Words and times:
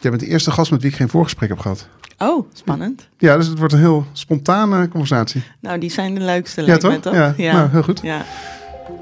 Jij 0.00 0.10
bent 0.10 0.22
de 0.22 0.28
eerste 0.28 0.50
gast 0.50 0.70
met 0.70 0.82
wie 0.82 0.90
ik 0.90 0.96
geen 0.96 1.08
voorgesprek 1.08 1.48
heb 1.48 1.58
gehad. 1.58 1.88
Oh, 2.18 2.46
spannend. 2.52 3.08
Ja, 3.18 3.36
dus 3.36 3.46
het 3.46 3.58
wordt 3.58 3.72
een 3.72 3.78
heel 3.78 4.04
spontane 4.12 4.88
conversatie. 4.88 5.42
Nou, 5.60 5.78
die 5.78 5.90
zijn 5.90 6.14
de 6.14 6.20
leukste, 6.20 6.62
Ja, 6.62 6.76
toch? 6.76 6.94
toch? 6.94 7.14
Ja, 7.14 7.52
nou, 7.52 7.68
heel 7.70 7.82
goed. 7.82 8.00
Ja. 8.02 8.24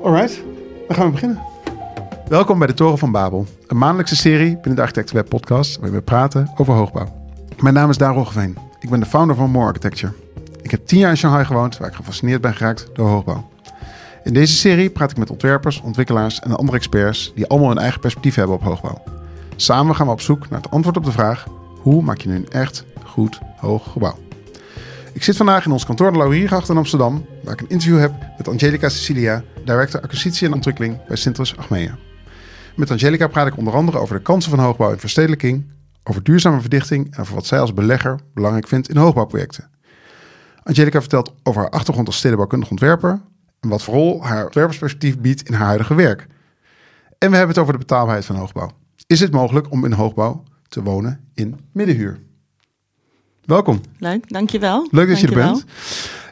Alright, 0.03 0.43
dan 0.87 0.97
gaan 0.97 1.07
we 1.07 1.13
beginnen. 1.13 1.39
Welkom 2.29 2.59
bij 2.59 2.67
de 2.67 2.75
Toren 2.75 2.99
van 2.99 3.13
Babel. 3.13 3.47
Een 3.67 3.79
maandelijkse 3.79 4.17
serie 4.17 4.53
binnen 4.55 4.75
de 4.75 4.81
Architectenweb 4.81 5.29
podcast 5.29 5.77
waarin 5.77 5.95
we 5.95 6.03
praten 6.03 6.51
over 6.57 6.75
hoogbouw. 6.75 7.29
Mijn 7.61 7.75
naam 7.75 7.91
is 7.91 7.97
Daan 7.99 8.15
Roggeveen. 8.15 8.57
Ik 8.81 8.91
ben 8.91 9.01
de 9.01 9.07
founder 9.07 9.37
van 9.37 9.51
More 9.51 9.67
Architecture. 9.67 10.13
Ik 10.63 10.71
heb 10.71 10.87
tien 10.87 10.99
jaar 10.99 11.11
in 11.11 11.17
Shanghai 11.17 11.45
gewoond 11.45 11.79
waar 11.79 11.89
ik 11.89 11.95
gefascineerd 11.95 12.41
ben 12.41 12.55
geraakt 12.55 12.89
door 12.93 13.09
hoogbouw. 13.09 13.51
In 14.25 14.33
deze 14.33 14.55
serie 14.55 14.91
praat 14.91 15.11
ik 15.11 15.17
met 15.17 15.31
ontwerpers, 15.31 15.81
ontwikkelaars 15.81 16.41
en 16.41 16.57
andere 16.57 16.77
experts 16.77 17.33
die 17.35 17.47
allemaal 17.47 17.71
een 17.71 17.79
eigen 17.79 18.01
perspectief 18.01 18.35
hebben 18.35 18.57
op 18.57 18.63
hoogbouw. 18.63 19.03
Samen 19.57 19.97
gaan 19.97 20.07
we 20.07 20.13
op 20.13 20.21
zoek 20.21 20.49
naar 20.49 20.61
het 20.61 20.71
antwoord 20.71 20.97
op 20.97 21.05
de 21.05 21.13
vraag: 21.13 21.47
hoe 21.81 22.03
maak 22.03 22.19
je 22.19 22.29
nu 22.29 22.35
een 22.35 22.51
echt 22.51 22.85
goed 23.05 23.39
hoog 23.57 23.93
gebouw? 23.93 24.19
Ik 25.13 25.23
zit 25.23 25.37
vandaag 25.37 25.65
in 25.65 25.73
ons 25.73 25.85
kantoor 25.87 26.13
de 26.13 26.19
Lauriergracht 26.19 26.69
in 26.69 26.77
Amsterdam, 26.77 27.27
waar 27.43 27.53
ik 27.53 27.61
een 27.61 27.69
interview 27.69 27.99
heb 27.99 28.13
met 28.37 28.49
Angelica 28.49 28.89
Cecilia, 28.89 29.43
director 29.65 30.01
acquisitie 30.01 30.47
en 30.47 30.55
ontwikkeling 30.55 31.07
bij 31.07 31.17
Sintrus 31.17 31.57
Achmea. 31.57 31.99
Met 32.75 32.91
Angelica 32.91 33.27
praat 33.27 33.47
ik 33.47 33.57
onder 33.57 33.75
andere 33.75 33.99
over 33.99 34.17
de 34.17 34.23
kansen 34.23 34.51
van 34.51 34.61
hoogbouw 34.61 34.93
en 34.93 34.99
verstedelijking, 34.99 35.73
over 36.05 36.23
duurzame 36.23 36.61
verdichting 36.61 37.15
en 37.15 37.21
over 37.21 37.35
wat 37.35 37.47
zij 37.47 37.61
als 37.61 37.75
belegger 37.75 38.21
belangrijk 38.35 38.69
vindt 38.69 38.89
in 38.89 38.97
hoogbouwprojecten. 38.97 39.71
Angelica 40.63 41.01
vertelt 41.01 41.35
over 41.43 41.61
haar 41.61 41.71
achtergrond 41.71 42.07
als 42.07 42.17
stedenbouwkundig 42.17 42.71
ontwerper 42.71 43.21
en 43.61 43.69
wat 43.69 43.83
voor 43.83 43.95
rol 43.95 44.25
haar 44.25 44.45
ontwerpersperspectief 44.45 45.19
biedt 45.19 45.43
in 45.43 45.55
haar 45.55 45.67
huidige 45.67 45.95
werk. 45.95 46.27
En 47.19 47.31
we 47.31 47.37
hebben 47.37 47.55
het 47.55 47.59
over 47.59 47.73
de 47.73 47.79
betaalbaarheid 47.79 48.25
van 48.25 48.37
hoogbouw. 48.37 48.71
Is 49.07 49.21
het 49.21 49.33
mogelijk 49.33 49.71
om 49.71 49.85
in 49.85 49.93
hoogbouw 49.93 50.43
te 50.69 50.83
wonen 50.83 51.21
in 51.35 51.59
middenhuur? 51.73 52.21
Welkom. 53.45 53.81
Leuk, 53.99 54.29
dankjewel. 54.29 54.89
Leuk 54.91 55.09
dat 55.09 55.21
je 55.21 55.27
er 55.27 55.35
bent. 55.35 55.65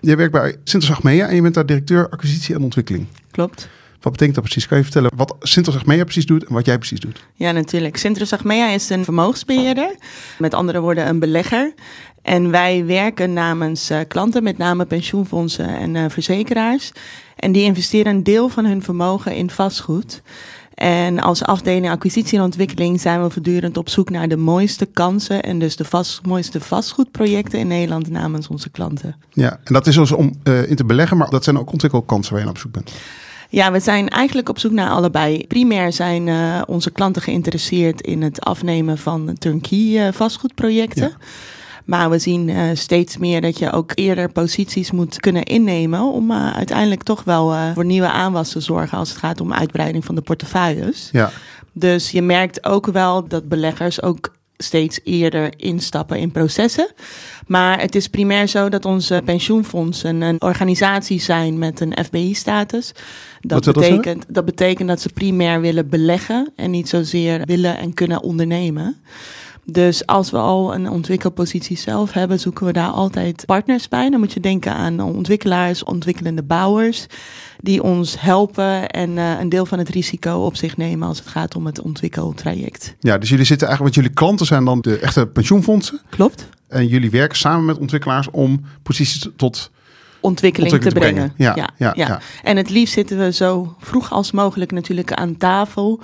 Je 0.00 0.16
werkt 0.16 0.33
bij 0.33 0.56
Sintos 0.64 0.91
Achmea 0.91 1.28
en 1.28 1.34
je 1.34 1.42
bent 1.42 1.55
daar 1.55 1.66
directeur 1.66 2.08
acquisitie 2.08 2.55
en 2.55 2.62
ontwikkeling. 2.62 3.06
Klopt. 3.31 3.69
Wat 4.00 4.12
betekent 4.12 4.34
dat 4.34 4.44
precies? 4.44 4.69
Kan 4.69 4.78
je 4.78 4.84
vertellen 4.84 5.11
wat 5.16 5.36
Sintos 5.41 5.77
Achmea 5.77 6.05
precies 6.05 6.27
doet 6.27 6.44
en 6.44 6.55
wat 6.55 6.66
jij 6.66 6.78
precies 6.78 7.00
doet? 7.00 7.25
Ja, 7.34 7.53
natuurlijk. 7.53 8.05
Achmea 8.31 8.69
is 8.69 8.91
een 8.91 9.05
vermogensbeheerder. 9.05 9.97
Met 10.38 10.55
andere 10.55 10.81
woorden, 10.81 11.09
een 11.09 11.19
belegger. 11.19 11.75
En 12.22 12.50
wij 12.50 12.84
werken 12.84 13.33
namens 13.33 13.91
eh, 13.91 14.00
klanten, 14.09 14.42
met 14.42 14.59
name 14.59 14.84
pensioenfondsen 14.84 15.69
en 15.69 15.97
eh, 15.97 16.05
verzekeraars. 16.09 16.92
En 17.36 17.53
die 17.53 17.64
investeren 17.64 18.14
een 18.14 18.22
deel 18.22 18.48
van 18.48 18.64
hun 18.64 18.83
vermogen 18.83 19.34
in 19.34 19.50
vastgoed. 19.50 20.22
En 20.75 21.20
als 21.20 21.44
afdeling 21.44 21.91
acquisitie 21.91 22.39
en 22.39 22.44
ontwikkeling 22.44 23.00
zijn 23.00 23.22
we 23.22 23.30
voortdurend 23.30 23.77
op 23.77 23.89
zoek 23.89 24.11
naar 24.11 24.28
de 24.28 24.36
mooiste 24.36 24.86
kansen. 24.86 25.42
En 25.42 25.58
dus 25.58 25.77
de 25.77 25.84
vast, 25.84 26.27
mooiste 26.27 26.61
vastgoedprojecten 26.61 27.58
in 27.58 27.66
Nederland 27.66 28.11
namens 28.11 28.48
onze 28.48 28.70
klanten. 28.70 29.16
Ja, 29.33 29.50
en 29.64 29.72
dat 29.72 29.86
is 29.86 29.94
dus 29.94 30.12
om 30.12 30.34
eh, 30.42 30.70
in 30.70 30.77
te 30.77 30.84
beleggen, 30.84 31.16
maar 31.16 31.31
dat 31.31 31.44
zijn 31.44 31.58
ook 31.58 31.72
ontwikkelkansen 31.72 32.34
waar 32.34 32.42
je 32.42 32.48
op 32.48 32.58
zoek 32.58 32.72
bent. 32.72 32.92
Ja, 33.48 33.72
we 33.72 33.81
zijn 33.81 34.08
eigenlijk 34.08 34.48
op 34.48 34.58
zoek 34.58 34.72
naar 34.72 34.91
allebei. 34.91 35.47
Primair 35.47 35.92
zijn 35.92 36.28
eh, 36.28 36.62
onze 36.66 36.91
klanten 36.91 37.22
geïnteresseerd 37.22 38.00
in 38.00 38.22
het 38.22 38.41
afnemen 38.41 38.98
van 38.98 39.36
turnkey 39.38 40.06
eh, 40.06 40.12
vastgoedprojecten. 40.12 41.09
Ja. 41.09 41.16
Maar 41.85 42.11
we 42.11 42.19
zien 42.19 42.49
eh, 42.49 42.63
steeds 42.75 43.17
meer 43.17 43.41
dat 43.41 43.59
je 43.59 43.73
ook 43.73 43.93
eerder 43.95 44.33
posities 44.33 44.91
moet 44.91 45.21
kunnen 45.21 45.43
innemen 45.43 46.03
om 46.03 46.31
eh, 46.31 46.53
uiteindelijk 46.53 47.03
toch 47.03 47.25
wel 47.25 47.53
eh, 47.53 47.73
voor 47.75 47.85
nieuwe 47.85 48.11
aanwas 48.11 48.51
te 48.51 48.61
zorgen 48.61 48.99
als 48.99 49.09
het 49.09 49.19
gaat 49.19 49.41
om 49.41 49.53
uitbreiding 49.53 50.05
van 50.05 50.15
de 50.15 50.21
portefeuilles. 50.21 51.09
Ja, 51.12 51.31
Dus 51.73 52.11
je 52.11 52.23
merkt 52.23 52.65
ook 52.65 52.87
wel 52.87 53.29
dat 53.29 53.49
beleggers 53.49 54.03
ook 54.03 54.33
steeds 54.57 55.01
eerder 55.05 55.53
instappen 55.57 56.19
in 56.19 56.31
processen. 56.31 56.93
Maar 57.47 57.81
het 57.81 57.95
is 57.95 58.09
primair 58.09 58.49
zo 58.49 58.69
dat 58.69 58.85
onze 58.85 59.23
pensioenfondsen 59.25 60.21
een 60.21 60.43
organisatie 60.43 61.21
zijn 61.21 61.59
met 61.59 61.81
een 61.81 61.97
FBI-status. 62.05 62.93
Dat 63.41 63.65
betekent, 63.65 64.25
dat 64.28 64.44
betekent 64.44 64.89
dat 64.89 65.00
ze 65.00 65.09
primair 65.09 65.61
willen 65.61 65.89
beleggen 65.89 66.53
en 66.56 66.71
niet 66.71 66.89
zozeer 66.89 67.43
willen 67.44 67.78
en 67.78 67.94
kunnen 67.94 68.23
ondernemen. 68.23 68.97
Dus 69.64 70.06
als 70.06 70.30
we 70.30 70.36
al 70.36 70.75
een 70.75 70.91
ontwikkelpositie 70.91 71.78
zelf 71.78 72.12
hebben, 72.12 72.41
zoeken 72.41 72.66
we 72.66 72.72
daar 72.72 72.88
altijd 72.88 73.47
partners 73.47 73.88
bij. 73.88 74.10
Dan 74.10 74.20
moet 74.20 74.32
je 74.32 74.41
denken 74.41 74.72
aan 74.72 75.00
ontwikkelaars, 75.00 75.84
ontwikkelende 75.84 76.42
bouwers, 76.42 77.06
die 77.60 77.82
ons 77.82 78.20
helpen 78.20 78.88
en 78.88 79.19
eh, 79.19 79.41
een 79.41 79.48
deel 79.48 79.66
van 79.66 79.78
het 79.78 79.88
risico 79.88 80.44
op 80.44 80.56
zich 80.56 80.76
nemen 80.76 81.08
als 81.08 81.19
het 81.19 81.28
gaat 81.28 81.56
om 81.56 81.66
het 81.66 81.80
ontwikkeltraject. 81.80 82.94
ja, 83.00 83.19
dus 83.19 83.28
jullie 83.28 83.44
zitten 83.44 83.69
eigenlijk, 83.69 83.94
want 83.94 83.94
jullie 83.94 84.20
klanten 84.20 84.47
zijn 84.47 84.64
dan 84.64 84.80
de 84.80 84.98
echte 84.98 85.26
pensioenfondsen. 85.26 86.00
Klopt? 86.08 86.48
En 86.69 86.86
jullie 86.86 87.10
werken 87.10 87.38
samen 87.38 87.64
met 87.64 87.78
ontwikkelaars 87.78 88.31
om 88.31 88.60
posities 88.82 89.28
tot 89.36 89.70
Ontwikkeling, 90.25 90.72
ontwikkeling 90.72 91.14
te 91.14 91.14
brengen. 91.14 91.56
Ja, 91.56 91.69
ja, 91.76 91.92
ja. 91.96 92.20
En 92.42 92.56
het 92.56 92.70
liefst 92.70 92.94
zitten 92.94 93.19
we 93.19 93.32
zo 93.32 93.75
vroeg 93.78 94.12
als 94.12 94.32
mogelijk 94.32 94.72
natuurlijk 94.72 95.12
aan 95.12 95.36
tafel. 95.36 96.00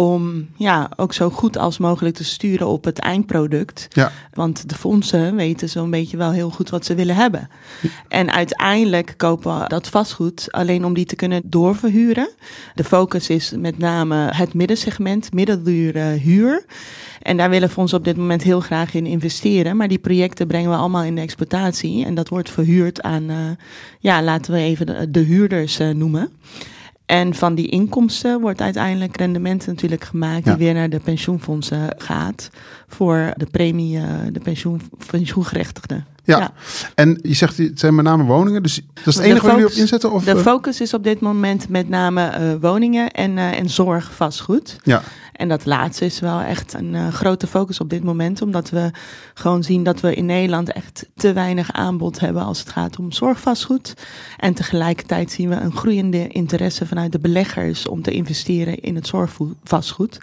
Om 0.00 0.48
ja, 0.56 0.90
ook 0.96 1.12
zo 1.12 1.30
goed 1.30 1.58
als 1.58 1.78
mogelijk 1.78 2.16
te 2.16 2.24
sturen 2.24 2.66
op 2.66 2.84
het 2.84 2.98
eindproduct. 2.98 3.86
Ja. 3.88 4.12
Want 4.34 4.68
de 4.68 4.74
fondsen 4.74 5.36
weten 5.36 5.68
zo'n 5.68 5.90
beetje 5.90 6.16
wel 6.16 6.32
heel 6.32 6.50
goed 6.50 6.70
wat 6.70 6.84
ze 6.84 6.94
willen 6.94 7.14
hebben. 7.14 7.48
En 8.08 8.32
uiteindelijk 8.32 9.14
kopen 9.16 9.58
we 9.58 9.68
dat 9.68 9.88
vastgoed 9.88 10.48
alleen 10.50 10.84
om 10.84 10.94
die 10.94 11.04
te 11.04 11.16
kunnen 11.16 11.42
doorverhuren. 11.44 12.28
De 12.74 12.84
focus 12.84 13.28
is 13.28 13.52
met 13.56 13.78
name 13.78 14.16
het 14.16 14.54
middensegment, 14.54 15.32
middeldure 15.32 16.00
huur. 16.00 16.64
En 17.22 17.36
daar 17.36 17.50
willen 17.50 17.70
fondsen 17.70 17.98
op 17.98 18.04
dit 18.04 18.16
moment 18.16 18.42
heel 18.42 18.60
graag 18.60 18.94
in 18.94 19.06
investeren. 19.06 19.76
Maar 19.76 19.88
die 19.88 19.98
projecten 19.98 20.46
brengen 20.46 20.70
we 20.70 20.76
allemaal 20.76 21.04
in 21.04 21.14
de 21.14 21.20
exploitatie. 21.20 22.04
En 22.04 22.14
dat 22.14 22.28
wordt 22.28 22.50
verhuurd 22.50 23.02
aan, 23.02 23.30
eh, 23.30 23.36
ja, 23.98 24.22
laten 24.22 24.52
we 24.52 24.58
even 24.58 24.86
de, 24.86 25.10
de 25.10 25.20
huurders 25.20 25.78
eh, 25.78 25.88
noemen. 25.88 26.30
En 27.10 27.34
van 27.34 27.54
die 27.54 27.68
inkomsten 27.68 28.40
wordt 28.40 28.60
uiteindelijk 28.60 29.16
rendement 29.16 29.66
natuurlijk 29.66 30.04
gemaakt 30.04 30.44
Ja. 30.44 30.54
die 30.54 30.64
weer 30.64 30.74
naar 30.74 30.90
de 30.90 31.00
pensioenfondsen 31.00 31.94
gaat 31.98 32.50
voor 32.88 33.32
de 33.36 33.46
premie, 33.50 33.98
eh, 33.98 34.04
de 34.32 34.40
pensioen, 34.40 34.80
pensioengerechtigden. 35.10 36.06
Ja. 36.24 36.52
En 36.94 37.18
je 37.22 37.34
zegt, 37.34 37.56
het 37.56 37.80
zijn 37.80 37.94
met 37.94 38.04
name 38.04 38.24
woningen, 38.24 38.62
dus 38.62 38.80
dat 38.94 39.06
is 39.06 39.14
het 39.14 39.24
enige 39.24 39.46
waar 39.46 39.54
jullie 39.54 39.70
op 39.70 39.78
inzetten? 39.78 40.12
Of, 40.12 40.24
De 40.24 40.30
eh, 40.30 40.38
focus 40.38 40.80
is 40.80 40.94
op 40.94 41.04
dit 41.04 41.20
moment 41.20 41.68
met 41.68 41.88
name 41.88 42.22
eh, 42.26 42.52
woningen 42.60 43.10
en, 43.10 43.38
eh, 43.38 43.58
en 43.58 43.70
zorgvastgoed. 43.70 44.76
ja, 44.82 45.02
En 45.40 45.48
dat 45.48 45.66
laatste 45.66 46.04
is 46.04 46.20
wel 46.20 46.40
echt 46.40 46.74
een 46.74 46.94
eh, 46.94 47.08
grote 47.08 47.46
focus 47.46 47.80
op 47.80 47.90
dit 47.90 48.04
moment, 48.04 48.42
omdat 48.42 48.70
we 48.70 48.90
gewoon 49.34 49.62
zien 49.62 49.82
dat 49.82 50.00
we 50.00 50.14
in 50.14 50.26
Nederland 50.26 50.72
echt 50.72 51.06
te 51.14 51.32
weinig 51.32 51.72
aanbod 51.72 52.20
hebben 52.20 52.42
als 52.42 52.58
het 52.58 52.68
gaat 52.68 52.98
om 52.98 53.12
zorgvastgoed. 53.12 53.94
En 54.36 54.54
tegelijkertijd 54.54 55.30
zien 55.32 55.48
we 55.48 55.54
een 55.54 55.72
groeiende 55.72 56.28
interesse 56.28 56.86
vanuit 56.86 57.12
de 57.12 57.18
beleggers 57.18 57.88
om 57.88 58.02
te 58.02 58.10
investeren 58.10 58.80
in 58.80 58.94
het 58.94 59.06
zorgvastgoed. 59.06 60.20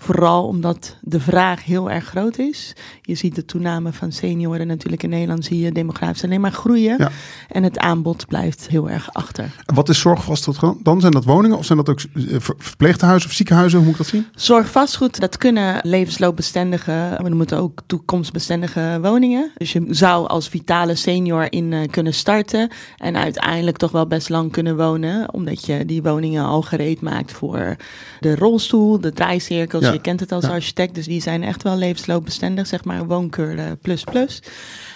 Vooral 0.00 0.46
omdat 0.46 0.96
de 1.00 1.20
vraag 1.20 1.64
heel 1.64 1.90
erg 1.90 2.04
groot 2.04 2.38
is. 2.38 2.72
Je 3.02 3.14
ziet 3.14 3.34
de 3.34 3.44
toename 3.44 3.92
van 3.92 4.12
senioren 4.12 4.66
natuurlijk 4.66 5.02
in 5.02 5.10
Nederland, 5.10 5.44
zie 5.44 5.58
je 5.58 5.72
demografisch 5.72 6.24
alleen 6.24 6.40
maar 6.40 6.52
groeien. 6.52 6.94
Ja. 6.98 7.10
En 7.48 7.62
het 7.62 7.78
aanbod 7.78 8.26
blijft 8.26 8.68
heel 8.68 8.90
erg 8.90 9.12
achter. 9.12 9.44
En 9.66 9.74
wat 9.74 9.88
is 9.88 9.98
zorgvastgoed 9.98 10.84
dan? 10.84 11.00
Zijn 11.00 11.12
dat 11.12 11.24
woningen 11.24 11.58
of 11.58 11.64
zijn 11.64 11.78
dat 11.78 11.88
ook 11.88 12.00
eh, 12.00 12.24
ver- 12.38 12.54
verpleegtehuizen 12.58 13.28
of 13.28 13.34
ziekenhuizen? 13.34 13.78
Hoe 13.78 13.86
moet 13.86 13.96
ik 13.98 14.02
dat 14.02 14.12
zien? 14.12 14.26
Zorgvastgoed, 14.34 15.20
dat 15.20 15.36
kunnen 15.36 15.80
levensloopbestendige, 15.82 16.90
maar 16.90 17.24
er 17.24 17.36
moeten 17.36 17.58
ook 17.58 17.80
toekomstbestendige 17.86 18.98
woningen. 19.02 19.50
Dus 19.56 19.72
je 19.72 19.86
zou 19.88 20.28
als 20.28 20.48
vitale 20.48 20.94
senior 20.94 21.52
in 21.52 21.72
eh, 21.72 21.88
kunnen 21.90 22.14
starten 22.14 22.70
en 22.96 23.16
uiteindelijk 23.16 23.76
toch 23.76 23.90
wel 23.90 24.06
best 24.06 24.28
lang 24.28 24.52
kunnen 24.52 24.76
wonen, 24.76 25.34
omdat 25.34 25.66
je 25.66 25.84
die 25.84 26.02
woningen 26.02 26.44
al 26.44 26.62
gereed 26.62 27.00
maakt 27.00 27.32
voor 27.32 27.76
de 28.20 28.36
rolstoel, 28.36 29.00
de 29.00 29.12
draaicirkels. 29.12 29.86
Ja. 29.88 29.94
Je 29.94 30.00
kent 30.00 30.20
het 30.20 30.32
als 30.32 30.44
Ja. 30.44 30.50
architect, 30.50 30.94
dus 30.94 31.06
die 31.06 31.22
zijn 31.22 31.42
echt 31.42 31.62
wel 31.62 31.76
levensloopbestendig, 31.76 32.66
zeg 32.66 32.84
maar 32.84 33.06
woonkeur 33.06 33.76
plus 33.76 34.04
plus. 34.04 34.42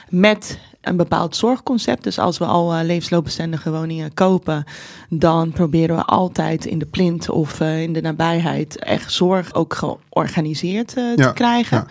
Met 0.09 0.59
een 0.83 0.97
bepaald 0.97 1.37
zorgconcept. 1.37 2.05
Dus 2.05 2.19
als 2.19 2.39
we 2.39 2.45
al 2.45 2.75
eh, 2.75 2.85
levensloopbestendige 2.85 3.71
woningen 3.71 4.15
kopen, 4.15 4.65
dan 5.09 5.51
proberen 5.51 5.97
we 5.97 6.05
altijd 6.05 6.65
in 6.65 6.79
de 6.79 6.87
plint 6.87 7.31
of 7.31 7.61
eh, 7.61 7.83
in 7.83 7.93
de 7.93 8.01
nabijheid 8.01 8.79
echt 8.79 9.13
zorg 9.13 9.55
ook 9.55 9.75
georganiseerd 9.75 10.97
eh, 10.97 11.05
Ja, 11.17 11.27
te 11.27 11.33
krijgen. 11.35 11.77
ja. 11.77 11.87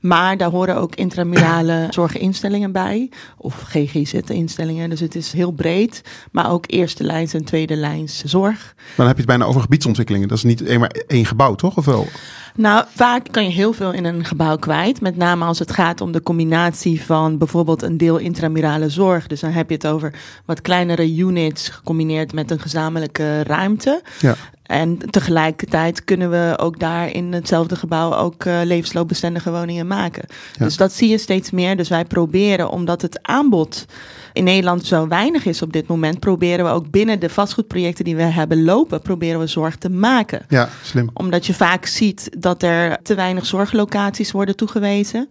Maar 0.00 0.36
daar 0.36 0.50
horen 0.50 0.76
ook 0.76 0.94
intramurale 0.94 1.86
zorginstellingen 1.90 2.72
bij, 2.72 3.10
of 3.36 3.62
GGZ-instellingen. 3.62 4.90
Dus 4.90 5.00
het 5.00 5.14
is 5.14 5.32
heel 5.32 5.50
breed, 5.50 6.02
maar 6.32 6.50
ook 6.50 6.64
eerste 6.66 7.04
lijns 7.04 7.34
en 7.34 7.44
tweede 7.44 7.76
lijns 7.76 8.22
zorg. 8.24 8.74
Maar 8.76 8.92
dan 8.96 9.06
heb 9.06 9.14
je 9.16 9.22
het 9.22 9.30
bijna 9.30 9.44
over 9.44 9.60
gebiedsontwikkelingen. 9.60 10.28
Dat 10.28 10.36
is 10.36 10.44
niet 10.44 10.60
eenmaal 10.60 10.88
één 11.06 11.26
gebouw, 11.26 11.54
toch? 11.54 11.76
Of 11.76 11.84
wel? 11.84 12.06
Nou, 12.54 12.84
vaak 12.94 13.26
kan 13.30 13.44
je 13.44 13.50
heel 13.50 13.72
veel 13.72 13.92
in 13.92 14.04
een 14.04 14.24
gebouw 14.24 14.56
kwijt. 14.56 15.00
Met 15.00 15.16
name 15.16 15.44
als 15.44 15.58
het 15.58 15.72
gaat 15.72 16.00
om 16.00 16.12
de 16.12 16.22
combinatie 16.22 17.02
van 17.02 17.38
bijvoorbeeld 17.38 17.82
een 17.82 17.96
deel 17.96 18.18
intramurale 18.32 18.88
zorg. 18.88 19.26
Dus 19.26 19.40
dan 19.40 19.50
heb 19.50 19.68
je 19.68 19.74
het 19.74 19.86
over 19.86 20.14
wat 20.44 20.60
kleinere 20.60 21.16
units 21.16 21.68
gecombineerd 21.68 22.32
met 22.32 22.50
een 22.50 22.60
gezamenlijke 22.60 23.42
ruimte. 23.42 24.02
Ja. 24.20 24.36
En 24.72 24.98
tegelijkertijd 25.10 26.04
kunnen 26.04 26.30
we 26.30 26.54
ook 26.56 26.78
daar 26.78 27.10
in 27.10 27.32
hetzelfde 27.32 27.76
gebouw 27.76 28.14
ook 28.14 28.44
uh, 28.44 28.60
levensloopbestendige 28.64 29.50
woningen 29.50 29.86
maken. 29.86 30.24
Dus 30.58 30.76
dat 30.76 30.92
zie 30.92 31.08
je 31.08 31.18
steeds 31.18 31.50
meer. 31.50 31.76
Dus 31.76 31.88
wij 31.88 32.04
proberen, 32.04 32.70
omdat 32.70 33.02
het 33.02 33.18
aanbod 33.22 33.86
in 34.32 34.44
Nederland 34.44 34.86
zo 34.86 35.08
weinig 35.08 35.44
is 35.44 35.62
op 35.62 35.72
dit 35.72 35.86
moment, 35.86 36.20
proberen 36.20 36.64
we 36.64 36.70
ook 36.70 36.90
binnen 36.90 37.20
de 37.20 37.28
vastgoedprojecten 37.28 38.04
die 38.04 38.16
we 38.16 38.22
hebben 38.22 38.64
lopen, 38.64 39.00
proberen 39.00 39.40
we 39.40 39.46
zorg 39.46 39.76
te 39.76 39.90
maken. 39.90 40.44
Ja, 40.48 40.68
slim. 40.82 41.10
Omdat 41.12 41.46
je 41.46 41.54
vaak 41.54 41.86
ziet 41.86 42.30
dat 42.38 42.62
er 42.62 42.98
te 43.02 43.14
weinig 43.14 43.46
zorglocaties 43.46 44.32
worden 44.32 44.56
toegewezen. 44.56 45.28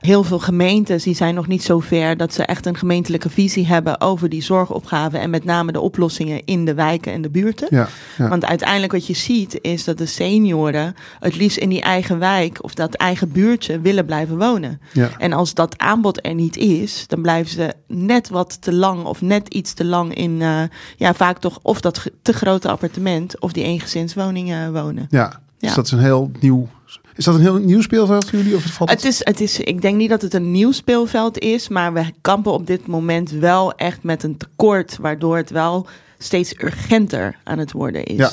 Heel 0.00 0.22
veel 0.22 0.38
gemeentes 0.38 1.02
die 1.02 1.14
zijn 1.14 1.34
nog 1.34 1.46
niet 1.46 1.62
zo 1.62 1.80
ver 1.80 2.16
dat 2.16 2.34
ze 2.34 2.44
echt 2.44 2.66
een 2.66 2.76
gemeentelijke 2.76 3.30
visie 3.30 3.66
hebben 3.66 4.00
over 4.00 4.28
die 4.28 4.42
zorgopgave 4.42 5.18
en 5.18 5.30
met 5.30 5.44
name 5.44 5.72
de 5.72 5.80
oplossingen 5.80 6.44
in 6.44 6.64
de 6.64 6.74
wijken 6.74 7.12
en 7.12 7.22
de 7.22 7.30
buurten. 7.30 7.66
Ja, 7.70 7.88
ja. 8.18 8.28
Want 8.28 8.44
uiteindelijk 8.44 8.83
wat 8.92 9.06
je 9.06 9.14
ziet 9.14 9.58
is 9.60 9.84
dat 9.84 9.98
de 9.98 10.06
senioren 10.06 10.94
het 11.20 11.36
liefst 11.36 11.56
in 11.56 11.68
die 11.68 11.80
eigen 11.82 12.18
wijk 12.18 12.58
of 12.62 12.74
dat 12.74 12.94
eigen 12.94 13.32
buurtje 13.32 13.80
willen 13.80 14.04
blijven 14.04 14.38
wonen. 14.38 14.80
Ja. 14.92 15.10
En 15.18 15.32
als 15.32 15.54
dat 15.54 15.78
aanbod 15.78 16.26
er 16.26 16.34
niet 16.34 16.56
is, 16.56 17.04
dan 17.06 17.22
blijven 17.22 17.52
ze 17.52 17.74
net 17.86 18.28
wat 18.28 18.62
te 18.62 18.72
lang 18.72 19.04
of 19.04 19.20
net 19.20 19.48
iets 19.48 19.72
te 19.72 19.84
lang 19.84 20.14
in, 20.14 20.40
uh, 20.40 20.62
ja, 20.96 21.14
vaak 21.14 21.38
toch 21.38 21.58
of 21.62 21.80
dat 21.80 22.10
te 22.22 22.32
grote 22.32 22.68
appartement 22.68 23.40
of 23.40 23.52
die 23.52 23.64
eengezinswoningen 23.64 24.72
wonen. 24.72 25.06
Ja, 25.10 25.40
Ja. 25.58 25.66
dus 25.66 25.74
dat 25.74 25.84
is 25.84 25.92
een 25.92 25.98
heel 25.98 26.30
nieuw... 26.40 26.68
Is 27.16 27.24
dat 27.24 27.34
een 27.34 27.40
heel 27.40 27.56
nieuw 27.58 27.80
speelveld 27.80 28.30
voor 28.30 28.38
jullie? 28.38 28.56
Of 28.56 28.62
het 28.62 28.72
valt 28.72 28.90
Het 28.90 29.04
is, 29.04 29.24
het 29.24 29.40
is, 29.40 29.60
ik 29.60 29.82
denk 29.82 29.96
niet 29.96 30.08
dat 30.08 30.22
het 30.22 30.34
een 30.34 30.50
nieuw 30.50 30.72
speelveld 30.72 31.38
is, 31.38 31.68
maar 31.68 31.92
we 31.92 32.04
kampen 32.20 32.52
op 32.52 32.66
dit 32.66 32.86
moment 32.86 33.30
wel 33.30 33.72
echt 33.72 34.02
met 34.02 34.22
een 34.22 34.36
tekort, 34.36 34.98
waardoor 35.00 35.36
het 35.36 35.50
wel 35.50 35.86
steeds 36.24 36.54
urgenter 36.62 37.36
aan 37.44 37.58
het 37.58 37.72
worden 37.72 38.04
is. 38.04 38.16
Ja. 38.16 38.30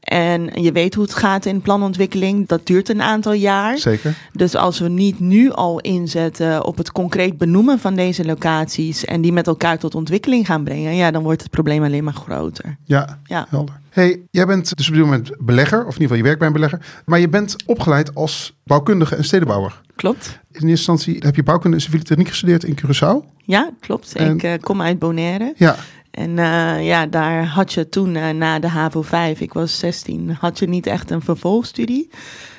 En 0.00 0.50
je 0.62 0.72
weet 0.72 0.94
hoe 0.94 1.04
het 1.04 1.14
gaat 1.14 1.44
in 1.46 1.60
planontwikkeling. 1.60 2.48
Dat 2.48 2.66
duurt 2.66 2.88
een 2.88 3.02
aantal 3.02 3.32
jaar. 3.32 3.78
Zeker. 3.78 4.14
Dus 4.32 4.54
als 4.54 4.78
we 4.78 4.88
niet 4.88 5.20
nu 5.20 5.50
al 5.50 5.80
inzetten 5.80 6.64
op 6.64 6.76
het 6.76 6.92
concreet 6.92 7.38
benoemen 7.38 7.78
van 7.78 7.94
deze 7.94 8.24
locaties 8.24 9.04
en 9.04 9.20
die 9.20 9.32
met 9.32 9.46
elkaar 9.46 9.78
tot 9.78 9.94
ontwikkeling 9.94 10.46
gaan 10.46 10.64
brengen, 10.64 10.94
ja, 10.94 11.10
dan 11.10 11.22
wordt 11.22 11.42
het 11.42 11.50
probleem 11.50 11.84
alleen 11.84 12.04
maar 12.04 12.12
groter. 12.14 12.76
Ja, 12.84 13.18
Ja. 13.24 13.46
helder. 13.48 13.80
Hey, 13.90 14.20
jij 14.30 14.46
bent 14.46 14.76
dus 14.76 14.88
op 14.88 14.94
dit 14.94 15.02
moment 15.04 15.30
belegger, 15.38 15.78
of 15.86 15.94
in 15.96 16.00
ieder 16.00 16.02
geval 16.02 16.16
je 16.16 16.22
werkt 16.22 16.38
bij 16.38 16.46
een 16.48 16.52
belegger, 16.54 16.80
maar 17.04 17.18
je 17.20 17.28
bent 17.28 17.56
opgeleid 17.66 18.14
als 18.14 18.54
bouwkundige 18.64 19.16
en 19.16 19.24
stedenbouwer. 19.24 19.80
Klopt? 19.96 20.26
In 20.26 20.36
eerste 20.52 20.66
instantie 20.68 21.16
heb 21.18 21.36
je 21.36 21.42
bouwkunde 21.42 21.76
en 21.76 21.82
civiele 21.82 22.04
techniek 22.04 22.28
gestudeerd 22.28 22.64
in 22.64 22.78
Curaçao. 22.84 23.34
Ja, 23.44 23.70
klopt. 23.80 24.16
En- 24.16 24.34
Ik 24.34 24.42
eh, 24.42 24.52
kom 24.60 24.82
uit 24.82 24.98
Bonaire. 24.98 25.52
Ja, 25.56 25.76
En 26.16 26.38
eh, 26.38 26.86
ja, 26.86 27.06
daar 27.06 27.46
had 27.46 27.72
je 27.72 27.88
toen 27.88 28.16
eh, 28.16 28.30
na 28.30 28.58
de 28.58 28.68
HAVO 28.68 29.02
5, 29.02 29.40
ik 29.40 29.52
was 29.52 29.78
16, 29.78 30.36
had 30.40 30.58
je 30.58 30.68
niet 30.68 30.86
echt 30.86 31.10
een 31.10 31.22
vervolgstudie. 31.22 32.10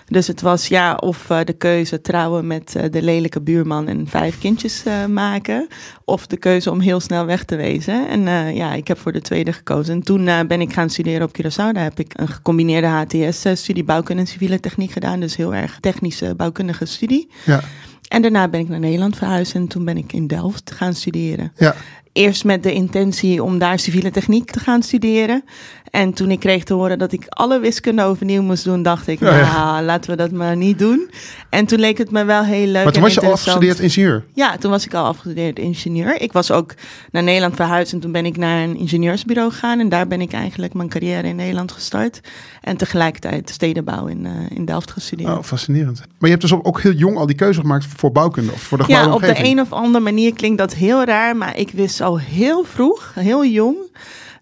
Dus 0.07 0.27
het 0.27 0.41
was 0.41 0.67
ja, 0.67 0.95
of 0.95 1.29
eh, 1.29 1.39
de 1.43 1.53
keuze 1.53 2.01
trouwen 2.01 2.47
met 2.47 2.75
de 2.91 3.01
lelijke 3.01 3.41
buurman 3.41 3.87
en 3.87 4.07
vijf 4.07 4.39
kindjes 4.39 4.83
maken. 5.09 5.67
Of 6.05 6.27
de 6.27 6.37
keuze 6.37 6.71
om 6.71 6.79
heel 6.79 6.99
snel 6.99 7.25
weg 7.25 7.43
te 7.43 7.55
wezen. 7.55 8.07
En 8.07 8.53
ja, 8.55 8.73
ik 8.73 8.87
heb 8.87 8.99
voor 8.99 9.11
de 9.11 9.21
tweede 9.21 9.53
gekozen. 9.53 9.93
En 9.93 10.03
toen 10.03 10.25
ben 10.25 10.61
ik 10.61 10.73
gaan 10.73 10.89
studeren 10.89 11.27
op 11.27 11.37
Curaçao. 11.41 11.71
Daar 11.71 11.83
heb 11.83 11.99
ik 11.99 12.11
een 12.15 12.27
gecombineerde 12.27 12.87
HTS-studie 12.87 13.83
bouwkunde 13.83 14.21
en 14.21 14.27
civiele 14.27 14.59
techniek 14.59 14.91
gedaan. 14.91 15.19
Dus 15.19 15.35
heel 15.35 15.55
erg 15.55 15.77
technische 15.79 16.35
bouwkundige 16.35 16.85
studie. 16.85 17.29
ja, 17.45 17.61
En 18.07 18.21
daarna 18.21 18.47
ben 18.47 18.59
ik 18.59 18.69
naar 18.69 18.79
Nederland 18.79 19.17
verhuisd 19.17 19.55
en 19.55 19.67
toen 19.67 19.85
ben 19.85 19.97
ik 19.97 20.13
in 20.13 20.27
Delft 20.27 20.71
gaan 20.71 20.93
studeren 20.93 21.51
ja. 21.55 21.75
Eerst 22.17 22.43
met 22.43 22.63
de 22.63 22.73
intentie 22.73 23.43
om 23.43 23.57
daar 23.57 23.79
civiele 23.79 24.11
techniek 24.11 24.51
te 24.51 24.59
gaan 24.59 24.83
studeren. 24.83 25.43
En 25.91 26.13
toen 26.13 26.31
ik 26.31 26.39
kreeg 26.39 26.63
te 26.63 26.73
horen 26.73 26.99
dat 26.99 27.11
ik 27.11 27.25
alle 27.27 27.59
wiskunde 27.59 28.03
overnieuw 28.03 28.41
moest 28.41 28.63
doen, 28.63 28.83
dacht 28.83 29.07
ik, 29.07 29.19
Ja, 29.19 29.37
ja. 29.37 29.53
nou, 29.53 29.85
laten 29.85 30.09
we 30.09 30.15
dat 30.17 30.31
maar 30.31 30.55
niet 30.55 30.79
doen. 30.79 31.09
En 31.49 31.65
toen 31.65 31.79
leek 31.79 31.97
het 31.97 32.11
me 32.11 32.25
wel 32.25 32.43
heel 32.43 32.65
leuk. 32.65 32.83
Maar 32.83 32.93
toen 32.93 33.01
en 33.01 33.01
was 33.01 33.13
je 33.13 33.21
al 33.21 33.31
afgestudeerd 33.31 33.79
ingenieur. 33.79 34.23
Ja, 34.33 34.57
toen 34.57 34.71
was 34.71 34.85
ik 34.85 34.93
al 34.93 35.05
afgestudeerd 35.05 35.59
ingenieur. 35.59 36.21
Ik 36.21 36.31
was 36.31 36.51
ook 36.51 36.73
naar 37.11 37.23
Nederland 37.23 37.55
verhuisd 37.55 37.93
en 37.93 37.99
toen 37.99 38.11
ben 38.11 38.25
ik 38.25 38.37
naar 38.37 38.63
een 38.63 38.77
ingenieursbureau 38.77 39.51
gegaan. 39.51 39.79
En 39.79 39.89
daar 39.89 40.07
ben 40.07 40.21
ik 40.21 40.33
eigenlijk 40.33 40.73
mijn 40.73 40.89
carrière 40.89 41.27
in 41.27 41.35
Nederland 41.35 41.71
gestart. 41.71 42.19
En 42.61 42.77
tegelijkertijd 42.77 43.49
stedenbouw 43.49 44.05
in, 44.05 44.25
eh, 44.25 44.31
in 44.57 44.65
Delft 44.65 44.91
gestudeerd. 44.91 45.29
Oh, 45.29 45.43
fascinerend. 45.43 45.97
Maar 45.97 46.07
je 46.19 46.35
hebt 46.35 46.41
dus 46.41 46.53
ook 46.53 46.81
heel 46.81 46.91
jong 46.91 47.17
al 47.17 47.25
die 47.25 47.35
keuze 47.35 47.59
gemaakt 47.59 47.85
voor 47.95 48.11
bouwkunde 48.11 48.51
of 48.51 48.61
voor 48.61 48.77
de 48.77 48.83
Ja, 48.87 49.01
gebouwde 49.01 49.27
op 49.27 49.35
de 49.35 49.43
een 49.43 49.59
of 49.59 49.71
andere 49.71 50.03
manier 50.03 50.33
klinkt 50.33 50.57
dat 50.57 50.73
heel 50.73 51.03
raar, 51.03 51.35
maar 51.35 51.57
ik 51.57 51.71
wist 51.71 52.01
al 52.01 52.19
heel 52.19 52.63
vroeg, 52.63 53.11
heel 53.15 53.45
jong, 53.45 53.75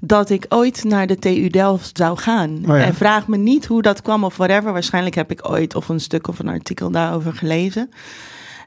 dat 0.08 0.30
ik 0.30 0.46
ooit 0.50 0.84
naar 0.84 1.08
de 1.08 1.20
TU 1.20 1.50
Delft 1.50 1.98
zou 1.98 2.18
gaan. 2.18 2.50
Oh 2.68 2.78
ja. 2.78 2.84
En 2.84 2.96
vraag 2.96 3.28
me 3.28 3.38
niet 3.38 3.66
hoe 3.66 3.82
dat 3.82 4.02
kwam 4.02 4.24
of 4.24 4.38
whatever. 4.38 4.74
Waarschijnlijk 4.74 5.16
heb 5.16 5.32
ik 5.32 5.50
ooit 5.50 5.76
of 5.76 5.90
een 5.90 6.00
stuk 6.00 6.28
of 6.28 6.40
een 6.40 6.48
artikel 6.48 6.92
daarover 6.92 7.34
gelezen. 7.34 7.92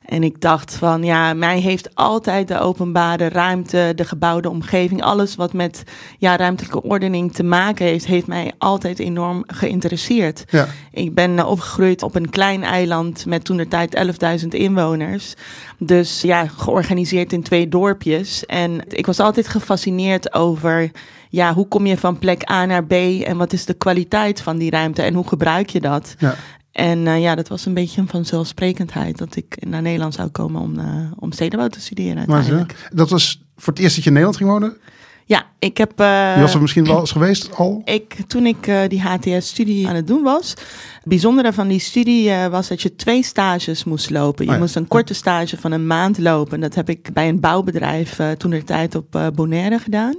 En 0.09 0.23
ik 0.23 0.41
dacht 0.41 0.75
van, 0.75 1.05
ja, 1.05 1.35
mij 1.35 1.61
heeft 1.61 1.95
altijd 1.95 2.49
de 2.49 2.59
openbare 2.59 3.29
ruimte, 3.29 3.93
de 3.97 4.05
gebouwde 4.05 4.51
omgeving, 4.51 5.03
alles 5.03 5.35
wat 5.35 5.53
met 5.53 5.83
ja, 6.19 6.37
ruimtelijke 6.37 6.83
ordening 6.83 7.33
te 7.35 7.43
maken 7.43 7.87
heeft, 7.87 8.07
heeft 8.07 8.27
mij 8.27 8.53
altijd 8.59 8.99
enorm 8.99 9.45
geïnteresseerd. 9.47 10.45
Ja, 10.51 10.67
Ik 10.93 11.15
ben 11.15 11.47
opgegroeid 11.47 12.03
op 12.03 12.15
een 12.15 12.31
klein 12.31 12.65
eiland 12.65 13.27
met 13.27 13.45
toen 13.45 13.57
de 13.57 13.69
tijd 13.69 13.97
11.000 14.43 14.49
inwoners. 14.49 15.35
Dus 15.79 16.21
ja, 16.21 16.47
georganiseerd 16.47 17.33
in 17.33 17.43
twee 17.43 17.69
dorpjes. 17.69 18.47
En 18.47 18.81
ik 18.89 19.07
was 19.07 19.21
altijd 19.21 19.49
gefascineerd 19.49 20.35
over, 20.35 20.91
ja, 21.29 21.55
hoe 21.55 21.69
kom 21.69 21.87
je 21.87 21.99
van 21.99 22.19
plek 22.19 22.51
A 22.51 22.65
naar 22.65 22.85
B 22.85 22.93
en 22.93 23.37
wat 23.37 23.53
is 23.53 23.65
de 23.65 23.75
kwaliteit 23.75 24.41
van 24.41 24.57
die 24.59 24.71
ruimte 24.71 25.03
en 25.03 25.15
hoe 25.15 25.29
gebruik 25.29 25.71
je 25.71 25.81
dat? 25.81 26.15
ja. 26.19 26.35
En 26.73 27.07
eh, 27.07 27.21
ja, 27.21 27.35
dat 27.35 27.49
was 27.49 27.67
een 27.67 27.75
beetje 27.75 28.01
een 28.01 28.09
vanzelfsprekendheid 28.09 29.19
dat 29.19 29.37
ik 29.37 29.57
naar 29.67 29.83
Nederland 29.83 30.15
zou 30.15 30.29
komen 30.29 30.61
om, 30.61 30.79
eh, 30.79 30.87
om 31.19 31.33
stedenbouw 31.33 31.69
te 31.69 31.81
studeren 31.81 32.25
Maar 32.27 32.37
uiteindelijk. 32.37 32.89
dat 32.95 33.11
was 33.11 33.43
voor 33.57 33.73
het 33.73 33.83
eerst 33.83 33.95
dat 33.95 34.05
je 34.05 34.11
in 34.11 34.17
Nederland 34.17 34.37
ging 34.43 34.51
wonen. 34.51 34.77
Ja, 35.25 35.47
ik 35.59 35.77
heb... 35.77 36.01
eh, 36.01 36.35
Je 36.35 36.41
was 36.41 36.55
er 36.55 36.61
misschien 36.61 36.85
wel 36.85 37.01
eens 37.01 37.11
geweest 37.13 37.55
al. 37.57 37.83
Ik, 37.85 38.17
toen 38.27 38.47
ik 38.47 38.67
eh, 38.67 38.81
die 38.89 39.01
HTS-studie 39.03 39.89
aan 39.89 39.95
het 39.95 40.07
doen 40.07 40.23
was, 40.23 40.51
het 40.51 41.03
bijzondere 41.05 41.53
van 41.53 41.69
die 41.69 41.79
studie 41.79 42.31
eh, 42.31 42.47
was 42.47 42.69
dat 42.69 42.83
je 42.83 42.95
twee 42.97 43.23
stages 43.23 43.85
moest 43.85 44.11
lopen. 44.11 44.45
Je 44.45 44.51
Oh 44.51 44.57
ja. 44.57 44.63
moest 44.63 44.77
een 44.77 44.89
korte 44.89 45.15
stage 45.15 45.57
van 45.57 45.73
een 45.73 45.87
maand 45.87 46.19
lopen. 46.19 46.61
Dat 46.61 46.75
heb 46.75 46.89
ik 46.89 47.13
bij 47.13 47.29
een 47.29 47.41
bouwbedrijf 47.41 48.19
eh, 48.19 48.31
toen 48.31 48.51
de 48.51 48.65
tijd 48.65 48.95
op 48.95 49.15
eh, 49.15 49.27
Bonaire 49.35 49.79
gedaan. 49.79 50.15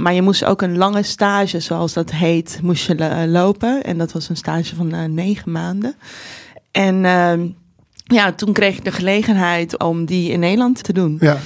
Maar 0.00 0.14
je 0.14 0.22
moest 0.22 0.44
ook 0.44 0.62
een 0.62 0.76
lange 0.76 1.02
stage, 1.02 1.60
zoals 1.60 1.92
dat 1.92 2.10
heet, 2.10 2.58
moest 2.62 2.86
je 2.86 2.94
eh, 2.94 3.30
lopen. 3.30 3.84
En 3.84 3.98
dat 3.98 4.12
was 4.12 4.28
een 4.28 4.36
stage 4.36 4.74
van 4.74 4.92
eh, 4.92 5.04
negen 5.04 5.52
maanden. 5.52 5.94
En 6.70 7.04
ehm, 7.04 7.46
ja, 8.04 8.32
toen 8.32 8.52
kreeg 8.52 8.76
ik 8.76 8.84
de 8.84 8.92
gelegenheid 8.92 9.78
om 9.82 10.04
die 10.04 10.30
in 10.30 10.40
Nederland 10.40 10.82
te 10.82 10.92
doen. 10.92 11.16
Ja, 11.20 11.38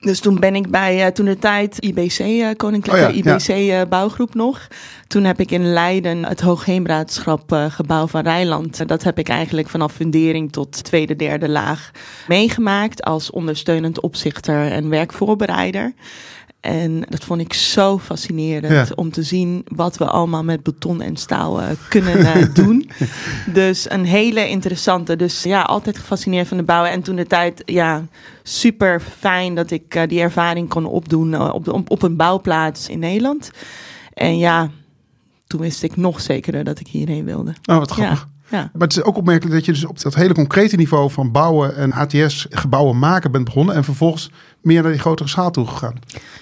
Dus 0.00 0.20
toen 0.20 0.40
ben 0.40 0.54
ik 0.54 0.70
bij 0.70 1.04
eh, 1.04 1.12
toen 1.12 1.24
de 1.24 1.38
tijd 1.38 1.78
IBC, 1.78 2.18
Koninklijke 2.56 3.08
Oh 3.08 3.14
ja, 3.14 3.22
ja. 3.24 3.36
IBC 3.36 3.88
bouwgroep 3.88 4.34
nog. 4.34 4.68
Toen 5.06 5.24
heb 5.24 5.40
ik 5.40 5.50
in 5.50 5.72
Leiden 5.72 6.24
het 6.24 6.40
Hoogheemraadschap 6.40 7.68
gebouw 7.68 8.06
van 8.06 8.22
Rijnland. 8.22 8.88
Dat 8.88 9.02
heb 9.02 9.18
ik 9.18 9.28
eigenlijk 9.28 9.68
vanaf 9.68 9.92
fundering 9.92 10.52
tot 10.52 10.84
tweede, 10.84 11.16
derde 11.16 11.48
laag 11.48 11.90
meegemaakt 12.28 13.02
als 13.02 13.30
ondersteunend 13.30 14.00
opzichter 14.00 14.72
en 14.72 14.88
werkvoorbereider. 14.88 15.92
En 16.60 17.02
dat 17.08 17.24
vond 17.24 17.40
ik 17.40 17.52
zo 17.52 17.98
fascinerend 17.98 18.72
Ja. 18.72 18.94
om 18.94 19.10
te 19.10 19.22
zien 19.22 19.64
wat 19.68 19.96
we 19.96 20.04
allemaal 20.04 20.44
met 20.44 20.62
beton 20.62 21.00
en 21.00 21.16
staal 21.16 21.60
eh, 21.60 21.66
kunnen 21.88 22.18
eh, 22.18 22.54
doen. 22.64 22.90
Dus 23.52 23.90
een 23.90 24.04
hele 24.04 24.48
interessante. 24.48 25.16
Dus 25.16 25.42
ja, 25.42 25.62
altijd 25.62 25.98
gefascineerd 25.98 26.48
van 26.48 26.56
de 26.56 26.62
bouwen. 26.62 26.90
En 26.90 27.02
toen 27.02 27.16
de 27.16 27.26
tijd, 27.26 27.62
ja, 27.64 28.04
super 28.42 29.00
fijn 29.18 29.54
dat 29.54 29.70
ik 29.70 29.94
eh, 29.94 30.08
die 30.08 30.20
ervaring 30.20 30.68
kon 30.68 30.86
opdoen 30.86 31.52
op, 31.52 31.64
de, 31.64 31.72
op, 31.72 32.02
een 32.02 32.16
bouwplaats 32.16 32.88
in 32.88 32.98
Nederland. 32.98 33.50
En 34.14 34.38
ja, 34.38 34.70
toen 35.46 35.60
wist 35.60 35.82
ik 35.82 35.96
nog 35.96 36.20
zekerder 36.20 36.64
dat 36.64 36.80
ik 36.80 36.86
hierheen 36.86 37.24
wilde. 37.24 37.54
oh, 37.64 37.78
wat 37.78 37.90
grappig. 37.90 38.28
Ja, 38.50 38.58
ja. 38.58 38.70
Maar 38.72 38.88
het 38.88 38.96
is 38.96 39.02
ook 39.02 39.16
opmerkelijk 39.16 39.54
dat 39.54 39.64
je 39.64 39.72
dus 39.72 39.84
op 39.84 40.00
dat 40.02 40.14
hele 40.14 40.34
concrete 40.34 40.76
niveau 40.76 41.10
van 41.10 41.32
bouwen 41.32 41.76
en 41.76 41.90
HTS 41.90 42.46
gebouwen 42.50 42.98
maken 42.98 43.30
bent 43.32 43.44
begonnen. 43.44 43.74
En 43.74 43.84
vervolgens 43.84 44.30
meer 44.62 44.82
naar 44.82 44.92
die 44.92 45.00
grotere 45.00 45.28
schaal 45.28 45.50
toe 45.50 45.66
gegaan. 45.66 45.94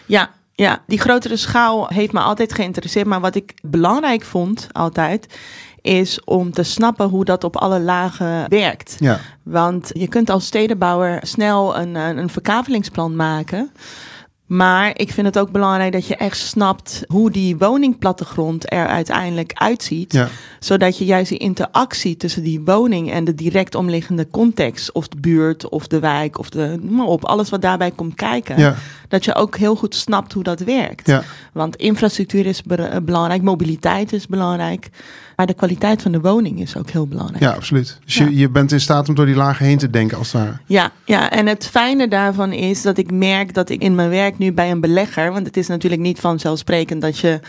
Ja, 0.06 0.30
ja, 0.52 0.82
die 0.86 1.00
grotere 1.00 1.36
schaal 1.36 1.86
heeft 1.88 2.12
me 2.12 2.20
altijd 2.20 2.52
geïnteresseerd. 2.52 3.06
Maar 3.06 3.20
wat 3.20 3.34
ik 3.34 3.54
belangrijk 3.62 4.22
vond 4.22 4.68
altijd, 4.72 5.38
is 5.82 6.24
om 6.24 6.52
te 6.52 6.62
snappen 6.62 7.08
hoe 7.08 7.24
dat 7.24 7.44
op 7.44 7.56
alle 7.56 7.80
lagen 7.80 8.48
werkt. 8.48 8.96
Ja, 8.98 9.20
Want 9.42 9.90
je 9.92 10.08
kunt 10.08 10.30
als 10.30 10.46
stedenbouwer 10.46 11.18
snel 11.22 11.78
een, 11.78 11.94
een, 11.94 12.18
een 12.18 12.30
verkavelingsplan 12.30 13.16
maken. 13.16 13.72
Maar 14.48 14.98
ik 14.98 15.12
vind 15.12 15.26
het 15.26 15.38
ook 15.38 15.50
belangrijk 15.50 15.92
dat 15.92 16.06
je 16.06 16.16
echt 16.16 16.36
snapt 16.36 17.04
hoe 17.06 17.30
die 17.30 17.56
woningplattegrond 17.56 18.72
er 18.72 18.86
uiteindelijk 18.86 19.52
uitziet. 19.54 20.12
ja, 20.12 20.28
Zodat 20.60 20.98
je 20.98 21.04
juist 21.04 21.28
die 21.28 21.38
interactie 21.38 22.16
tussen 22.16 22.42
die 22.42 22.60
woning 22.64 23.12
en 23.12 23.24
de 23.24 23.34
direct 23.34 23.74
omliggende 23.74 24.28
context, 24.30 24.92
of 24.92 25.08
de 25.08 25.20
buurt, 25.20 25.68
of 25.68 25.86
de 25.86 25.98
wijk, 25.98 26.38
of 26.38 26.50
de, 26.50 26.78
noem 26.80 26.96
maar 26.96 27.06
op, 27.06 27.24
alles 27.24 27.50
wat 27.50 27.62
daarbij 27.62 27.90
komt 27.90 28.14
kijken, 28.14 28.58
ja. 28.58 28.76
Dat 29.08 29.24
je 29.24 29.34
ook 29.34 29.56
heel 29.56 29.76
goed 29.76 29.94
snapt 29.94 30.32
hoe 30.32 30.42
dat 30.42 30.60
werkt. 30.60 31.06
Ja. 31.06 31.22
Want 31.52 31.76
infrastructuur 31.76 32.46
is 32.46 32.62
be- 32.62 33.00
belangrijk, 33.02 33.42
mobiliteit 33.42 34.12
is 34.12 34.26
belangrijk. 34.26 34.88
Maar 35.36 35.46
de 35.46 35.54
kwaliteit 35.54 36.02
van 36.02 36.12
de 36.12 36.20
woning 36.20 36.60
is 36.60 36.76
ook 36.76 36.90
heel 36.90 37.06
belangrijk. 37.06 37.42
Ja, 37.42 37.50
absoluut. 37.52 37.98
Dus 38.04 38.14
Ja. 38.14 38.24
je, 38.24 38.36
je 38.36 38.48
bent 38.50 38.72
in 38.72 38.80
staat 38.80 39.08
om 39.08 39.14
door 39.14 39.26
die 39.26 39.34
lagen 39.34 39.66
heen 39.66 39.78
te 39.78 39.90
denken 39.90 40.18
als 40.18 40.32
ware. 40.32 40.58
Ja, 40.66 40.90
ja, 41.04 41.30
en 41.30 41.46
het 41.46 41.66
fijne 41.68 42.08
daarvan 42.08 42.52
is 42.52 42.82
dat 42.82 42.98
ik 42.98 43.10
merk 43.12 43.54
dat 43.54 43.68
ik 43.68 43.82
in 43.82 43.94
mijn 43.94 44.08
werk 44.10 44.38
nu 44.38 44.52
bij 44.52 44.70
een 44.70 44.80
belegger, 44.80 45.32
want 45.32 45.46
het 45.46 45.56
is 45.56 45.66
natuurlijk 45.66 46.02
niet 46.02 46.20
vanzelfsprekend 46.20 47.02
dat 47.02 47.18
je 47.18 47.40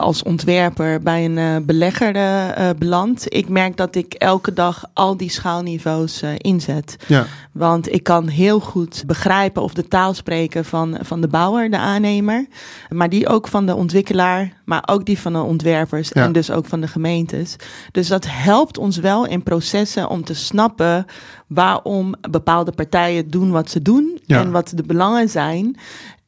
als 0.00 0.22
ontwerper 0.22 1.00
bij 1.00 1.24
een 1.24 1.38
eh, 1.38 1.56
belegger 1.62 2.14
eh, 2.14 2.68
eh, 2.68 2.76
belandt. 2.76 3.24
Ik 3.34 3.48
merk 3.48 3.76
dat 3.76 3.94
ik 3.94 4.14
elke 4.14 4.52
dag 4.52 4.84
al 4.92 5.16
die 5.16 5.30
schaalniveaus 5.30 6.22
inzet. 6.36 6.96
Ja, 7.06 7.26
Want 7.52 7.92
ik 7.92 8.02
kan 8.02 8.28
heel 8.28 8.60
goed 8.60 9.02
begrijpen 9.06 9.62
of 9.62 9.74
de 9.74 9.88
taal 9.88 10.14
spreken 10.14 10.64
van, 10.64 10.98
van 11.02 11.20
de 11.20 11.28
bouwer, 11.28 11.70
de 11.70 11.78
aannemer. 11.78 12.46
Maar 12.88 13.08
die 13.08 13.28
ook 13.28 13.48
van 13.48 13.66
de 13.66 13.74
ontwikkelaar, 13.74 14.52
maar 14.64 14.82
ook 14.86 15.04
die 15.04 15.18
van 15.18 15.32
de 15.32 15.42
ontwerpers 15.42 16.08
Ja. 16.12 16.22
en 16.24 16.32
dus 16.32 16.50
ook 16.50 16.66
van 16.66 16.80
de 16.80 16.88
gemeentes. 16.88 17.56
Dus 17.92 18.08
dat 18.08 18.26
helpt 18.28 18.78
ons 18.78 18.96
wel 18.96 19.26
in 19.26 19.42
processen 19.42 20.08
om 20.08 20.24
te 20.24 20.34
snappen 20.34 21.06
waarom 21.46 22.14
bepaalde 22.30 22.72
partijen 22.72 23.30
doen 23.30 23.50
wat 23.50 23.70
ze 23.70 23.82
doen 23.82 24.20
Ja. 24.26 24.40
en 24.40 24.50
wat 24.50 24.72
de 24.74 24.82
belangen 24.82 25.28
zijn. 25.28 25.76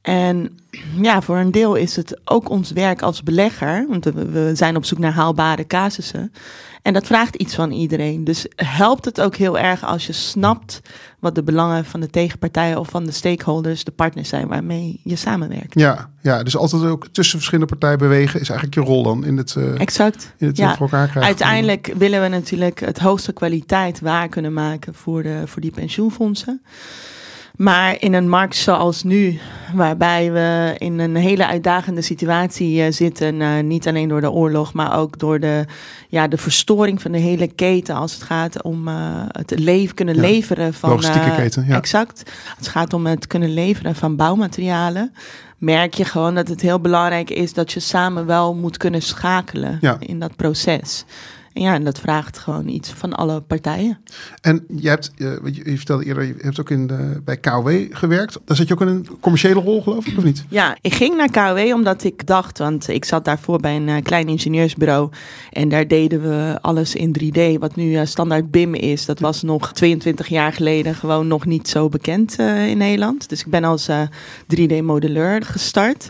En 0.02 0.58
ja, 1.00 1.22
voor 1.22 1.36
een 1.36 1.50
deel 1.50 1.74
is 1.74 1.96
het 1.96 2.20
ook 2.24 2.48
ons 2.48 2.70
werk 2.70 3.02
als 3.02 3.22
belegger, 3.22 3.86
want 3.88 4.04
we, 4.04 4.50
zijn 4.54 4.76
op 4.76 4.84
zoek 4.84 4.98
naar 4.98 5.12
haalbare 5.12 5.66
casussen. 5.66 6.32
En 6.82 6.92
dat 6.92 7.06
vraagt 7.06 7.34
iets 7.34 7.54
van 7.54 7.70
iedereen. 7.70 8.24
Dus 8.24 8.46
helpt 8.56 9.04
het 9.04 9.20
ook 9.20 9.36
heel 9.36 9.58
erg 9.58 9.84
als 9.84 10.06
je 10.06 10.12
snapt 10.12 10.80
wat 11.18 11.34
de 11.34 11.42
belangen 11.42 11.84
van 11.84 12.00
de 12.00 12.10
tegenpartijen 12.10 12.78
of 12.78 12.88
van 12.88 13.04
de 13.04 13.10
stakeholders, 13.10 13.84
de 13.84 13.90
partners 13.90 14.28
zijn 14.28 14.48
waarmee 14.48 15.00
je 15.04 15.16
samenwerkt. 15.16 15.78
ja, 15.78 16.10
ja, 16.20 16.42
dus 16.42 16.56
altijd 16.56 16.82
ook 16.82 17.06
tussen 17.12 17.36
verschillende 17.36 17.76
partijen 17.76 17.98
bewegen 17.98 18.40
is 18.40 18.48
eigenlijk 18.48 18.78
je 18.78 18.92
rol 18.92 19.02
dan 19.02 19.24
in 19.24 19.36
het, 19.36 19.56
eh, 19.56 19.80
Exact. 19.80 20.34
in 20.38 20.46
het 20.46 20.56
Ja, 20.56 20.76
voor 20.76 20.86
elkaar 20.86 21.08
krijgen. 21.08 21.22
Uiteindelijk 21.22 21.92
willen 21.96 22.22
we 22.22 22.28
natuurlijk 22.28 22.80
het 22.80 22.98
hoogste 22.98 23.32
kwaliteit 23.32 24.00
waar 24.00 24.28
kunnen 24.28 24.52
maken 24.52 24.94
voor, 24.94 25.22
de, 25.22 25.42
voor 25.44 25.60
die 25.60 25.70
pensioenfondsen. 25.70 26.62
Maar 27.62 27.96
in 28.00 28.14
een 28.14 28.28
markt 28.28 28.56
zoals 28.56 29.02
nu, 29.02 29.38
waarbij 29.74 30.32
we 30.32 30.74
in 30.78 30.98
een 30.98 31.16
hele 31.16 31.46
uitdagende 31.46 32.02
situatie 32.02 32.82
eh, 32.82 32.92
zitten, 32.92 33.40
eh, 33.40 33.62
niet 33.62 33.88
alleen 33.88 34.08
door 34.08 34.20
de 34.20 34.30
oorlog, 34.30 34.72
maar 34.72 34.98
ook 34.98 35.18
door 35.18 35.40
de, 35.40 35.64
ja, 36.08 36.28
de 36.28 36.36
verstoring 36.36 37.02
van 37.02 37.12
de 37.12 37.18
hele 37.18 37.46
keten 37.46 37.94
als 37.94 38.12
het 38.14 38.22
gaat 38.22 38.62
om 38.62 38.88
eh, 38.88 38.94
het 39.28 39.58
leven 39.58 39.94
kunnen 39.94 40.14
Ja, 40.14 40.20
leveren 40.20 40.74
van. 40.74 40.90
logistieke 40.90 41.34
keten, 41.36 41.64
ja. 41.66 41.76
Exact. 41.76 42.22
Als 42.26 42.56
het 42.58 42.68
gaat 42.68 42.92
om 42.92 43.06
het 43.06 43.26
kunnen 43.26 43.54
leveren 43.54 43.94
van 43.94 44.16
bouwmaterialen, 44.16 45.12
merk 45.58 45.94
je 45.94 46.04
gewoon 46.04 46.34
dat 46.34 46.48
het 46.48 46.60
heel 46.60 46.80
belangrijk 46.80 47.30
is 47.30 47.52
dat 47.52 47.72
je 47.72 47.80
samen 47.80 48.26
wel 48.26 48.54
moet 48.54 48.76
kunnen 48.76 49.02
schakelen 49.02 49.78
Ja. 49.80 49.96
in 49.98 50.18
dat 50.18 50.36
proces. 50.36 51.04
En 51.52 51.62
ja, 51.62 51.74
en 51.74 51.84
dat 51.84 52.00
vraagt 52.00 52.38
gewoon 52.38 52.68
iets 52.68 52.90
van 52.90 53.12
alle 53.12 53.40
partijen. 53.40 53.98
En 54.40 54.64
je 54.76 54.88
hebt, 54.88 55.10
eh, 55.16 55.32
wat 55.42 55.56
je, 55.56 55.76
vertelde 55.76 56.04
eerder, 56.04 56.24
je 56.24 56.34
hebt 56.38 56.60
ook 56.60 56.70
in 56.70 56.86
de, 56.86 57.20
bij 57.24 57.36
KW 57.36 57.68
gewerkt. 57.90 58.38
Daar 58.44 58.56
zit 58.56 58.68
je 58.68 58.74
ook 58.74 58.80
in 58.80 58.88
een 58.88 59.08
commerciële 59.20 59.60
rol, 59.60 59.82
geloof 59.82 60.06
ik, 60.06 60.18
of 60.18 60.24
niet? 60.24 60.44
Ja, 60.48 60.76
ik 60.80 60.94
ging 60.94 61.16
naar 61.16 61.30
KW 61.30 61.74
omdat 61.74 62.04
ik 62.04 62.26
dacht, 62.26 62.58
want 62.58 62.88
ik 62.88 63.04
zat 63.04 63.24
daarvoor 63.24 63.60
bij 63.60 63.76
een 63.76 63.88
eh, 63.88 64.02
klein 64.02 64.28
ingenieursbureau 64.28 65.10
en 65.50 65.68
daar 65.68 65.88
deden 65.88 66.22
we 66.22 66.58
alles 66.60 66.94
in 66.94 67.16
3D, 67.22 67.58
wat 67.58 67.76
nu 67.76 67.94
eh, 67.94 68.06
standaard 68.06 68.50
BIM 68.50 68.74
is. 68.74 69.04
Dat 69.04 69.20
was 69.20 69.42
nog 69.42 69.72
22 69.72 70.26
jaar 70.26 70.52
geleden 70.52 70.94
gewoon 70.94 71.26
nog 71.26 71.46
niet 71.46 71.68
zo 71.68 71.88
bekend 71.88 72.38
in 72.38 72.78
Nederland. 72.78 73.28
Dus 73.28 73.40
ik 73.40 73.46
ben 73.46 73.64
als 73.64 73.88
eh, 73.88 74.02
3D-modelleur 74.56 75.42
gestart. 75.42 76.08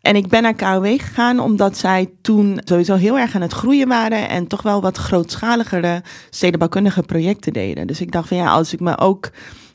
En 0.00 0.16
ik 0.16 0.28
ben 0.28 0.42
naar 0.42 0.54
KW 0.54 0.84
gegaan 0.84 1.40
omdat 1.40 1.76
zij 1.76 2.10
toen 2.22 2.60
sowieso 2.64 2.94
heel 2.94 3.18
erg 3.18 3.34
aan 3.34 3.40
het 3.40 3.52
groeien 3.52 3.88
waren 3.88 4.28
en 4.28 4.46
toch 4.46 4.62
wel 4.62 4.80
wat 4.80 4.96
grootschaligere 4.96 6.02
stedenbouwkundige 6.30 7.02
projecten 7.02 7.52
deden. 7.52 7.86
Dus 7.86 8.00
ik 8.00 8.12
dacht 8.12 8.28
van 8.28 8.36
ja, 8.36 8.50
als 8.50 8.72
ik 8.72 8.80
me 8.80 8.98
ook 8.98 9.30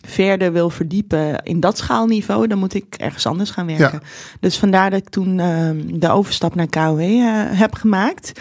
verder 0.07 0.51
wil 0.51 0.69
verdiepen 0.69 1.43
in 1.43 1.59
dat 1.59 1.77
schaalniveau, 1.77 2.47
dan 2.47 2.57
moet 2.57 2.73
ik 2.73 2.95
ergens 2.97 3.25
anders 3.25 3.49
gaan 3.49 3.65
werken. 3.65 4.01
Dus 4.39 4.57
vandaar 4.57 4.89
dat 4.89 4.99
ik 4.99 5.09
toen 5.09 5.39
ehm, 5.39 5.99
de 5.99 6.09
overstap 6.09 6.55
naar 6.55 6.67
KW 6.67 6.99
eh, 6.99 7.59
heb 7.59 7.73
gemaakt. 7.73 8.31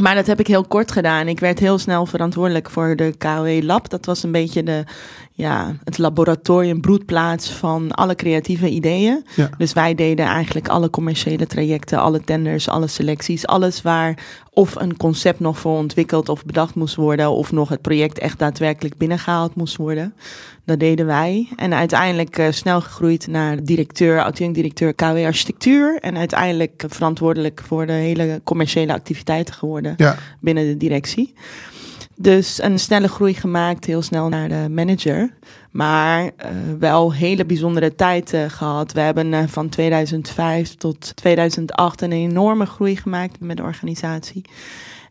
Maar 0.00 0.14
dat 0.14 0.26
heb 0.26 0.40
ik 0.40 0.46
heel 0.46 0.64
kort 0.64 0.92
gedaan. 0.92 1.28
Ik 1.28 1.40
werd 1.40 1.58
heel 1.58 1.78
snel 1.78 2.06
verantwoordelijk 2.06 2.70
voor 2.70 2.96
de 2.96 3.14
KW 3.18 3.64
Lab. 3.64 3.88
Dat 3.88 4.06
was 4.06 4.22
een 4.22 4.32
beetje 4.32 4.62
de, 4.62 4.84
ja, 5.38 5.76
het 5.84 5.98
laboratorium, 5.98 6.80
broedplaats 6.80 7.50
van 7.50 7.92
alle 7.92 8.14
creatieve 8.14 8.68
ideeën. 8.68 9.24
Ja. 9.36 9.50
Dus 9.58 9.72
wij 9.72 9.94
deden 9.94 10.26
eigenlijk 10.26 10.68
alle 10.68 10.90
commerciële 10.90 11.46
trajecten, 11.46 11.98
alle 11.98 12.20
tenders, 12.20 12.68
alle 12.68 12.86
selecties. 12.86 13.46
Alles 13.46 13.82
waar 13.82 14.18
of 14.52 14.74
een 14.74 14.96
concept 14.96 15.40
nog 15.40 15.58
voor 15.58 15.76
ontwikkeld 15.76 16.28
of 16.28 16.44
bedacht 16.44 16.74
moest 16.74 16.94
worden. 16.94 17.30
Of 17.30 17.52
nog 17.52 17.68
het 17.68 17.80
project 17.80 18.18
echt 18.18 18.38
daadwerkelijk 18.38 18.96
binnengehaald 18.96 19.54
moest 19.54 19.76
worden. 19.76 20.14
Dat 20.64 20.80
deden 20.80 21.06
wij. 21.06 21.48
En 21.56 21.74
uiteindelijk 21.74 22.38
eh, 22.38 22.46
snel 22.50 22.80
gegroeid 22.80 23.26
naar 23.26 23.64
directeur, 23.64 24.22
adjunct-directeur 24.22 24.94
KW 24.94 25.04
Architectuur. 25.04 25.98
En 26.00 26.16
uiteindelijk 26.16 26.84
verantwoordelijk 26.88 27.62
voor 27.66 27.86
de 27.86 27.92
hele 27.92 28.40
commerciële 28.44 28.92
activiteiten 28.92 29.54
geworden 29.54 29.94
Ja, 29.96 30.16
binnen 30.40 30.66
de 30.66 30.76
directie. 30.76 31.34
Dus 32.20 32.62
een 32.62 32.78
snelle 32.78 33.08
groei 33.08 33.34
gemaakt, 33.34 33.84
heel 33.84 34.02
snel 34.02 34.28
naar 34.28 34.48
de 34.48 34.66
manager. 34.70 35.34
Maar 35.70 36.30
eh, 36.36 36.50
wel 36.78 37.12
hele 37.12 37.44
bijzondere 37.44 37.94
tijd 37.94 38.32
eh, 38.32 38.44
gehad. 38.48 38.92
We 38.92 39.00
hebben 39.00 39.34
eh, 39.34 39.42
van 39.46 39.68
2005 39.68 40.74
tot 40.74 41.16
2008 41.16 42.02
een 42.02 42.12
enorme 42.12 42.66
groei 42.66 42.96
gemaakt 42.96 43.40
met 43.40 43.56
de 43.56 43.62
organisatie. 43.62 44.44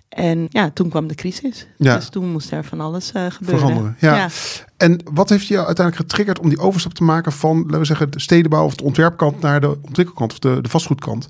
En 0.10 0.48
ja, 0.50 0.70
toen 0.70 0.90
kwam 0.90 1.08
de 1.08 1.16
crisis. 1.16 1.68
Ja. 1.78 1.96
Dus 1.96 2.10
toen 2.10 2.32
moest 2.32 2.52
er 2.52 2.64
van 2.64 2.82
alles 2.82 3.12
eh, 3.12 3.26
gebeuren. 3.30 3.60
veranderen. 3.60 3.96
Ja. 4.00 4.30
En 4.78 5.02
wat 5.12 5.30
heeft 5.30 5.48
je 5.48 5.66
uiteindelijk 5.66 5.96
getriggerd 5.96 6.40
om 6.40 6.50
die 6.50 6.60
overstap 6.60 6.94
te 6.94 7.04
maken 7.04 7.32
van, 7.32 7.58
laten 7.58 7.80
we 7.80 7.86
zeggen, 7.86 8.12
de 8.12 8.20
stedenbouw 8.20 8.66
of 8.66 8.76
de 8.76 8.84
ontwerpkant 8.84 9.42
naar 9.42 9.62
de 9.62 9.78
ontwikkelkant 9.82 10.32
of 10.32 10.40
de, 10.40 10.62
de 10.62 10.70
vastgoedkant? 10.70 11.28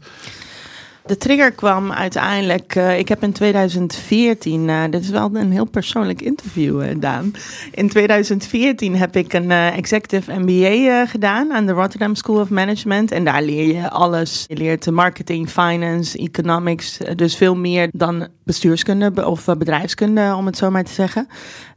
De 1.08 1.18
trigger 1.18 1.52
kwam 1.52 1.92
uiteindelijk. 1.92 2.76
eh, 2.76 3.00
ik 3.00 3.08
heb 3.08 3.24
in 3.24 3.32
2014, 3.32 4.70
eh, 4.70 4.84
dit 4.90 5.02
is 5.02 5.10
wel 5.10 5.30
een 5.34 5.52
heel 5.52 5.66
persoonlijk 5.66 6.22
interview, 6.22 6.82
eh, 6.82 6.96
Daan. 7.00 7.32
In 7.72 7.90
2014 7.90 8.96
heb 8.96 9.16
ik 9.16 9.34
een 9.34 9.52
executive 9.52 10.40
MBA 10.40 11.06
gedaan 11.06 11.54
aan 11.54 11.66
de 11.66 11.72
Rotterdam 11.72 12.16
School 12.16 12.40
of 12.40 12.50
Management. 12.50 13.12
En 13.12 13.24
daar 13.24 13.44
leer 13.44 13.76
je 13.76 13.90
alles. 13.90 14.46
Je 14.48 14.58
leert 14.58 14.92
marketing, 14.92 15.50
finance, 15.50 16.18
economics. 16.18 16.98
dus 17.16 17.36
veel 17.36 17.56
meer 17.56 17.90
dan 17.92 18.28
bestuurskunde 18.44 19.12
be- 19.12 19.26
of 19.28 19.46
bedrijfskunde, 19.46 20.34
om 20.38 20.46
het 20.46 20.58
zo 20.58 20.70
maar 20.72 20.84
te 20.84 20.94
zeggen. 20.94 21.28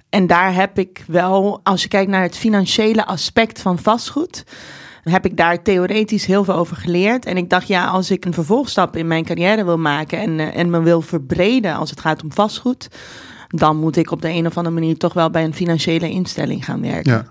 En 0.09 0.27
daar 0.27 0.55
heb 0.55 0.79
ik 0.79 1.05
wel, 1.07 1.61
als 1.63 1.83
je 1.83 1.89
kijkt 1.89 2.11
naar 2.11 2.23
het 2.23 2.37
financiële 2.37 3.07
aspect 3.07 3.61
van 3.61 3.79
vastgoed 3.79 4.45
heb 5.03 5.27
ik 5.27 5.37
daar 5.37 5.63
theoretisch 5.63 6.27
heel 6.27 6.45
veel 6.45 6.55
over 6.55 6.77
geleerd. 6.77 7.25
En 7.25 7.37
ik 7.37 7.51
dacht, 7.51 7.67
ja, 7.69 7.87
als 7.87 8.11
ik 8.11 8.25
een 8.25 8.35
vervolgstap 8.35 8.97
in 8.97 9.07
mijn 9.07 9.25
carrière 9.25 9.65
wil 9.65 9.79
maken 9.79 10.19
en, 10.19 10.41
eh, 10.41 10.57
en 10.57 10.71
me 10.71 10.83
wil 10.83 11.01
verbreden 11.01 11.75
als 11.75 11.91
het 11.91 12.01
gaat 12.01 12.23
om 12.23 12.33
vastgoed, 12.33 12.89
dan 13.49 13.77
moet 13.77 13.97
ik 13.97 14.11
op 14.11 14.23
de 14.23 14.29
een 14.29 14.47
of 14.47 14.57
andere 14.57 14.75
manier 14.75 14.97
toch 14.97 15.13
wel 15.13 15.31
bij 15.31 15.45
een 15.45 15.55
financiële 15.55 16.11
instelling 16.11 16.65
gaan 16.65 16.81
werken. 16.81 17.13
Ja. 17.13 17.27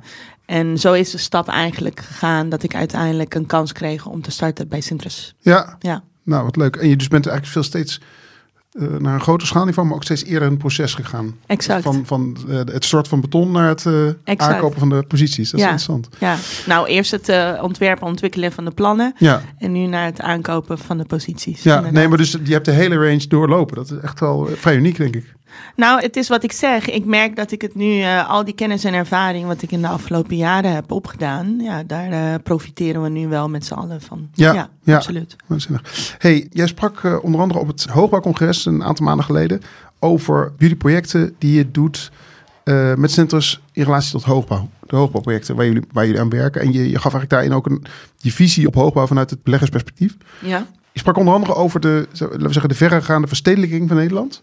En 0.45 0.77
zo 0.77 0.93
is 0.93 1.11
de 1.11 1.17
stap 1.17 1.47
eigenlijk 1.47 1.99
gegaan 1.99 2.49
dat 2.49 2.63
ik 2.63 2.75
uiteindelijk 2.75 3.35
een 3.35 3.45
kans 3.45 3.71
kreeg 3.71 4.05
om 4.05 4.21
te 4.21 4.31
starten 4.31 4.67
bij 4.67 4.81
Sintrus. 4.81 5.35
Ja, 5.39 5.75
Ja, 5.79 6.03
nou 6.23 6.43
wat 6.43 6.55
leuk. 6.55 6.75
En 6.75 6.88
je 6.88 6.95
dus 6.95 7.07
bent 7.07 7.27
eigenlijk 7.27 7.53
veel 7.53 7.63
steeds 7.63 8.01
eh, 8.69 8.88
naar 8.88 9.13
een 9.13 9.21
groter 9.21 9.47
schaalniveau, 9.47 9.88
maar 9.88 9.97
ook 9.97 10.03
steeds 10.03 10.23
eerder 10.23 10.49
het 10.49 10.57
proces 10.57 10.93
gegaan. 10.93 11.35
exact. 11.45 11.83
Van, 11.83 12.05
van 12.05 12.38
eh, 12.49 12.55
het 12.55 12.85
stort 12.85 13.07
van 13.07 13.21
beton 13.21 13.51
naar 13.51 13.67
het 13.67 13.85
eh, 13.85 14.38
aankopen 14.38 14.79
van 14.79 14.89
de 14.89 15.03
posities. 15.07 15.49
Dat 15.49 15.59
is 15.59 15.65
interessant. 15.65 16.09
Ja, 16.19 16.35
nou 16.65 16.88
eerst 16.88 17.11
het 17.11 17.31
ontwerpen, 17.61 18.07
ontwikkelen 18.07 18.51
van 18.51 18.65
de 18.65 18.71
plannen 18.71 19.13
Ja, 19.17 19.41
en 19.57 19.71
nu 19.71 19.85
naar 19.85 20.05
het 20.05 20.21
aankopen 20.21 20.77
van 20.77 20.97
de 20.97 21.05
posities. 21.05 21.63
ja 21.63 21.75
Inderdaad. 21.75 21.93
nee, 21.99 22.07
maar 22.07 22.17
dus 22.17 22.31
je 22.43 22.53
hebt 22.53 22.65
de 22.65 22.71
hele 22.71 22.95
range 22.95 23.27
doorlopen. 23.27 23.75
Dat 23.75 23.91
is 23.91 23.97
echt 23.97 24.19
wel 24.19 24.49
vrij 24.55 24.75
uniek, 24.75 24.97
denk 24.97 25.15
ik. 25.15 25.33
Nou, 25.75 26.01
het 26.01 26.15
is 26.15 26.27
wat 26.27 26.43
ik 26.43 26.51
zeg. 26.51 26.89
Ik 26.89 27.05
merk 27.05 27.35
dat 27.35 27.51
ik 27.51 27.61
het 27.61 27.75
nu, 27.75 28.01
eh, 28.01 28.29
al 28.29 28.43
die 28.43 28.53
kennis 28.53 28.83
en 28.83 28.93
ervaring 28.93 29.47
wat 29.47 29.61
ik 29.61 29.71
in 29.71 29.81
de 29.81 29.87
afgelopen 29.87 30.35
jaren 30.35 30.73
heb 30.73 30.91
opgedaan, 30.91 31.59
ja, 31.59 31.83
daar 31.83 32.11
eh, 32.11 32.39
profiteren 32.43 33.01
we 33.01 33.09
nu 33.09 33.27
wel 33.27 33.49
met 33.49 33.65
z'n 33.65 33.73
allen 33.73 34.01
van. 34.01 34.29
Ja, 34.33 34.69
ja. 34.83 34.95
absoluut. 34.95 35.35
Waanzinnig. 35.45 36.15
Hey, 36.17 36.47
jij 36.51 36.67
sprak 36.67 37.03
eh, 37.03 37.17
onder 37.21 37.41
andere 37.41 37.59
op 37.59 37.67
het 37.67 37.85
Hoogbouwcongres 37.85 38.65
een 38.65 38.83
aantal 38.83 39.05
maanden 39.05 39.25
geleden 39.25 39.61
over 39.99 40.51
jullie 40.57 40.75
projecten 40.75 41.35
die 41.37 41.53
je 41.53 41.71
doet 41.71 42.11
met 42.95 43.11
centers 43.11 43.61
in 43.71 43.83
relatie 43.83 44.11
tot 44.11 44.23
hoogbouw. 44.23 44.69
De 44.87 44.95
hoogbouwprojecten 44.95 45.55
waar 45.55 45.65
jullie, 45.65 45.83
waar 45.91 46.05
jullie 46.05 46.21
aan 46.21 46.29
werken. 46.29 46.61
En 46.61 46.71
je, 46.71 46.89
je 46.89 46.99
gaf 46.99 47.13
eigenlijk 47.13 47.29
daarin 47.29 47.53
ook 47.53 47.65
een, 47.65 47.83
je 48.17 48.31
visie 48.31 48.67
op 48.67 48.75
hoogbouw 48.75 49.07
vanuit 49.07 49.29
het 49.29 49.43
beleggersperspectief. 49.43 50.17
Ja. 50.41 50.65
Je 50.91 50.99
sprak 50.99 51.17
onder 51.17 51.33
andere 51.33 51.55
over 51.55 51.79
de, 51.79 52.07
laten 52.11 52.41
we 52.41 52.51
zeggen, 52.51 52.69
de 52.69 52.75
verregaande 52.75 53.27
verstedelijking 53.27 53.87
van 53.87 53.97
Nederland. 53.97 54.41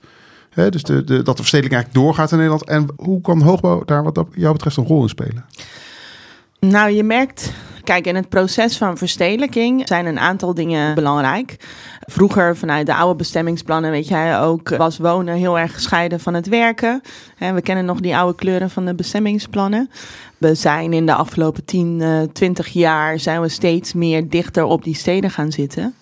Hè, 0.56 0.70
dus 0.70 0.82
de, 0.82 1.04
de, 1.04 1.22
dat 1.22 1.36
de 1.36 1.42
verstedelijking 1.42 1.82
eigenlijk 1.82 1.94
doorgaat 1.94 2.30
in 2.30 2.36
Nederland. 2.36 2.64
En 2.64 2.88
hoe 2.96 3.20
kan 3.20 3.42
hoogbouw 3.42 3.84
daar 3.84 4.02
wat 4.02 4.24
jou 4.34 4.52
betreft 4.52 4.76
een 4.76 4.86
rol 4.86 5.02
in 5.02 5.08
spelen? 5.08 5.44
Nou, 6.60 6.90
je 6.90 7.02
merkt 7.02 7.52
Kijk, 7.86 8.06
in 8.06 8.14
het 8.14 8.28
proces 8.28 8.76
van 8.76 8.98
verstedelijking 8.98 9.88
zijn 9.88 10.06
een 10.06 10.18
aantal 10.18 10.54
dingen 10.54 10.94
belangrijk. 10.94 11.56
Vroeger, 12.00 12.56
vanuit 12.56 12.86
de 12.86 12.94
oude 12.94 13.16
bestemmingsplannen, 13.16 13.90
weet 13.90 14.08
jij 14.08 14.40
ook, 14.40 14.76
was 14.76 14.98
wonen 14.98 15.34
heel 15.34 15.58
erg 15.58 15.74
gescheiden 15.74 16.20
van 16.20 16.34
het 16.34 16.48
werken. 16.48 17.02
We 17.38 17.60
kennen 17.62 17.84
nog 17.84 18.00
die 18.00 18.16
oude 18.16 18.34
kleuren 18.34 18.70
van 18.70 18.84
de 18.84 18.94
bestemmingsplannen. 18.94 19.90
We 20.38 20.54
zijn 20.54 20.92
in 20.92 21.06
de 21.06 21.14
afgelopen 21.14 21.64
10, 21.64 22.30
20 22.32 22.68
jaar 22.68 23.18
zijn 23.18 23.40
we 23.40 23.48
steeds 23.48 23.92
meer 23.92 24.28
dichter 24.28 24.64
op 24.64 24.84
die 24.84 24.94
steden 24.94 25.30
gaan 25.30 25.52
zitten. 25.52 25.94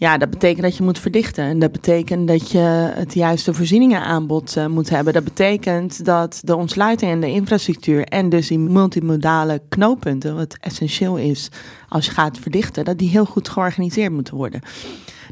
Ja, 0.00 0.18
dat 0.18 0.30
betekent 0.30 0.62
dat 0.62 0.76
je 0.76 0.82
moet 0.82 0.98
verdichten. 0.98 1.44
En 1.44 1.58
dat 1.58 1.72
betekent 1.72 2.28
dat 2.28 2.50
je 2.50 2.92
het 2.94 3.14
juiste 3.14 3.54
voorzieningenaanbod 3.54 4.56
uh, 4.56 4.66
moet 4.66 4.90
hebben. 4.90 5.12
Dat 5.12 5.24
betekent 5.24 6.04
dat 6.04 6.40
de 6.44 6.56
ontsluiting 6.56 7.10
en 7.10 7.20
de 7.20 7.30
infrastructuur 7.30 8.04
en 8.04 8.28
dus 8.28 8.48
die 8.48 8.58
multimodale 8.58 9.62
knooppunten, 9.68 10.36
wat 10.36 10.56
essentieel 10.60 11.16
is 11.16 11.48
als 11.90 12.06
je 12.06 12.10
gaat 12.10 12.38
verdichten, 12.38 12.84
dat 12.84 12.98
die 12.98 13.08
heel 13.08 13.24
goed 13.24 13.48
georganiseerd 13.48 14.12
moeten 14.12 14.34
worden. 14.34 14.60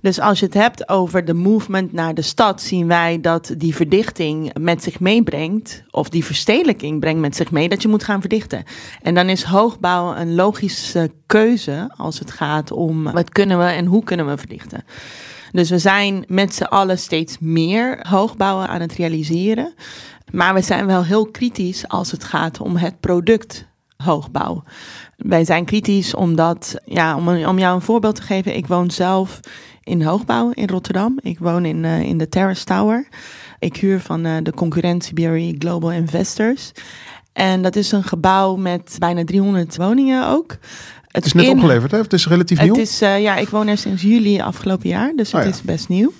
Dus 0.02 0.20
als 0.20 0.38
je 0.38 0.44
het 0.44 0.54
hebt 0.54 0.88
over 0.88 1.24
de 1.24 1.34
movement 1.34 1.92
naar 1.92 2.14
de 2.14 2.22
stad, 2.22 2.62
zien 2.62 2.86
wij 2.86 3.20
dat 3.20 3.54
die 3.56 3.74
verdichting 3.74 4.58
met 4.58 4.82
zich 4.82 5.00
meebrengt, 5.00 5.82
of 5.90 6.08
die 6.08 6.24
verstedelijking 6.24 7.00
brengt 7.00 7.20
met 7.20 7.36
zich 7.36 7.50
mee, 7.50 7.68
dat 7.68 7.82
je 7.82 7.88
moet 7.88 8.04
gaan 8.04 8.20
verdichten. 8.20 8.64
En 9.02 9.14
dan 9.14 9.28
is 9.28 9.42
hoogbouw 9.42 10.16
een 10.16 10.34
logische 10.34 11.10
keuze 11.26 11.90
als 11.96 12.18
het 12.18 12.30
gaat 12.30 12.70
om 12.70 13.12
wat 13.12 13.30
kunnen 13.30 13.58
we 13.58 13.64
en 13.64 13.86
hoe 13.86 14.04
kunnen 14.04 14.26
we 14.26 14.36
verdichten. 14.36 14.84
Dus 15.52 15.70
we 15.70 15.78
zijn 15.78 16.24
met 16.26 16.54
z'n 16.54 16.62
allen 16.62 16.98
steeds 16.98 17.38
meer 17.38 18.06
hoogbouwen 18.08 18.68
aan 18.68 18.80
het 18.80 18.92
realiseren. 18.92 19.74
Maar 20.32 20.54
we 20.54 20.62
zijn 20.62 20.86
wel 20.86 21.04
heel 21.04 21.26
kritisch 21.26 21.88
als 21.88 22.10
het 22.10 22.24
gaat 22.24 22.60
om 22.60 22.76
het 22.76 23.00
product 23.00 23.66
hoogbouw. 23.96 24.62
Wij 25.18 25.44
zijn 25.44 25.64
kritisch 25.64 26.14
omdat, 26.14 26.76
ja, 26.84 27.16
om, 27.16 27.28
om 27.28 27.58
jou 27.58 27.74
een 27.74 27.82
voorbeeld 27.82 28.14
te 28.14 28.22
geven, 28.22 28.56
ik 28.56 28.66
woon 28.66 28.90
zelf 28.90 29.40
in 29.82 30.02
hoogbouw 30.02 30.50
in 30.50 30.68
Rotterdam. 30.68 31.18
Ik 31.22 31.38
woon 31.38 31.64
in, 31.64 31.84
uh, 31.84 32.00
in 32.00 32.18
de 32.18 32.28
Terrace 32.28 32.64
Tower. 32.64 33.08
Ik 33.58 33.76
huur 33.76 34.00
van 34.00 34.26
uh, 34.26 34.36
de 34.42 34.52
concurrentie 34.52 35.14
BRE 35.14 35.54
Global 35.58 35.92
Investors. 35.92 36.72
En 37.32 37.62
dat 37.62 37.76
is 37.76 37.92
een 37.92 38.04
gebouw 38.04 38.56
met 38.56 38.96
bijna 38.98 39.24
300 39.24 39.76
woningen 39.76 40.28
ook. 40.28 40.56
Het 41.06 41.26
is 41.26 41.32
net 41.32 41.44
in... 41.44 41.52
opgeleverd, 41.52 41.90
hè? 41.90 41.98
Het 41.98 42.12
is 42.12 42.28
relatief 42.28 42.60
nieuw? 42.60 42.74
Het 42.74 42.82
is, 42.82 43.02
uh, 43.02 43.20
ja, 43.20 43.36
ik 43.36 43.48
woon 43.48 43.68
er 43.68 43.78
sinds 43.78 44.02
juli 44.02 44.40
afgelopen 44.40 44.88
jaar, 44.88 45.12
dus 45.16 45.32
het 45.32 45.40
oh, 45.40 45.46
ja. 45.46 45.54
is 45.54 45.62
best 45.62 45.88
nieuw. 45.88 46.12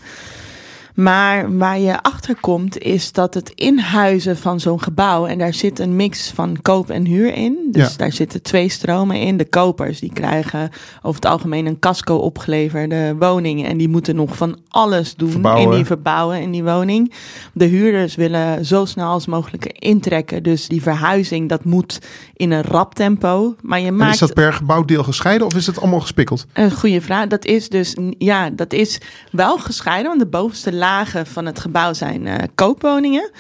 Maar 1.00 1.57
waar 1.57 1.78
je 1.78 2.02
achter 2.02 2.37
komt 2.40 2.78
is 2.78 3.12
dat 3.12 3.35
het 3.35 3.50
inhuizen 3.50 4.37
van 4.37 4.61
zo'n 4.61 4.83
gebouw, 4.83 5.26
en 5.26 5.38
daar 5.38 5.55
zit 5.55 5.78
een 5.78 5.97
mix 5.97 6.31
van 6.31 6.57
koop 6.62 6.90
en 6.90 7.05
huur 7.05 7.35
in. 7.35 7.69
Dus 7.71 7.97
daar 7.97 8.12
zitten 8.12 8.43
twee 8.43 8.69
stromen 8.69 9.17
in. 9.17 9.37
De 9.37 9.49
kopers 9.49 10.00
die 10.00 10.12
krijgen 10.12 10.71
over 11.02 11.21
het 11.21 11.31
algemeen 11.31 11.67
een 11.67 11.78
casco 11.78 12.17
opgeleverde 12.17 13.17
woning. 13.19 13.67
En 13.67 13.76
die 13.76 13.88
moeten 13.88 14.17
nog 14.17 14.37
van 14.37 14.59
alles 14.69 15.14
doen 15.14 15.31
verbouwen. 15.31 15.64
in 15.64 15.71
die 15.71 15.85
verbouwen 15.85 16.40
in 16.40 16.50
die 16.50 16.64
woning. 16.64 17.12
De 17.52 17.64
huurders 17.64 18.14
willen 18.14 18.67
zo 18.67 18.85
snel 18.85 19.09
als 19.09 19.26
mogelijk 19.26 19.64
intrekken. 19.64 20.43
Dus 20.43 20.69
die 20.69 20.83
verhuizing, 20.83 21.49
dat 21.49 21.64
moet 21.64 21.99
in 22.35 22.50
een 22.50 22.62
rap 22.62 22.95
tempo. 22.95 23.55
Maar 23.62 23.81
je 23.81 23.93
maakt... 23.93 24.12
is 24.12 24.19
dat 24.19 24.35
per 24.35 24.52
gebouwdeel 24.52 25.05
gescheiden 25.05 25.47
of 25.47 25.55
is 25.55 25.67
het 25.67 25.81
allemaal 25.81 26.00
gespikkeld? 26.00 26.47
Een 26.52 26.73
goede 26.73 27.00
vraag. 27.00 27.26
Dat 27.26 27.45
is 27.45 27.69
dus, 27.69 27.97
ja, 28.19 28.50
dat 28.50 28.73
is 28.73 29.00
wel 29.31 29.59
gescheiden. 29.59 30.09
Want 30.09 30.21
de 30.21 30.26
bovenste 30.26 30.73
laag 30.73 30.87
lagen 30.88 31.26
van 31.26 31.47
het 31.47 31.61
gebouw 31.61 31.92
zijn 31.92 32.26
uh, 32.26 32.35
koopwoningen. 32.54 33.30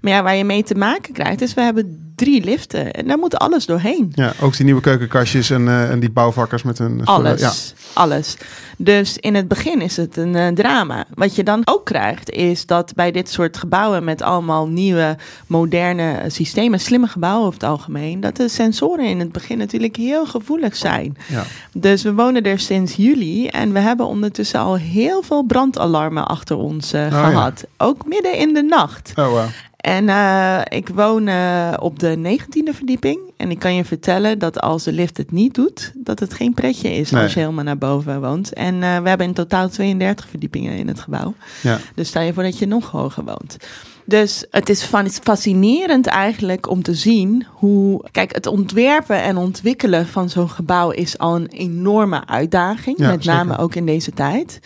Maar 0.00 0.12
ja, 0.12 0.22
waar 0.22 0.36
je 0.36 0.44
mee 0.44 0.62
te 0.62 0.74
maken 0.74 1.12
krijgt, 1.12 1.40
is 1.40 1.54
we 1.54 1.60
hebben 1.60 2.05
drie 2.16 2.44
liften 2.44 2.92
en 2.92 3.06
daar 3.06 3.18
moet 3.18 3.36
alles 3.36 3.66
doorheen. 3.66 4.12
Ja, 4.14 4.32
ook 4.40 4.56
die 4.56 4.64
nieuwe 4.64 4.80
keukenkastjes 4.80 5.50
en, 5.50 5.62
uh, 5.62 5.90
en 5.90 6.00
die 6.00 6.10
bouwvakkers 6.10 6.62
met 6.62 6.78
hun 6.78 7.04
alles, 7.04 7.40
ja. 7.40 7.52
alles. 7.92 8.36
Dus 8.78 9.16
in 9.16 9.34
het 9.34 9.48
begin 9.48 9.80
is 9.80 9.96
het 9.96 10.16
een 10.16 10.34
uh, 10.34 10.48
drama. 10.48 11.04
Wat 11.14 11.36
je 11.36 11.42
dan 11.42 11.62
ook 11.64 11.84
krijgt, 11.84 12.30
is 12.30 12.66
dat 12.66 12.94
bij 12.94 13.10
dit 13.10 13.30
soort 13.30 13.56
gebouwen 13.56 14.04
met 14.04 14.22
allemaal 14.22 14.66
nieuwe, 14.66 15.16
moderne 15.46 16.22
systemen, 16.26 16.80
slimme 16.80 17.06
gebouwen 17.06 17.46
over 17.46 17.60
het 17.60 17.68
algemeen, 17.68 18.20
dat 18.20 18.36
de 18.36 18.48
sensoren 18.48 19.06
in 19.06 19.18
het 19.18 19.32
begin 19.32 19.58
natuurlijk 19.58 19.96
heel 19.96 20.26
gevoelig 20.26 20.76
zijn. 20.76 21.16
Ja. 21.28 21.44
Dus 21.72 22.02
we 22.02 22.14
wonen 22.14 22.42
er 22.42 22.58
sinds 22.58 22.96
juli 22.96 23.46
en 23.46 23.72
we 23.72 23.78
hebben 23.78 24.06
ondertussen 24.06 24.60
al 24.60 24.76
heel 24.76 25.22
veel 25.22 25.42
brandalarmen 25.42 26.26
achter 26.26 26.56
ons 26.56 26.94
uh, 26.94 27.06
gehad. 27.06 27.64
Ook 27.76 28.06
midden 28.06 28.34
in 28.38 28.54
de 28.54 28.62
nacht. 28.62 29.12
Oh, 29.16 29.28
wow. 29.28 29.44
En 29.86 30.04
uh, 30.04 30.60
ik 30.68 30.88
woon 30.88 31.26
uh, 31.26 31.72
op 31.78 31.98
de 31.98 32.08
negentiende 32.08 32.74
verdieping. 32.74 33.18
En 33.36 33.50
ik 33.50 33.58
kan 33.58 33.74
je 33.74 33.84
vertellen 33.84 34.38
dat 34.38 34.60
als 34.60 34.84
de 34.84 34.92
lift 34.92 35.16
het 35.16 35.30
niet 35.30 35.54
doet, 35.54 35.92
dat 35.94 36.20
het 36.20 36.34
geen 36.34 36.54
pretje 36.54 36.90
is 36.90 37.10
nee. 37.10 37.22
als 37.22 37.34
je 37.34 37.40
helemaal 37.40 37.64
naar 37.64 37.78
boven 37.78 38.20
woont. 38.20 38.52
En 38.52 38.74
uh, 38.74 38.98
we 38.98 39.08
hebben 39.08 39.26
in 39.26 39.32
totaal 39.32 39.68
32 39.68 40.28
verdiepingen 40.28 40.76
in 40.76 40.88
het 40.88 41.00
gebouw. 41.00 41.34
Ja. 41.62 41.78
Dus 41.94 42.08
stel 42.08 42.22
je 42.22 42.32
voor 42.32 42.42
dat 42.42 42.58
je 42.58 42.66
nog 42.66 42.90
hoger 42.90 43.24
woont. 43.24 43.56
Dus 44.04 44.44
het 44.50 44.68
is 44.68 44.90
fascinerend 45.22 46.06
eigenlijk 46.06 46.70
om 46.70 46.82
te 46.82 46.94
zien 46.94 47.46
hoe. 47.50 48.04
Kijk, 48.10 48.34
het 48.34 48.46
ontwerpen 48.46 49.22
en 49.22 49.36
ontwikkelen 49.36 50.06
van 50.06 50.28
zo'n 50.28 50.50
gebouw 50.50 50.90
is 50.90 51.18
al 51.18 51.36
een 51.36 51.46
enorme 51.46 52.26
uitdaging. 52.26 52.98
Ja, 52.98 53.10
met 53.10 53.24
name 53.24 53.48
zeker. 53.48 53.62
ook 53.62 53.74
in 53.74 53.86
deze 53.86 54.10
tijd 54.10 54.60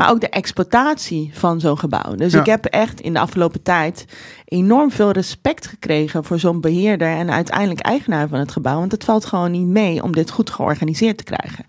maar 0.00 0.10
ook 0.10 0.20
de 0.20 0.28
exploitatie 0.28 1.30
van 1.32 1.60
zo'n 1.60 1.78
gebouw. 1.78 2.14
Dus 2.14 2.32
ja. 2.32 2.40
ik 2.40 2.46
heb 2.46 2.64
echt 2.64 3.00
in 3.00 3.12
de 3.12 3.18
afgelopen 3.18 3.62
tijd 3.62 4.04
enorm 4.44 4.90
veel 4.90 5.10
respect 5.10 5.66
gekregen 5.66 6.24
voor 6.24 6.38
zo'n 6.38 6.60
beheerder 6.60 7.08
en 7.08 7.30
uiteindelijk 7.30 7.80
eigenaar 7.80 8.28
van 8.28 8.38
het 8.38 8.52
gebouw. 8.52 8.78
Want 8.78 8.92
het 8.92 9.04
valt 9.04 9.24
gewoon 9.24 9.50
niet 9.50 9.66
mee 9.66 10.02
om 10.02 10.12
dit 10.12 10.30
goed 10.30 10.50
georganiseerd 10.50 11.16
te 11.16 11.24
krijgen. 11.24 11.66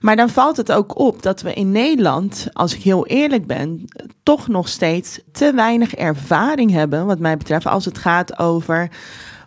Maar 0.00 0.16
dan 0.16 0.28
valt 0.28 0.56
het 0.56 0.72
ook 0.72 0.98
op 0.98 1.22
dat 1.22 1.42
we 1.42 1.54
in 1.54 1.70
Nederland, 1.70 2.46
als 2.52 2.74
ik 2.74 2.82
heel 2.82 3.06
eerlijk 3.06 3.46
ben, 3.46 3.84
toch 4.22 4.48
nog 4.48 4.68
steeds 4.68 5.20
te 5.32 5.52
weinig 5.54 5.94
ervaring 5.94 6.70
hebben, 6.70 7.06
wat 7.06 7.18
mij 7.18 7.36
betreft, 7.36 7.66
als 7.66 7.84
het 7.84 7.98
gaat 7.98 8.38
over 8.38 8.90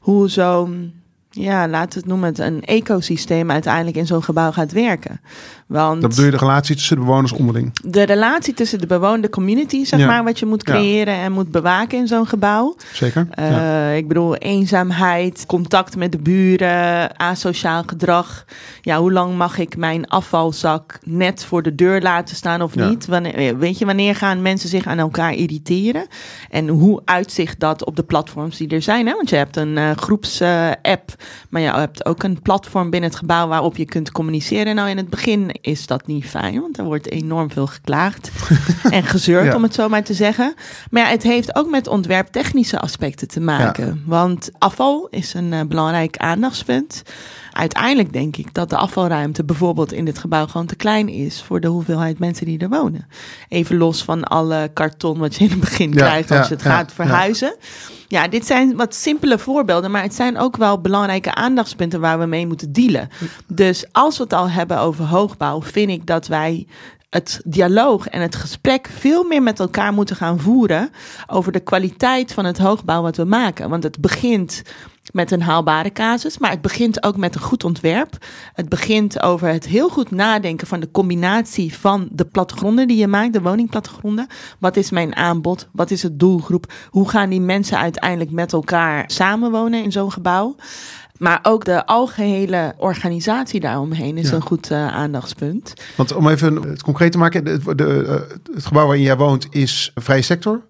hoe 0.01 0.29
zo'n 0.29 0.93
ja, 1.35 1.69
we 1.69 1.77
het 1.77 2.05
noemen, 2.05 2.45
een 2.45 2.63
ecosysteem 2.63 3.51
uiteindelijk 3.51 3.97
in 3.97 4.05
zo'n 4.05 4.23
gebouw 4.23 4.51
gaat 4.51 4.71
werken. 4.71 5.21
Want 5.67 6.01
dat 6.01 6.09
bedoel 6.09 6.25
je 6.25 6.31
de 6.31 6.37
relatie 6.37 6.75
tussen 6.75 6.95
de 6.95 7.01
bewoners 7.01 7.31
onderling? 7.31 7.79
De 7.83 8.03
relatie 8.03 8.53
tussen 8.53 8.79
de 8.79 8.87
bewonende 8.87 9.29
community, 9.29 9.85
zeg 9.85 10.05
maar, 10.05 10.23
wat 10.23 10.39
je 10.39 10.45
moet 10.45 10.63
creëren 10.63 11.13
en 11.13 11.31
moet 11.31 11.51
bewaken 11.51 11.97
in 11.97 12.07
zo'n 12.07 12.27
gebouw. 12.27 12.75
Zeker. 12.93 13.27
Uh, 13.39 13.49
ja. 13.49 13.89
Ik 13.89 14.07
bedoel, 14.07 14.35
eenzaamheid, 14.35 15.45
contact 15.45 15.95
met 15.95 16.11
de 16.11 16.17
buren, 16.17 17.19
asociaal 17.19 17.83
gedrag. 17.85 18.45
Ja, 18.81 18.99
hoe 18.99 19.11
lang 19.11 19.37
mag 19.37 19.57
ik 19.57 19.77
mijn 19.77 20.07
afvalzak 20.07 20.99
net 21.03 21.45
voor 21.45 21.63
de 21.63 21.75
deur 21.75 22.01
laten 22.01 22.35
staan 22.35 22.61
of 22.61 22.75
niet? 22.75 23.05
Wanneer, 23.05 23.57
weet 23.57 23.77
je, 23.77 23.85
wanneer 23.85 24.15
gaan 24.15 24.41
mensen 24.41 24.69
zich 24.69 24.85
aan 24.85 24.99
elkaar 24.99 25.33
irriteren? 25.33 26.07
En 26.49 26.67
hoe 26.67 27.01
uitzicht 27.05 27.59
dat 27.59 27.85
op 27.85 27.95
de 27.95 28.03
platforms 28.03 28.57
die 28.57 28.69
er 28.69 28.81
zijn? 28.81 29.07
Hè? 29.07 29.13
Want 29.13 29.29
je 29.29 29.35
hebt 29.35 29.55
een 29.55 29.77
uh, 29.77 29.91
groepsapp, 29.95 31.09
uh, 31.09 31.24
maar 31.49 31.61
je 31.61 31.71
hebt 31.71 32.05
ook 32.05 32.23
een 32.23 32.41
platform 32.41 32.89
binnen 32.89 33.09
het 33.09 33.19
gebouw 33.19 33.47
waarop 33.47 33.77
je 33.77 33.85
kunt 33.85 34.11
communiceren. 34.11 34.75
Nou, 34.75 34.89
in 34.89 34.97
het 34.97 35.09
begin 35.09 35.51
is 35.61 35.87
dat 35.87 36.07
niet 36.07 36.25
fijn, 36.25 36.61
want 36.61 36.77
er 36.77 36.83
wordt 36.83 37.11
enorm 37.11 37.51
veel 37.51 37.67
geklaagd 37.67 38.31
en 38.89 39.03
gezeurd, 39.03 39.45
ja. 39.45 39.55
om 39.55 39.63
het 39.63 39.73
zo 39.73 39.89
maar 39.89 40.03
te 40.03 40.13
zeggen. 40.13 40.53
Maar 40.89 41.03
ja, 41.03 41.09
het 41.09 41.23
heeft 41.23 41.55
ook 41.55 41.69
met 41.69 41.87
ontwerptechnische 41.87 42.79
aspecten 42.79 43.27
te 43.27 43.39
maken. 43.39 43.85
Ja. 43.85 43.93
Want 44.05 44.49
afval 44.57 45.07
is 45.09 45.33
een 45.33 45.51
uh, 45.51 45.61
belangrijk 45.61 46.17
aandachtspunt. 46.17 47.03
Uiteindelijk 47.57 48.13
denk 48.13 48.37
ik 48.37 48.53
dat 48.53 48.69
de 48.69 48.77
afvalruimte 48.77 49.43
bijvoorbeeld 49.43 49.93
in 49.93 50.05
dit 50.05 50.17
gebouw 50.17 50.47
gewoon 50.47 50.65
te 50.65 50.75
klein 50.75 51.09
is 51.09 51.41
voor 51.41 51.59
de 51.59 51.67
hoeveelheid 51.67 52.19
mensen 52.19 52.45
die 52.45 52.59
er 52.59 52.69
wonen. 52.69 53.07
Even 53.47 53.77
los 53.77 54.03
van 54.03 54.23
alle 54.23 54.69
karton 54.73 55.17
wat 55.17 55.35
je 55.35 55.43
in 55.43 55.49
het 55.49 55.59
begin 55.59 55.91
ja, 55.91 55.95
krijgt 55.95 56.31
als 56.31 56.49
het 56.49 56.61
gaat 56.61 56.93
verhuizen. 56.93 57.55
Ja, 58.07 58.27
dit 58.27 58.45
zijn 58.45 58.75
wat 58.75 58.95
simpele 58.95 59.39
voorbeelden, 59.39 59.91
maar 59.91 60.01
het 60.01 60.13
zijn 60.13 60.37
ook 60.37 60.57
wel 60.57 60.81
belangrijke 60.81 61.33
aandachtspunten 61.33 61.99
waar 61.99 62.19
we 62.19 62.25
mee 62.25 62.47
moeten 62.47 62.71
dealen. 62.71 63.09
Dus 63.47 63.85
als 63.91 64.17
we 64.17 64.23
het 64.23 64.33
al 64.33 64.49
hebben 64.49 64.79
over 64.79 65.05
hoogbouw, 65.05 65.61
vind 65.61 65.89
ik 65.89 66.05
dat 66.05 66.27
wij 66.27 66.67
het 67.09 67.41
dialoog 67.45 68.07
en 68.07 68.21
het 68.21 68.35
gesprek 68.35 68.89
veel 68.97 69.23
meer 69.23 69.43
met 69.43 69.59
elkaar 69.59 69.93
moeten 69.93 70.15
gaan 70.15 70.39
voeren 70.39 70.89
over 71.27 71.51
de 71.51 71.59
kwaliteit 71.59 72.33
van 72.33 72.45
het 72.45 72.57
hoogbouw 72.57 73.01
wat 73.01 73.17
we 73.17 73.23
maken. 73.25 73.69
Want 73.69 73.83
het 73.83 73.99
begint 74.01 74.61
met 75.13 75.31
een 75.31 75.41
haalbare 75.41 75.91
casus, 75.91 76.37
maar 76.37 76.49
het 76.49 76.61
begint 76.61 77.03
ook 77.03 77.17
met 77.17 77.35
een 77.35 77.41
goed 77.41 77.63
ontwerp. 77.63 78.17
Het 78.53 78.69
begint 78.69 79.21
over 79.21 79.47
het 79.47 79.65
heel 79.65 79.89
goed 79.89 80.11
nadenken 80.11 80.67
van 80.67 80.79
de 80.79 80.91
combinatie 80.91 81.73
van 81.77 82.07
de 82.11 82.25
plattegronden 82.25 82.87
die 82.87 82.97
je 82.97 83.07
maakt, 83.07 83.33
de 83.33 83.41
woningplattegronden. 83.41 84.27
Wat 84.59 84.77
is 84.77 84.91
mijn 84.91 85.15
aanbod? 85.15 85.67
Wat 85.71 85.91
is 85.91 86.03
het 86.03 86.19
doelgroep? 86.19 86.73
Hoe 86.89 87.09
gaan 87.09 87.29
die 87.29 87.41
mensen 87.41 87.77
uiteindelijk 87.77 88.31
met 88.31 88.53
elkaar 88.53 89.03
samenwonen 89.07 89.83
in 89.83 89.91
zo'n 89.91 90.11
gebouw? 90.11 90.55
Maar 91.17 91.39
ook 91.43 91.65
de 91.65 91.85
algehele 91.85 92.73
organisatie 92.77 93.59
daaromheen 93.59 94.17
is 94.17 94.29
ja. 94.29 94.35
een 94.35 94.41
goed 94.41 94.71
uh, 94.71 94.87
aandachtspunt. 94.87 95.73
Want 95.95 96.15
om 96.15 96.27
even 96.27 96.55
het 96.55 96.83
concreet 96.83 97.11
te 97.11 97.17
maken, 97.17 97.43
de, 97.43 97.75
de, 97.75 97.83
uh, 97.85 98.53
het 98.55 98.65
gebouw 98.65 98.85
waarin 98.85 99.03
jij 99.03 99.17
woont 99.17 99.47
is 99.49 99.91
vrije 99.95 100.21
sector, 100.21 100.61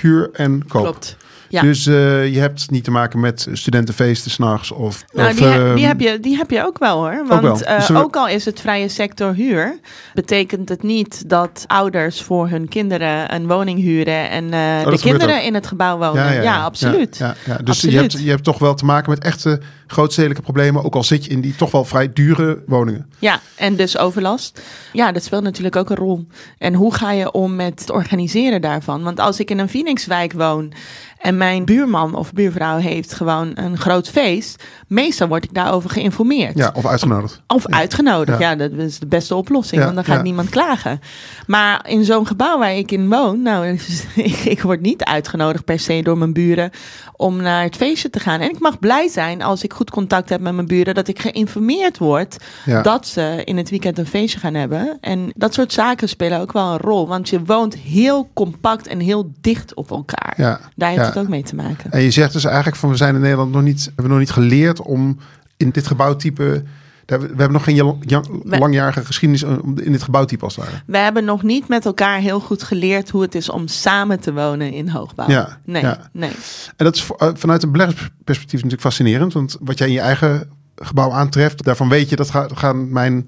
huur 0.00 0.30
en 0.32 0.66
koop. 0.66 0.82
Klopt. 0.82 1.16
Ja. 1.52 1.62
Dus 1.62 1.86
eh, 1.86 2.34
je 2.34 2.40
hebt 2.40 2.70
niet 2.70 2.84
te 2.84 2.90
maken 2.90 3.20
met 3.20 3.46
studentenfeesten 3.52 4.30
s'nachts 4.30 4.70
of... 4.70 5.04
Nou, 5.12 5.28
of, 5.30 5.34
die, 5.36 5.46
he- 5.46 5.66
ehm, 5.66 5.74
die, 5.76 5.86
heb 5.86 6.00
je, 6.00 6.20
die 6.20 6.36
heb 6.36 6.50
je 6.50 6.64
ook 6.64 6.78
wel 6.78 6.96
hoor. 6.96 7.24
Want 7.28 7.42
wel. 7.42 7.60
eh, 7.60 7.76
Dus 7.76 7.88
we- 7.88 7.98
ook 8.02 8.16
al 8.16 8.28
is 8.28 8.44
het 8.44 8.60
vrije 8.60 8.88
sector 8.88 9.34
huur, 9.34 9.78
betekent 10.14 10.68
het 10.68 10.82
niet 10.82 11.28
dat 11.28 11.64
ouders 11.66 12.22
voor 12.22 12.48
hun 12.48 12.68
kinderen 12.68 13.34
een 13.34 13.46
woning 13.46 13.80
huren 13.80 14.30
en 14.30 14.44
eh, 14.44 14.50
de 14.50 14.56
Oh, 14.56 14.78
gebeurt 14.82 15.00
kinderen 15.00 15.36
ook. 15.36 15.42
in 15.42 15.54
het 15.54 15.66
gebouw 15.66 15.98
wonen. 15.98 16.42
Ja, 16.42 16.62
absoluut. 16.64 17.16
Ja, 17.16 17.26
ja, 17.26 17.34
ja. 17.44 17.56
Dus 17.56 17.80
je 17.80 17.86
Absoluut. 17.86 18.12
hebt, 18.12 18.24
je 18.24 18.30
hebt 18.30 18.44
toch 18.44 18.58
wel 18.58 18.74
te 18.74 18.84
maken 18.84 19.10
met 19.10 19.24
echte 19.24 19.60
grootstedelijke 19.86 20.42
problemen. 20.42 20.84
Ook 20.84 20.94
al 20.94 21.04
zit 21.04 21.24
je 21.24 21.30
in 21.30 21.40
die 21.40 21.56
toch 21.56 21.70
wel 21.70 21.84
vrij 21.84 22.12
dure 22.12 22.62
woningen. 22.66 23.06
Ja, 23.18 23.40
en 23.56 23.76
dus 23.76 23.98
overlast. 23.98 24.60
Ja, 24.92 25.12
dat 25.12 25.22
speelt 25.24 25.42
natuurlijk 25.42 25.76
ook 25.76 25.90
een 25.90 25.96
rol. 25.96 26.26
En 26.58 26.74
hoe 26.74 26.94
ga 26.94 27.12
je 27.12 27.32
om 27.32 27.56
met 27.56 27.80
het 27.80 27.90
organiseren 27.90 28.60
daarvan? 28.60 29.02
Want 29.02 29.20
als 29.20 29.40
ik 29.40 29.50
in 29.50 29.58
een 29.58 29.68
Phoenixwijk 29.68 30.32
woon 30.32 30.72
en 31.22 31.36
mijn 31.36 31.64
buurman 31.64 32.14
of 32.14 32.32
buurvrouw 32.32 32.76
heeft 32.78 33.12
gewoon 33.12 33.50
een 33.54 33.78
groot 33.78 34.08
feest, 34.08 34.64
meestal 34.86 35.28
word 35.28 35.44
ik 35.44 35.54
daarover 35.54 35.90
geïnformeerd. 35.90 36.58
Ja, 36.58 36.70
of 36.74 36.86
uitgenodigd. 36.86 37.40
Of 37.46 37.66
uitgenodigd, 37.66 38.38
Ja. 38.38 38.50
ja. 38.50 38.56
dat 38.56 38.72
is 38.72 38.98
de 38.98 39.06
beste 39.06 39.34
oplossing, 39.34 39.80
Ja, 39.80 39.92
want 39.92 40.06
dan 40.06 40.14
gaat 40.14 40.22
niemand 40.22 40.48
klagen. 40.48 41.00
Maar 41.46 41.88
in 41.88 42.04
zo'n 42.04 42.26
gebouw 42.26 42.58
waar 42.58 42.74
ik 42.74 42.90
in 42.92 43.08
woon, 43.08 43.42
nou, 43.42 43.66
ik, 44.14 44.36
ik 44.44 44.62
word 44.62 44.80
niet 44.80 45.04
uitgenodigd 45.04 45.64
per 45.64 45.78
se 45.78 46.02
door 46.02 46.18
mijn 46.18 46.32
buren 46.32 46.70
om 47.16 47.36
naar 47.36 47.62
het 47.62 47.76
feestje 47.76 48.10
te 48.10 48.20
gaan. 48.20 48.40
En 48.40 48.50
ik 48.50 48.58
mag 48.60 48.78
blij 48.78 49.08
zijn 49.08 49.42
als 49.42 49.62
ik 49.62 49.72
goed 49.72 49.90
contact 49.90 50.28
heb 50.28 50.40
met 50.40 50.54
mijn 50.54 50.66
buren, 50.66 50.94
dat 50.94 51.08
ik 51.08 51.18
geïnformeerd 51.20 51.98
word 51.98 52.36
dat 52.82 53.06
ze 53.06 53.40
in 53.44 53.56
het 53.56 53.70
weekend 53.70 53.98
een 53.98 54.06
feestje 54.06 54.38
gaan 54.38 54.54
hebben. 54.54 54.98
En 55.00 55.32
dat 55.36 55.54
soort 55.54 55.72
zaken 55.72 56.08
spelen 56.08 56.40
ook 56.40 56.52
wel 56.52 56.72
een 56.72 56.78
rol, 56.78 57.08
want 57.08 57.28
je 57.28 57.42
woont 57.44 57.74
heel 57.74 58.30
compact 58.34 58.86
en 58.86 59.00
heel 59.00 59.32
dicht 59.40 59.74
op 59.74 59.90
elkaar. 59.90 60.34
Ja, 60.36 60.60
Daar 60.76 60.90
heeft 60.90 61.11
ook 61.16 61.28
mee 61.28 61.42
te 61.42 61.54
maken. 61.54 61.90
En 61.90 62.00
je 62.02 62.10
zegt 62.10 62.32
dus 62.32 62.44
eigenlijk 62.44 62.76
van 62.76 62.90
we 62.90 62.96
zijn 62.96 63.14
in 63.14 63.20
Nederland 63.20 63.52
nog 63.52 63.62
niet, 63.62 63.84
hebben 63.84 64.08
nog 64.08 64.18
niet 64.18 64.30
geleerd 64.30 64.80
om 64.82 65.18
in 65.56 65.70
dit 65.70 65.86
gebouwtype. 65.86 66.62
We 67.06 67.18
hebben 67.18 67.52
nog 67.52 67.64
geen 67.64 67.98
langjarige 68.42 69.04
geschiedenis 69.04 69.42
om- 69.44 69.78
in 69.78 69.92
dit 69.92 70.02
gebouwtype 70.02 70.44
als 70.44 70.56
het 70.56 70.64
ware. 70.64 70.76
We 70.86 70.98
hebben 70.98 71.24
nog 71.24 71.42
niet 71.42 71.68
met 71.68 71.84
elkaar 71.84 72.18
heel 72.18 72.40
goed 72.40 72.62
geleerd 72.62 73.10
hoe 73.10 73.22
het 73.22 73.34
is 73.34 73.48
om 73.48 73.68
samen 73.68 74.20
te 74.20 74.32
wonen 74.32 74.72
in 74.72 74.88
hoogbouw. 74.88 75.28
Ja, 75.28 75.58
nee, 75.64 75.82
ja. 75.82 76.08
nee. 76.12 76.30
En 76.76 76.84
dat 76.84 76.94
is 76.94 77.06
eh, 77.18 77.28
vanuit 77.34 77.62
een 77.62 77.72
beleggersperspectief 77.72 78.52
natuurlijk 78.52 78.80
fascinerend. 78.80 79.32
Want 79.32 79.56
wat 79.60 79.78
jij 79.78 79.86
in 79.86 79.92
je 79.92 80.00
eigen 80.00 80.50
gebouw 80.76 81.10
aantreft, 81.10 81.64
daarvan 81.64 81.88
weet 81.88 82.08
je 82.08 82.16
dat 82.16 82.30
ga- 82.30 82.48
gaan 82.54 82.92
mijn, 82.92 83.26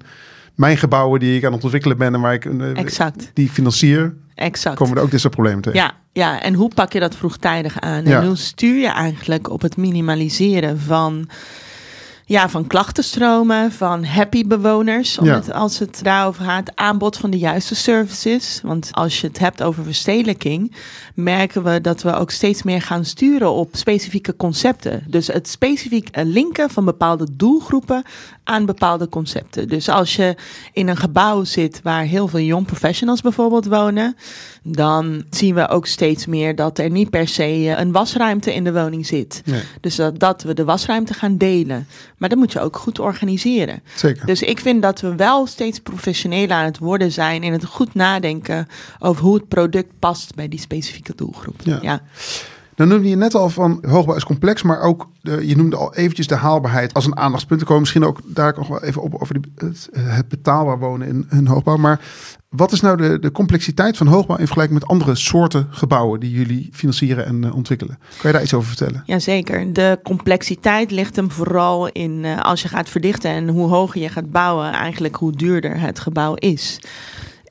mijn 0.55 0.77
gebouwen 0.77 1.19
die 1.19 1.37
ik 1.37 1.45
aan 1.45 1.53
het 1.53 1.63
ontwikkelen 1.63 1.97
ben 1.97 2.13
en 2.13 2.21
waar 2.21 2.33
ik 2.33 2.45
eh, 2.45 2.77
Exact, 2.77 3.31
die 3.33 3.49
financier, 3.49 4.15
exact. 4.35 4.75
komen 4.75 4.97
er 4.97 5.03
ook 5.03 5.11
dit 5.11 5.19
soort 5.19 5.33
problemen 5.33 5.61
tegen. 5.61 5.79
Ja, 5.79 5.93
ja, 6.13 6.41
en 6.41 6.53
hoe 6.53 6.71
pak 6.75 6.93
je 6.93 6.99
dat 6.99 7.15
vroegtijdig 7.15 7.79
aan? 7.79 8.05
Ja. 8.05 8.19
En 8.19 8.27
hoe 8.27 8.35
stuur 8.35 8.79
je 8.79 8.87
eigenlijk 8.87 9.49
op 9.49 9.61
het 9.61 9.77
minimaliseren 9.77 10.79
van, 10.79 11.29
ja, 12.27 12.49
van 12.49 12.67
klachtenstromen, 12.67 13.71
van 13.71 14.03
happy 14.03 14.47
bewoners, 14.47 15.17
om 15.17 15.25
Ja. 15.25 15.35
het, 15.35 15.51
als 15.53 15.79
het 15.79 15.99
daarover 16.03 16.43
gaat, 16.43 16.71
aanbod 16.75 17.17
van 17.17 17.29
de 17.29 17.37
juiste 17.37 17.75
services. 17.75 18.59
Want 18.63 18.89
als 18.91 19.21
je 19.21 19.27
het 19.27 19.39
hebt 19.39 19.63
over 19.63 19.83
verstedelijking, 19.83 20.75
merken 21.15 21.63
we 21.63 21.81
dat 21.81 22.01
we 22.01 22.13
ook 22.15 22.31
steeds 22.31 22.63
meer 22.63 22.81
gaan 22.81 23.05
sturen 23.05 23.51
op 23.51 23.69
specifieke 23.71 24.35
concepten. 24.35 25.03
Dus 25.07 25.27
het 25.27 25.47
specifiek 25.47 26.09
linken 26.23 26.69
van 26.69 26.85
bepaalde 26.85 27.27
doelgroepen 27.31 28.03
aan 28.43 28.65
bepaalde 28.65 29.09
concepten. 29.09 29.67
Dus 29.67 29.89
als 29.89 30.15
je 30.15 30.35
in 30.73 30.87
een 30.87 30.97
gebouw 30.97 31.43
zit 31.43 31.79
waar 31.83 32.03
heel 32.03 32.27
veel 32.27 32.39
young 32.39 32.65
professionals 32.65 33.21
bijvoorbeeld 33.21 33.65
wonen, 33.65 34.15
dan 34.63 35.23
zien 35.29 35.55
we 35.55 35.67
ook 35.69 35.85
steeds 35.87 36.25
meer 36.25 36.55
dat 36.55 36.77
er 36.79 36.89
niet 36.89 37.09
per 37.09 37.27
se 37.27 37.43
eh, 37.43 37.79
een 37.79 37.91
wasruimte 37.91 38.53
in 38.53 38.63
de 38.63 38.73
woning 38.73 39.05
zit. 39.05 39.41
Nee, 39.45 39.61
Dus 39.81 39.95
dat, 39.95 40.19
dat 40.19 40.43
we 40.43 40.53
de 40.53 40.63
wasruimte 40.63 41.13
gaan 41.13 41.37
delen. 41.37 41.87
Maar 42.17 42.29
dat 42.29 42.37
moet 42.37 42.51
je 42.51 42.59
ook 42.59 42.77
goed 42.77 42.99
organiseren. 42.99 43.81
zeker. 43.95 44.25
Dus 44.25 44.41
ik 44.41 44.59
vind 44.59 44.81
dat 44.81 45.01
we 45.01 45.15
wel 45.15 45.47
steeds 45.47 45.79
professioneler 45.79 46.57
aan 46.57 46.65
het 46.65 46.77
worden 46.77 47.11
zijn 47.11 47.43
in 47.43 47.51
het 47.51 47.65
goed 47.65 47.93
nadenken 47.93 48.67
over 48.99 49.23
hoe 49.23 49.35
het 49.35 49.47
product 49.47 49.89
past 49.99 50.35
bij 50.35 50.47
die 50.47 50.59
specifieke 50.59 51.13
doelgroep. 51.15 51.61
Ja. 51.63 51.79
ja. 51.81 52.01
Dan 52.75 52.87
noemde 52.87 53.09
je 53.09 53.15
net 53.15 53.35
al 53.35 53.49
van 53.49 53.83
hoogbouw 53.87 54.15
is 54.15 54.23
complex, 54.23 54.63
maar 54.63 54.81
ook 54.81 55.09
de, 55.21 55.47
je 55.47 55.55
noemde 55.55 55.75
al 55.75 55.95
eventjes 55.95 56.27
de 56.27 56.35
haalbaarheid 56.35 56.93
als 56.93 57.05
een 57.05 57.17
aandachtspunt. 57.17 57.61
Er 57.61 57.67
komen 57.67 57.81
misschien 57.81 58.05
ook 58.05 58.19
daar 58.23 58.53
nog 58.57 58.67
wel 58.67 58.83
even 58.83 59.01
op 59.01 59.15
over 59.15 59.41
die, 59.41 59.51
het, 59.55 60.27
betaalbaar 60.27 60.79
wonen 60.79 61.07
in, 61.07 61.27
in 61.29 61.47
hoogbouw. 61.47 61.77
Maar 61.77 61.99
wat 62.55 62.71
is 62.71 62.81
nou 62.81 62.97
de, 62.97 63.19
de 63.19 63.31
complexiteit 63.31 63.97
van 63.97 64.07
hoogbouw 64.07 64.35
in 64.37 64.45
vergelijking 64.45 64.79
met 64.79 64.89
andere 64.89 65.15
soorten 65.15 65.67
gebouwen 65.69 66.19
die 66.19 66.31
jullie 66.31 66.69
financieren 66.73 67.25
en 67.25 67.43
eh, 67.43 67.55
ontwikkelen? 67.55 67.97
Kan 67.97 68.29
je 68.29 68.31
daar 68.31 68.41
iets 68.41 68.53
over 68.53 68.67
vertellen? 68.67 69.03
Jazeker. 69.05 69.73
De 69.73 69.99
complexiteit 70.03 70.91
ligt 70.91 71.15
hem 71.15 71.31
vooral 71.31 71.87
in 71.87 72.25
eh, 72.25 72.41
als 72.41 72.61
je 72.61 72.67
gaat 72.67 72.89
verdichten 72.89 73.31
en 73.31 73.47
hoe 73.47 73.67
hoger 73.67 74.01
je 74.01 74.09
gaat 74.09 74.31
bouwen, 74.31 74.71
eigenlijk 74.71 75.15
hoe 75.15 75.31
duurder 75.31 75.79
het 75.79 75.99
gebouw 75.99 76.33
is. 76.33 76.79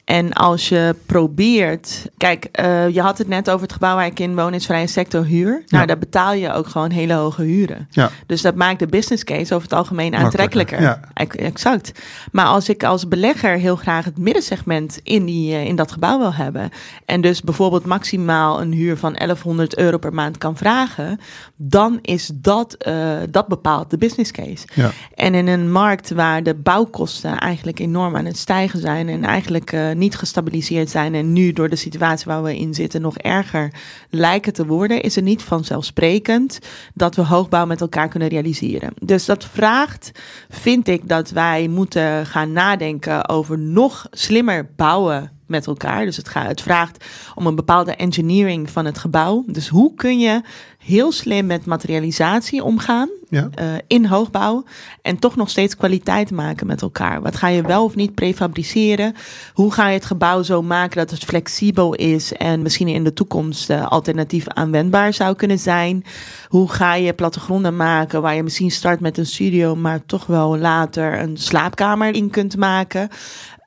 En 0.04 0.32
als 0.32 0.68
je 0.68 0.94
probeert. 1.06 2.06
Kijk, 2.16 2.44
eh, 2.44 2.88
je 2.88 3.00
had 3.00 3.18
het 3.18 3.28
net 3.28 3.50
over 3.50 3.62
het 3.62 3.72
gebouw 3.72 3.94
waar 3.96 4.06
ik 4.06 4.20
in 4.20 4.34
woon, 4.34 4.54
is 4.54 4.66
vrije 4.66 4.86
sector 4.86 5.24
huur. 5.24 5.50
Nou, 5.50 5.62
Ja. 5.66 5.86
daar 5.86 5.98
betaal 5.98 6.32
je 6.32 6.52
ook 6.52 6.66
gewoon 6.66 6.90
hele 6.90 7.12
hoge 7.14 7.42
huren. 7.42 7.86
Ja, 7.90 8.10
Dus 8.26 8.42
dat 8.42 8.54
maakt 8.54 8.78
de 8.78 8.86
business 8.86 9.24
case 9.24 9.54
over 9.54 9.68
het 9.68 9.78
algemeen 9.78 10.14
aantrekkelijker. 10.14 10.80
ja. 10.80 11.00
Ex- 11.14 11.36
Exact. 11.36 11.92
Maar 12.32 12.46
als 12.46 12.68
ik 12.68 12.84
als 12.84 13.08
belegger 13.08 13.50
heel 13.58 13.76
graag 13.76 14.04
het 14.04 14.18
middensegment 14.18 15.00
in, 15.02 15.24
die, 15.24 15.52
eh, 15.54 15.64
in 15.64 15.76
dat 15.76 15.92
gebouw 15.92 16.18
wil 16.18 16.34
hebben. 16.34 16.70
En 17.04 17.20
dus 17.20 17.42
bijvoorbeeld 17.42 17.84
maximaal 17.86 18.60
een 18.60 18.72
huur 18.72 18.96
van 18.96 19.14
1100 19.18 19.76
euro 19.76 19.98
per 19.98 20.14
maand 20.14 20.38
kan 20.38 20.56
vragen. 20.56 21.20
Dan 21.56 21.98
is 22.02 22.30
dat, 22.34 22.74
eh, 22.74 23.16
dat 23.30 23.48
bepaalt 23.48 23.90
de 23.90 23.98
business 23.98 24.30
case. 24.30 24.66
ja. 24.74 24.90
En 25.14 25.34
in 25.34 25.46
een 25.46 25.72
markt 25.72 26.10
waar 26.10 26.42
de 26.42 26.54
bouwkosten 26.54 27.38
eigenlijk 27.38 27.78
enorm 27.78 28.16
aan 28.16 28.24
het 28.24 28.38
stijgen 28.38 28.80
zijn 28.80 29.08
en 29.08 29.24
eigenlijk 29.24 29.72
niet 29.96 30.16
gestabiliseerd 30.16 30.90
zijn 30.90 31.14
en 31.14 31.32
nu 31.32 31.52
door 31.52 31.68
de 31.68 31.76
situatie 31.76 32.26
waar 32.26 32.42
we 32.42 32.58
in 32.58 32.74
zitten 32.74 33.00
nog 33.00 33.18
erger 33.18 33.72
lijken 34.10 34.52
te 34.52 34.66
worden, 34.66 35.02
is 35.02 35.14
het 35.14 35.24
niet 35.24 35.42
vanzelfsprekend 35.42 36.58
dat 36.94 37.16
we 37.16 37.22
hoogbouw 37.22 37.66
met 37.66 37.80
elkaar 37.80 38.08
kunnen 38.08 38.28
realiseren. 38.28 38.92
Dus 39.00 39.24
dat 39.24 39.44
vraagt, 39.44 40.10
vind 40.48 40.88
ik, 40.88 41.08
dat 41.08 41.30
wij 41.30 41.68
moeten 41.68 42.26
gaan 42.26 42.52
nadenken 42.52 43.28
over 43.28 43.58
nog 43.58 44.06
slimmer 44.10 44.70
bouwen 44.76 45.32
met 45.46 45.66
elkaar. 45.66 46.04
Dus 46.04 46.16
het, 46.16 46.28
gaat, 46.28 46.46
het 46.46 46.60
vraagt 46.60 47.04
om 47.34 47.46
een 47.46 47.54
bepaalde 47.54 47.94
engineering 47.94 48.70
van 48.70 48.84
het 48.84 48.98
gebouw. 48.98 49.44
Dus 49.46 49.68
hoe 49.68 49.94
kun 49.94 50.18
je 50.18 50.40
heel 50.78 51.12
slim 51.12 51.46
met 51.46 51.64
materialisatie 51.64 52.62
omgaan 52.62 53.08
ja. 53.28 53.48
eh, 53.54 53.66
in 53.86 54.06
hoogbouw 54.06 54.64
en 55.02 55.18
toch 55.18 55.36
nog 55.36 55.50
steeds 55.50 55.76
kwaliteit 55.76 56.30
maken 56.30 56.66
met 56.66 56.82
elkaar. 56.82 57.22
Wat 57.22 57.36
ga 57.36 57.48
je 57.48 57.62
wel 57.62 57.84
of 57.84 57.94
niet 57.94 58.14
prefabriceren? 58.14 59.14
Hoe 59.52 59.72
ga 59.72 59.88
je 59.88 59.94
het 59.94 60.04
gebouw 60.04 60.42
zo 60.42 60.62
maken 60.62 60.96
dat 60.96 61.10
het 61.10 61.24
flexibel 61.24 61.94
is 61.94 62.32
en 62.32 62.62
misschien 62.62 62.88
in 62.88 63.04
de 63.04 63.12
toekomst 63.12 63.70
eh, 63.70 63.86
alternatief 63.86 64.48
aanwendbaar 64.48 65.14
zou 65.14 65.36
kunnen 65.36 65.58
zijn? 65.58 66.04
Hoe 66.48 66.70
ga 66.70 66.94
je 66.94 67.12
plattegronden 67.12 67.76
maken 67.76 68.22
waar 68.22 68.34
je 68.34 68.42
misschien 68.42 68.70
start 68.70 69.00
met 69.00 69.18
een 69.18 69.26
studio, 69.26 69.76
maar 69.76 70.06
toch 70.06 70.26
wel 70.26 70.58
later 70.58 71.20
een 71.20 71.36
slaapkamer 71.36 72.14
in 72.14 72.30
kunt 72.30 72.56
maken? 72.56 73.08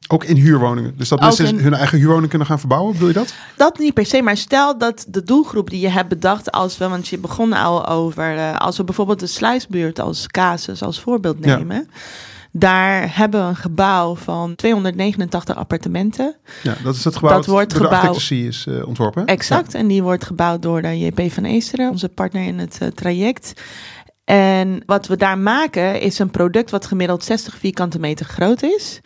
Ook 0.07 0.23
in 0.23 0.35
huurwoningen. 0.35 0.93
Dus 0.97 1.09
dat 1.09 1.19
Ook 1.19 1.25
mensen 1.25 1.47
in- 1.47 1.59
hun 1.59 1.73
eigen 1.73 1.97
huurwoning 1.97 2.29
kunnen 2.29 2.47
gaan 2.47 2.59
verbouwen, 2.59 2.91
bedoel 2.93 3.07
je 3.07 3.13
dat? 3.13 3.33
Dat 3.57 3.77
niet 3.77 3.93
per 3.93 4.05
se, 4.05 4.21
maar 4.21 4.37
stel 4.37 4.77
dat 4.77 5.05
de 5.07 5.23
doelgroep 5.23 5.69
die 5.69 5.79
je 5.79 5.89
hebt 5.89 6.09
bedacht 6.09 6.51
als 6.51 6.77
we, 6.77 6.87
want 6.87 7.07
je 7.07 7.17
begon 7.17 7.53
al 7.53 7.87
over, 7.87 8.37
eh, 8.37 8.55
als 8.55 8.77
we 8.77 8.83
bijvoorbeeld 8.83 9.19
de 9.19 9.27
sluisbuurt 9.27 9.99
als 9.99 10.27
casus, 10.27 10.81
als 10.81 10.99
voorbeeld 10.99 11.37
Ja. 11.41 11.57
nemen. 11.57 11.89
Daar 12.51 13.17
hebben 13.17 13.41
we 13.43 13.47
een 13.49 13.55
gebouw 13.55 14.15
van 14.15 14.55
289 14.55 15.55
appartementen. 15.55 16.35
Ja, 16.63 16.75
dat 16.83 16.95
is 16.95 17.03
het 17.03 17.15
gebouw 17.15 17.35
Dat 17.35 17.45
wordt 17.45 17.69
door 17.69 17.79
de 17.79 17.85
gebouw- 17.85 18.09
architectency 18.09 18.47
is 18.47 18.65
eh, 18.67 18.87
ontworpen. 18.87 19.21
hè? 19.21 19.27
Exact. 19.27 19.73
En 19.73 19.87
die 19.87 20.03
wordt 20.03 20.25
gebouwd 20.25 20.61
door 20.61 20.81
de 20.81 20.99
JP 20.99 21.31
van 21.31 21.43
Eesteren, 21.43 21.89
onze 21.89 22.09
partner 22.09 22.43
in 22.43 22.59
het 22.59 22.77
eh, 22.81 22.87
traject. 22.87 23.53
En 24.23 24.83
wat 24.85 25.07
we 25.07 25.15
daar 25.17 25.37
maken 25.37 26.01
is 26.01 26.19
een 26.19 26.31
product 26.31 26.71
wat 26.71 26.85
gemiddeld 26.85 27.23
60 27.23 27.55
vierkante 27.57 27.99
meter 27.99 28.25
groot 28.25 28.63
is. 28.63 28.99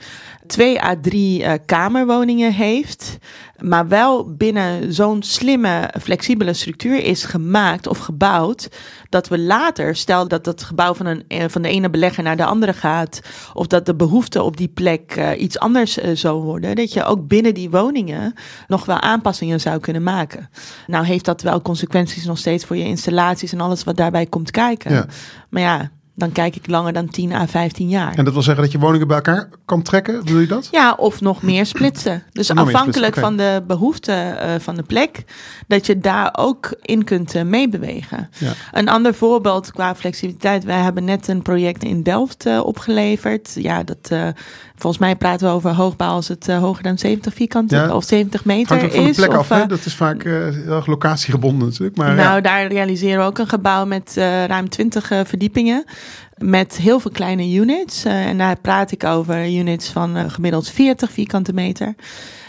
Twee 0.52 0.84
à 0.84 0.96
drie 1.02 1.44
eh, 1.44 1.54
kamerwoningen 1.66 2.54
heeft. 2.54 3.18
Maar 3.60 3.88
wel 3.88 4.36
binnen 4.36 4.94
zo'n 4.94 5.24
slimme, 5.24 5.94
flexibele 6.02 6.54
structuur 6.54 7.04
is 7.04 7.24
gemaakt 7.24 7.88
of 7.88 7.98
gebouwd. 7.98 8.70
Dat 9.10 9.28
we 9.28 9.40
later, 9.40 9.96
stel 9.96 10.28
dat 10.28 10.46
het 10.46 10.64
gebouw 10.64 10.94
van, 10.94 11.06
een, 11.06 11.24
eh, 11.28 11.44
van 11.48 11.62
de 11.62 11.70
ene 11.70 11.90
belegger 11.90 12.24
naar 12.24 12.38
de 12.38 12.46
andere 12.46 12.74
gaat. 12.74 13.22
Of 13.54 13.68
dat 13.68 13.86
de 13.86 13.96
behoefte 13.96 14.44
op 14.44 14.58
die 14.58 14.68
plek 14.68 15.12
eh, 15.12 15.42
iets 15.42 15.60
anders 15.60 15.94
zou 16.14 16.44
worden. 16.44 16.76
Dat 16.76 16.94
je 16.94 17.04
ook 17.04 17.28
binnen 17.28 17.54
die 17.54 17.70
woningen 17.70 18.34
nog 18.68 18.86
wel 18.86 19.00
aanpassingen 19.00 19.60
zou 19.60 19.80
kunnen 19.80 20.04
maken. 20.04 20.50
Nou 20.88 21.06
heeft 21.06 21.26
dat 21.26 21.42
wel 21.42 21.62
consequenties 21.62 22.26
nog 22.26 22.38
steeds 22.38 22.66
voor 22.66 22.78
je 22.78 22.86
installaties 22.86 23.52
en 23.52 23.62
alles 23.62 23.84
wat 23.84 23.98
daarbij 23.98 24.26
komt 24.26 24.52
kijken. 24.52 24.94
Ja. 24.94 25.06
Maar 25.50 25.62
ja, 25.62 25.92
Dan 26.16 26.32
kijk 26.32 26.56
ik 26.56 26.68
langer 26.68 26.94
dan 26.94 27.10
10 27.10 27.32
à 27.34 27.48
15 27.48 27.90
jaar. 27.90 28.14
En 28.16 28.24
dat 28.26 28.34
wil 28.34 28.44
zeggen 28.44 28.64
dat 28.64 28.72
je 28.72 28.80
woningen 28.80 29.08
bij 29.08 29.16
elkaar 29.16 29.50
kan 29.66 29.82
trekken, 29.82 30.26
wil 30.26 30.40
je 30.40 30.48
dat? 30.48 30.68
Ja, 30.72 30.94
of 30.98 31.22
nog 31.22 31.42
meer 31.42 31.66
splitsen. 31.66 32.24
Dus 32.32 32.50
afhankelijk 32.50 32.96
splitsen, 32.96 33.22
van 33.22 33.38
de 33.38 33.64
behoeften 33.68 34.40
eh, 34.40 34.50
van 34.60 34.76
de 34.76 34.84
plek, 34.84 35.24
dat 35.68 35.86
je 35.86 36.00
daar 36.00 36.34
ook 36.38 36.74
in 36.82 37.04
kunt 37.04 37.36
eh, 37.36 37.44
meebewegen. 37.44 38.30
Ja. 38.38 38.52
Een 38.72 38.90
ander 38.90 39.14
voorbeeld 39.14 39.72
qua 39.72 39.96
flexibiliteit. 39.96 40.64
Wij 40.64 40.80
hebben 40.80 41.04
net 41.04 41.28
een 41.28 41.42
project 41.42 41.84
in 41.84 42.04
Delft 42.04 42.46
eh, 42.46 42.60
opgeleverd. 42.64 43.52
Ja, 43.56 43.84
dat, 43.84 44.10
volgens 44.76 45.02
mij 45.02 45.16
praten 45.16 45.48
we 45.48 45.54
over 45.54 45.76
hoogbouw 45.76 46.14
als 46.14 46.28
het 46.28 46.48
hoger 46.48 46.84
dan 46.84 46.98
70 46.98 47.34
vierkante 47.34 47.76
Ja. 47.76 47.96
of 47.96 48.04
70 48.04 48.46
meter 48.46 48.78
Hangt 48.78 48.96
van 48.96 49.04
de 49.04 49.10
is. 49.10 49.16
plek 49.16 49.30
of, 49.30 49.38
af, 49.38 49.50
hè? 49.50 49.66
Dat 49.66 49.86
is 49.86 49.96
vaak 49.96 50.24
heel 50.24 50.76
erg 50.76 50.86
locatiegebonden 50.86 51.68
natuurlijk. 51.68 51.98
Maar 51.98 52.16
nou, 52.16 52.36
ja. 52.36 52.42
daar 52.42 52.68
realiseren 52.68 53.20
we 53.20 53.26
ook 53.26 53.38
een 53.38 53.48
gebouw 53.48 53.86
met 53.86 54.14
ruim 54.48 54.70
20 54.70 55.12
eh, 55.12 55.20
verdiepingen. 55.26 55.84
Met 56.42 56.78
heel 56.78 57.00
veel 57.00 57.12
kleine 57.12 57.54
units. 57.54 58.04
Eh, 58.04 58.26
en 58.26 58.38
daar 58.38 58.60
praat 58.60 58.92
ik 58.92 59.04
over 59.04 59.50
units 59.50 59.90
van 59.90 60.16
eh, 60.16 60.24
gemiddeld 60.28 60.70
40 60.70 61.12
vierkante 61.12 61.54
meter. 61.54 61.96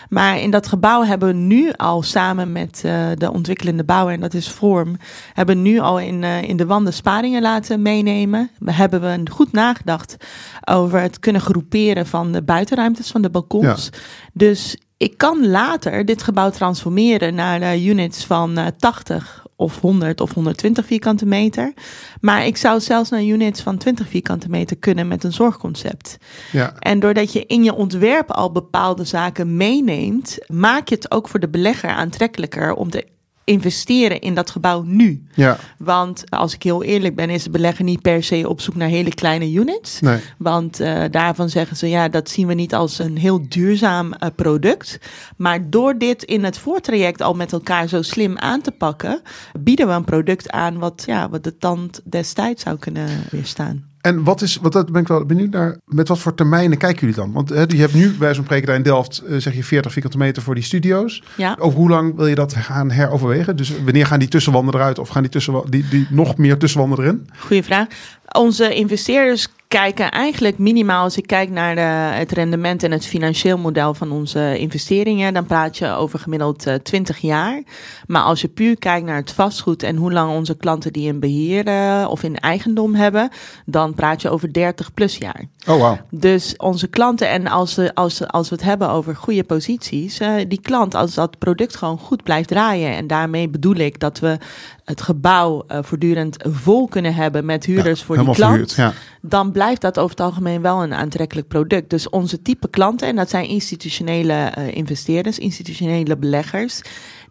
Maar 0.08 0.40
in 0.40 0.50
dat 0.50 0.66
gebouw 0.66 1.04
hebben 1.04 1.28
we 1.28 1.34
nu 1.34 1.72
al 1.76 2.02
samen 2.02 2.52
met 2.52 2.82
eh, 2.84 3.06
de 3.14 3.32
ontwikkelende 3.32 3.84
bouwer, 3.84 4.14
en 4.14 4.20
dat 4.20 4.34
is 4.34 4.48
Vorm, 4.48 4.96
hebben 5.32 5.56
we 5.56 5.62
nu 5.62 5.78
al 5.78 6.00
in, 6.00 6.24
in 6.24 6.56
de 6.56 6.66
wanden 6.66 6.92
sparingen 6.92 7.42
laten 7.42 7.82
meenemen. 7.82 8.50
We 8.58 8.72
hebben 8.72 9.00
we 9.00 9.30
goed 9.30 9.52
nagedacht 9.52 10.16
over 10.64 11.00
het 11.00 11.18
kunnen 11.18 11.42
groeperen 11.42 12.06
van 12.06 12.32
de 12.32 12.42
buitenruimtes 12.42 13.10
van 13.10 13.22
de 13.22 13.30
balkons. 13.30 13.90
Dus 14.32 14.76
ik 15.02 15.18
kan 15.18 15.46
later 15.50 16.04
dit 16.04 16.22
gebouw 16.22 16.50
transformeren 16.50 17.34
naar 17.34 17.76
units 17.76 18.24
van 18.24 18.58
eh, 18.58 18.66
80 18.78 19.41
of 19.56 19.80
100 19.80 20.20
of 20.20 20.34
120 20.34 20.86
vierkante 20.86 21.26
meter. 21.26 21.72
Maar 22.20 22.46
ik 22.46 22.56
zou 22.56 22.80
zelfs 22.80 23.10
naar 23.10 23.22
units 23.22 23.62
van 23.62 23.78
20 23.78 24.08
vierkante 24.08 24.48
meter 24.48 24.76
kunnen 24.76 25.08
met 25.08 25.24
een 25.24 25.32
zorgconcept. 25.32 26.16
ja. 26.52 26.74
En 26.78 27.00
doordat 27.00 27.32
je 27.32 27.46
in 27.46 27.64
je 27.64 27.74
ontwerp 27.74 28.30
al 28.30 28.52
bepaalde 28.52 29.04
zaken 29.04 29.56
meeneemt, 29.56 30.38
maak 30.46 30.88
je 30.88 30.94
het 30.94 31.10
ook 31.10 31.28
voor 31.28 31.40
de 31.40 31.48
belegger 31.48 31.90
aantrekkelijker 31.90 32.74
om 32.74 32.90
te 32.90 33.06
investeren 33.44 34.20
in 34.20 34.34
dat 34.34 34.50
gebouw 34.50 34.82
nu. 34.82 35.26
ja, 35.34 35.58
Want 35.78 36.30
als 36.30 36.54
ik 36.54 36.62
heel 36.62 36.82
eerlijk 36.82 37.14
ben, 37.14 37.30
is 37.30 37.44
de 37.44 37.50
belegger 37.50 37.84
niet 37.84 38.02
per 38.02 38.22
se 38.22 38.48
op 38.48 38.60
zoek 38.60 38.74
naar 38.74 38.88
hele 38.88 39.14
kleine 39.14 39.52
units. 39.52 40.00
nee. 40.00 40.18
Want 40.38 40.80
eh, 40.80 41.04
daarvan 41.10 41.48
zeggen 41.48 41.76
ze, 41.76 41.88
ja, 41.88 42.08
dat 42.08 42.30
zien 42.30 42.46
we 42.46 42.54
niet 42.54 42.74
als 42.74 42.98
een 42.98 43.16
heel 43.16 43.48
duurzaam 43.48 44.12
eh, 44.12 44.28
product. 44.36 44.98
Maar 45.36 45.70
door 45.70 45.98
dit 45.98 46.22
in 46.22 46.44
het 46.44 46.58
voortraject 46.58 47.20
al 47.20 47.34
met 47.34 47.52
elkaar 47.52 47.88
zo 47.88 48.02
slim 48.02 48.38
aan 48.38 48.60
te 48.60 48.70
pakken, 48.70 49.22
bieden 49.60 49.86
we 49.86 49.92
een 49.92 50.04
product 50.04 50.50
aan 50.50 50.78
wat, 50.78 51.02
ja, 51.06 51.28
wat 51.28 51.44
de 51.44 51.56
tand 51.56 52.00
destijds 52.04 52.62
zou 52.62 52.78
kunnen 52.78 53.08
weerstaan. 53.30 53.91
En 54.02 54.24
wat 54.24 54.42
is, 54.42 54.58
wat 54.62 54.72
dat 54.72 54.92
ben 54.92 55.02
ik 55.02 55.08
wel 55.08 55.24
benieuwd 55.24 55.50
naar, 55.50 55.76
met 55.84 56.08
wat 56.08 56.18
voor 56.18 56.34
termijnen 56.34 56.78
kijken 56.78 57.00
jullie 57.00 57.14
dan? 57.14 57.32
Want 57.32 57.48
hè, 57.48 57.60
je 57.60 57.76
hebt 57.76 57.94
nu 57.94 58.10
bij 58.10 58.34
zo'n 58.34 58.44
spreken 58.44 58.66
daar 58.66 58.76
in 58.76 58.82
Delft, 58.82 59.18
eh, 59.18 59.36
zeg 59.36 59.54
je 59.54 59.64
40 59.64 59.92
vierkante 59.92 60.18
meter 60.18 60.42
voor 60.42 60.54
die 60.54 60.64
studio's. 60.64 61.22
Ja. 61.36 61.56
Over 61.58 61.78
hoe 61.78 61.88
lang 61.88 62.16
wil 62.16 62.26
je 62.26 62.34
dat 62.34 62.54
gaan 62.54 62.90
heroverwegen? 62.90 63.56
Dus 63.56 63.72
wanneer 63.84 64.06
gaan 64.06 64.18
die 64.18 64.28
tussenwanden 64.28 64.74
eruit 64.74 64.98
of 64.98 65.08
gaan 65.08 65.22
die, 65.22 65.30
tussen, 65.30 65.62
die, 65.68 65.88
die 65.88 66.06
nog 66.10 66.36
meer 66.36 66.58
tussenwanden 66.58 66.98
erin? 66.98 67.28
Goeie 67.38 67.62
vraag. 67.62 67.86
Onze 68.32 68.74
investeerders 68.74 69.48
kijken 69.72 70.10
eigenlijk 70.10 70.58
minimaal, 70.58 71.02
als 71.02 71.16
ik 71.16 71.26
kijk 71.26 71.50
naar 71.50 71.74
de, 71.74 72.16
het 72.18 72.32
rendement 72.32 72.82
en 72.82 72.90
het 72.90 73.06
financieel 73.06 73.58
model 73.58 73.94
van 73.94 74.12
onze 74.12 74.58
investeringen, 74.58 75.34
dan 75.34 75.46
praat 75.46 75.78
je 75.78 75.88
over 75.88 76.18
gemiddeld 76.18 76.66
eh, 76.66 76.74
20 76.74 77.18
jaar. 77.18 77.62
Maar 78.06 78.22
als 78.22 78.40
je 78.40 78.48
puur 78.48 78.78
kijkt 78.78 79.06
naar 79.06 79.16
het 79.16 79.32
vastgoed 79.32 79.82
en 79.82 79.96
hoe 79.96 80.12
lang 80.12 80.30
onze 80.30 80.56
klanten 80.56 80.92
die 80.92 81.06
in 81.06 81.20
beheer 81.20 81.66
eh, 81.66 82.06
of 82.08 82.22
in 82.22 82.36
eigendom 82.36 82.94
hebben, 82.94 83.30
dan 83.66 83.94
praat 83.94 84.22
je 84.22 84.30
over 84.30 84.52
30 84.52 84.94
plus 84.94 85.16
jaar. 85.16 85.44
Oh, 85.66 85.80
wauw. 85.80 85.98
Dus 86.10 86.56
onze 86.56 86.86
klanten, 86.86 87.28
en 87.28 87.46
als, 87.46 87.74
ze, 87.74 87.94
als, 87.94 88.26
als 88.26 88.48
we 88.48 88.54
het 88.54 88.64
hebben 88.64 88.90
over 88.90 89.16
goede 89.16 89.44
posities, 89.44 90.18
eh, 90.18 90.34
die 90.48 90.60
klant, 90.60 90.94
als 90.94 91.14
dat 91.14 91.38
product 91.38 91.76
gewoon 91.76 91.98
goed 91.98 92.22
blijft 92.22 92.48
draaien. 92.48 92.96
En 92.96 93.06
daarmee 93.06 93.48
bedoel 93.48 93.76
ik 93.76 94.00
dat 94.00 94.18
we 94.18 94.38
het 94.84 95.02
gebouw 95.02 95.64
eh, 95.66 95.78
voortdurend 95.82 96.36
vol 96.48 96.88
kunnen 96.88 97.14
hebben 97.14 97.44
met 97.44 97.64
huurders 97.64 98.00
Ja, 98.00 98.06
voor 98.06 98.16
die 98.16 98.24
klant. 98.24 98.38
verhuurd, 98.50 98.74
ja. 98.74 98.92
Dan 99.20 99.52
blijft 99.52 99.80
dat 99.80 99.98
over 99.98 100.10
het 100.10 100.20
algemeen 100.20 100.62
wel 100.62 100.82
een 100.82 100.94
aantrekkelijk 100.94 101.48
product. 101.48 101.90
Dus 101.90 102.08
onze 102.10 102.42
type 102.42 102.68
klanten, 102.70 103.08
en 103.08 103.16
dat 103.16 103.30
zijn 103.30 103.48
institutionele 103.48 104.32
eh, 104.32 104.74
investeerders, 104.74 105.38
institutionele 105.38 106.16
beleggers, 106.16 106.80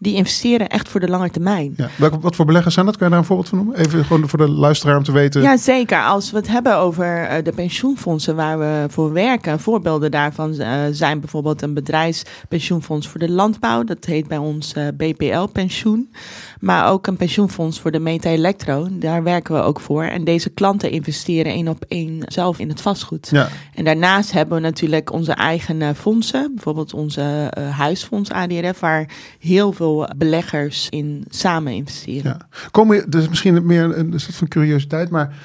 die 0.01 0.15
investeren 0.15 0.69
echt 0.69 0.89
voor 0.89 0.99
de 0.99 1.09
lange 1.09 1.29
termijn. 1.29 1.73
Ja. 1.77 2.09
Wat 2.21 2.35
voor 2.35 2.45
beleggers 2.45 2.73
zijn 2.73 2.85
dat? 2.85 2.97
Kan 2.97 3.05
je 3.05 3.11
daar 3.11 3.21
een 3.21 3.27
voorbeeld 3.27 3.49
van 3.49 3.57
noemen? 3.57 3.77
Even 3.77 4.05
gewoon 4.05 4.29
voor 4.29 4.39
de 4.39 4.49
luisteraar 4.49 4.97
om 4.97 5.03
te 5.03 5.11
weten. 5.11 5.41
Ja, 5.41 5.57
zeker. 5.57 6.03
Als 6.03 6.31
we 6.31 6.37
het 6.37 6.47
hebben 6.47 6.77
over 6.77 7.23
eh, 7.23 7.43
de 7.43 7.51
pensioenfondsen 7.51 8.35
waar 8.35 8.59
we 8.59 8.85
voor 8.89 9.13
werken, 9.13 9.59
voorbeelden 9.59 10.11
daarvan 10.11 10.59
eh, 10.59 10.79
zijn 10.91 11.19
bijvoorbeeld 11.19 11.61
een 11.61 11.73
bedrijfspensioenfonds 11.73 13.07
voor 13.07 13.19
de 13.19 13.29
landbouw. 13.29 13.83
Dat 13.83 14.05
heet 14.05 14.27
bij 14.27 14.37
ons 14.37 14.73
eh, 14.73 14.87
BPL 14.97 15.45
Pensioen. 15.51 16.13
Maar 16.59 16.89
ook 16.89 17.07
een 17.07 17.17
pensioenfonds 17.17 17.79
voor 17.79 17.91
de 17.91 17.99
Meta 17.99 18.29
Electro. 18.29 18.87
Daar 18.91 19.23
werken 19.23 19.55
we 19.55 19.61
ook 19.61 19.79
voor. 19.79 20.03
En 20.03 20.23
deze 20.23 20.49
klanten 20.49 20.91
investeren 20.91 21.51
één 21.51 21.67
op 21.67 21.85
één 21.87 22.21
zelf 22.25 22.59
in 22.59 22.69
het 22.69 22.81
vastgoed. 22.81 23.29
Ja. 23.31 23.47
En 23.75 23.83
daarnaast 23.83 24.31
hebben 24.31 24.55
we 24.55 24.61
natuurlijk 24.61 25.11
onze 25.11 25.31
eigen 25.31 25.95
fondsen. 25.95 26.51
Bijvoorbeeld 26.53 26.93
onze 26.93 27.51
huisfonds 27.71 28.31
ADRF, 28.31 28.79
waar 28.79 29.09
heel 29.39 29.71
veel 29.71 29.90
beleggers 30.17 30.89
in 30.89 31.25
samen 31.29 31.73
investeren. 31.73 32.37
Ja. 32.39 32.69
Komen 32.71 32.95
je, 32.95 33.05
dus 33.07 33.29
misschien 33.29 33.65
meer 33.65 33.97
een 33.97 34.19
soort 34.19 34.35
van 34.35 34.47
curiositeit, 34.47 35.09
maar 35.09 35.35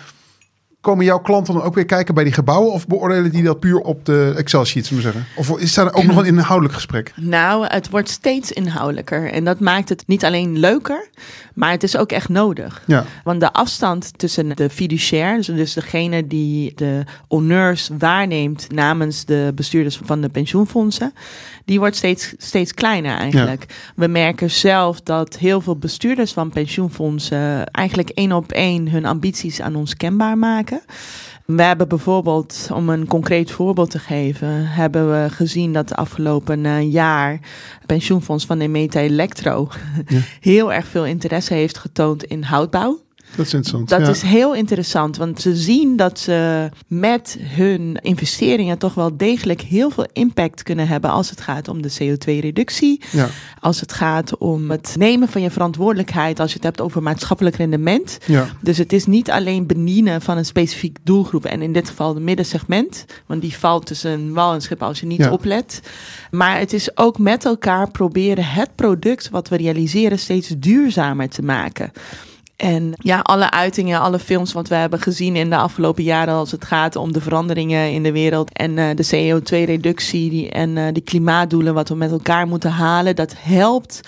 komen 0.87 1.05
jouw 1.05 1.19
klanten 1.19 1.55
dan 1.55 1.63
ook 1.63 1.75
weer 1.75 1.85
kijken 1.85 2.15
bij 2.15 2.25
die 2.25 2.33
gebouwen 2.33 2.73
of 2.73 2.87
beoordelen 2.87 3.31
die 3.31 3.43
dat 3.43 3.61
puur 3.61 3.79
op 3.79 4.05
de 4.05 4.35
Excel-sheet, 4.37 4.87
zullen 4.87 5.03
we 5.03 5.11
zeggen? 5.11 5.31
Of 5.37 5.59
is 5.59 5.75
daar 5.75 5.95
ook 5.95 6.05
nog 6.05 6.17
een 6.17 6.25
inhoudelijk 6.25 6.75
gesprek? 6.75 7.13
Nou, 7.17 7.67
het 7.67 7.91
wordt 7.91 8.09
steeds 8.09 8.53
inhoudelijker. 8.53 9.33
En 9.33 9.45
dat 9.45 9.61
maakt 9.61 9.89
het 9.89 10.05
niet 10.07 10.25
alleen 10.25 10.59
leuker, 10.59 11.09
maar 11.57 11.71
het 11.71 11.83
is 11.83 11.97
ook 11.97 12.13
echt 12.13 12.29
nodig. 12.29 12.83
Ja, 12.87 13.05
Want 13.25 13.41
de 13.41 13.53
afstand 13.53 14.19
tussen 14.19 14.57
de 14.57 14.71
fiduciair, 14.71 15.37
dus- 15.37 15.47
dus 15.47 15.73
degene 15.73 16.27
die 16.27 16.73
de 16.75 17.05
honneurs 17.29 17.91
waarneemt 17.99 18.73
namens 18.73 19.25
de 19.25 19.53
bestuurders 19.55 20.01
van 20.05 20.21
de 20.21 20.29
pensioenfondsen, 20.29 21.13
die 21.65 21.79
wordt 21.79 21.97
steeds, 21.97 22.35
steeds 22.39 22.75
kleiner 22.75 23.17
eigenlijk. 23.17 23.67
We 23.97 24.07
merken 24.07 24.51
zelf 24.51 25.01
dat 25.01 25.37
heel 25.37 25.61
veel 25.61 25.77
bestuurders 25.77 26.33
van 26.33 26.51
pensioenfondsen 26.51 27.67
eigenlijk 27.67 28.09
één 28.09 28.33
op 28.33 28.53
één 28.53 28.89
hun 28.89 29.05
ambities 29.05 29.61
aan 29.61 29.77
ons 29.77 29.97
kenbaar 29.97 30.39
maken. 30.39 30.81
We 31.47 31.63
hebben 31.63 31.89
bijvoorbeeld, 31.89 32.69
om 32.73 32.89
een 32.89 33.07
concreet 33.07 33.51
voorbeeld 33.51 33.91
te 33.91 33.99
geven, 33.99 34.67
hebben 34.67 35.11
we 35.11 35.31
gezien 35.31 35.73
dat 35.73 35.89
de 35.89 35.95
afgelopen 35.95 36.67
eh, 36.67 36.93
jaar 36.93 37.41
pensioenfonds 37.87 38.47
van 38.47 38.59
de 38.59 38.69
Meta 38.69 39.01
Electro 39.01 39.69
Ja. 40.07 40.19
heel 40.41 40.73
erg 40.73 40.87
veel 40.87 41.07
interesse 41.07 41.55
heeft 41.55 41.79
getoond 41.79 42.25
in 42.25 42.43
houtbouw. 42.43 43.01
Dat 43.37 43.47
is 43.47 43.55
interessant. 43.55 43.89
Dat 43.89 44.01
ja. 44.01 44.09
is 44.09 44.23
heel 44.23 44.55
interessant, 44.55 45.17
want 45.17 45.41
ze 45.41 45.57
zien 45.57 45.97
dat 45.97 46.19
ze 46.19 46.69
met 46.87 47.39
hun 47.41 47.99
investeringen 48.03 48.79
toch 48.79 48.95
wel 48.95 49.17
degelijk 49.17 49.61
heel 49.61 49.91
veel 49.91 50.07
impact 50.13 50.63
kunnen 50.63 50.89
hebben 50.89 51.11
als 51.11 51.31
het 51.31 51.41
gaat 51.41 51.69
om 51.69 51.83
de 51.83 51.93
CO2-reductie, 51.93 53.01
Ja, 53.11 53.29
als 53.61 53.81
het 53.81 53.93
gaat 53.93 54.39
om 54.39 54.71
het 54.71 54.95
nemen 54.99 55.29
van 55.29 55.43
je 55.43 55.51
verantwoordelijkheid, 55.51 56.41
als 56.41 56.51
je 56.51 56.57
het 56.57 56.65
hebt 56.65 56.81
over 56.81 57.03
maatschappelijk 57.03 57.57
rendement. 57.57 58.19
ja, 58.27 58.47
Dus 58.61 58.79
het 58.79 58.93
is 58.93 59.07
niet 59.07 59.31
alleen 59.31 59.67
bedienen 59.67 60.23
van 60.23 60.37
een 60.37 60.45
specifiek 60.45 60.99
doelgroep 61.03 61.45
en 61.45 61.63
in 61.63 61.73
dit 61.73 61.89
geval 61.89 62.15
de 62.15 62.21
middensegment, 62.21 63.05
want 63.27 63.41
die 63.41 63.57
valt 63.57 63.87
tussen 63.87 64.11
een 64.11 64.33
wal 64.33 64.55
en 64.55 64.63
schip 64.63 64.83
als 64.83 65.01
je 65.01 65.07
niet 65.07 65.27
oplet. 65.27 65.81
Maar 66.31 66.59
het 66.59 66.73
is 66.73 66.97
ook 66.97 67.19
met 67.19 67.45
elkaar 67.45 67.91
proberen 67.91 68.45
het 68.45 68.75
product 68.75 69.31
wat 69.31 69.49
we 69.49 69.57
realiseren 69.57 70.19
steeds 70.19 70.55
duurzamer 70.59 71.29
te 71.29 71.43
maken. 71.43 71.93
En 72.57 72.93
ja, 72.97 73.21
alle 73.21 73.51
uitingen, 73.51 74.01
alle 74.01 74.19
films 74.19 74.53
wat 74.53 74.69
we 74.69 74.75
hebben 74.75 75.01
gezien 75.01 75.37
in 75.37 75.51
de 75.51 75.57
afgelopen 75.57 76.03
jaren 76.03 76.35
als 76.35 76.51
het 76.51 76.65
gaat 76.65 76.97
om 76.97 77.13
de 77.13 77.21
veranderingen 77.21 77.93
in 77.93 78.03
de 78.03 78.13
wereld 78.13 78.53
en 78.53 78.79
eh, 78.79 78.97
de 78.97 79.07
CO2-reductie 79.07 80.31
die, 80.31 80.51
en 80.51 80.77
eh, 80.77 80.93
die 80.93 81.03
klimaatdoelen 81.03 81.75
wat 81.75 81.89
we 81.89 81.95
met 81.95 82.11
elkaar 82.11 82.47
moeten 82.47 82.71
halen, 82.71 83.17
dat 83.17 83.35
helpt 83.39 84.01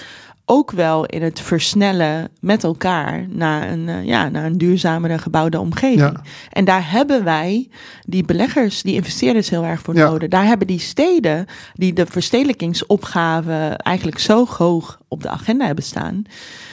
ook 0.50 0.70
wel 0.70 1.06
in 1.06 1.22
het 1.22 1.40
versnellen 1.40 2.28
met 2.40 2.64
elkaar 2.64 3.26
naar 3.28 3.70
een, 3.70 3.88
eh, 3.88 4.04
ja, 4.04 4.28
naar 4.28 4.44
een 4.44 4.58
duurzamere 4.58 5.18
gebouwde 5.18 5.60
omgeving. 5.60 6.00
Ja. 6.00 6.22
En 6.50 6.64
daar 6.64 6.90
hebben 6.90 7.24
wij 7.24 7.68
die 8.06 8.24
beleggers, 8.24 8.82
die 8.82 8.94
investeerders 8.94 9.50
heel 9.50 9.64
erg 9.64 9.80
voor 9.80 9.94
Ja. 9.96 10.08
nodig. 10.08 10.28
Daar 10.28 10.44
hebben 10.46 10.66
die 10.66 10.78
steden 10.78 11.46
die 11.74 11.92
de 11.92 12.06
verstedelijkingsopgave 12.06 13.52
eigenlijk 13.82 14.18
zo 14.18 14.46
hoog 14.46 15.00
op 15.08 15.22
de 15.22 15.28
agenda 15.28 15.66
hebben 15.66 15.84
staan, 15.84 16.22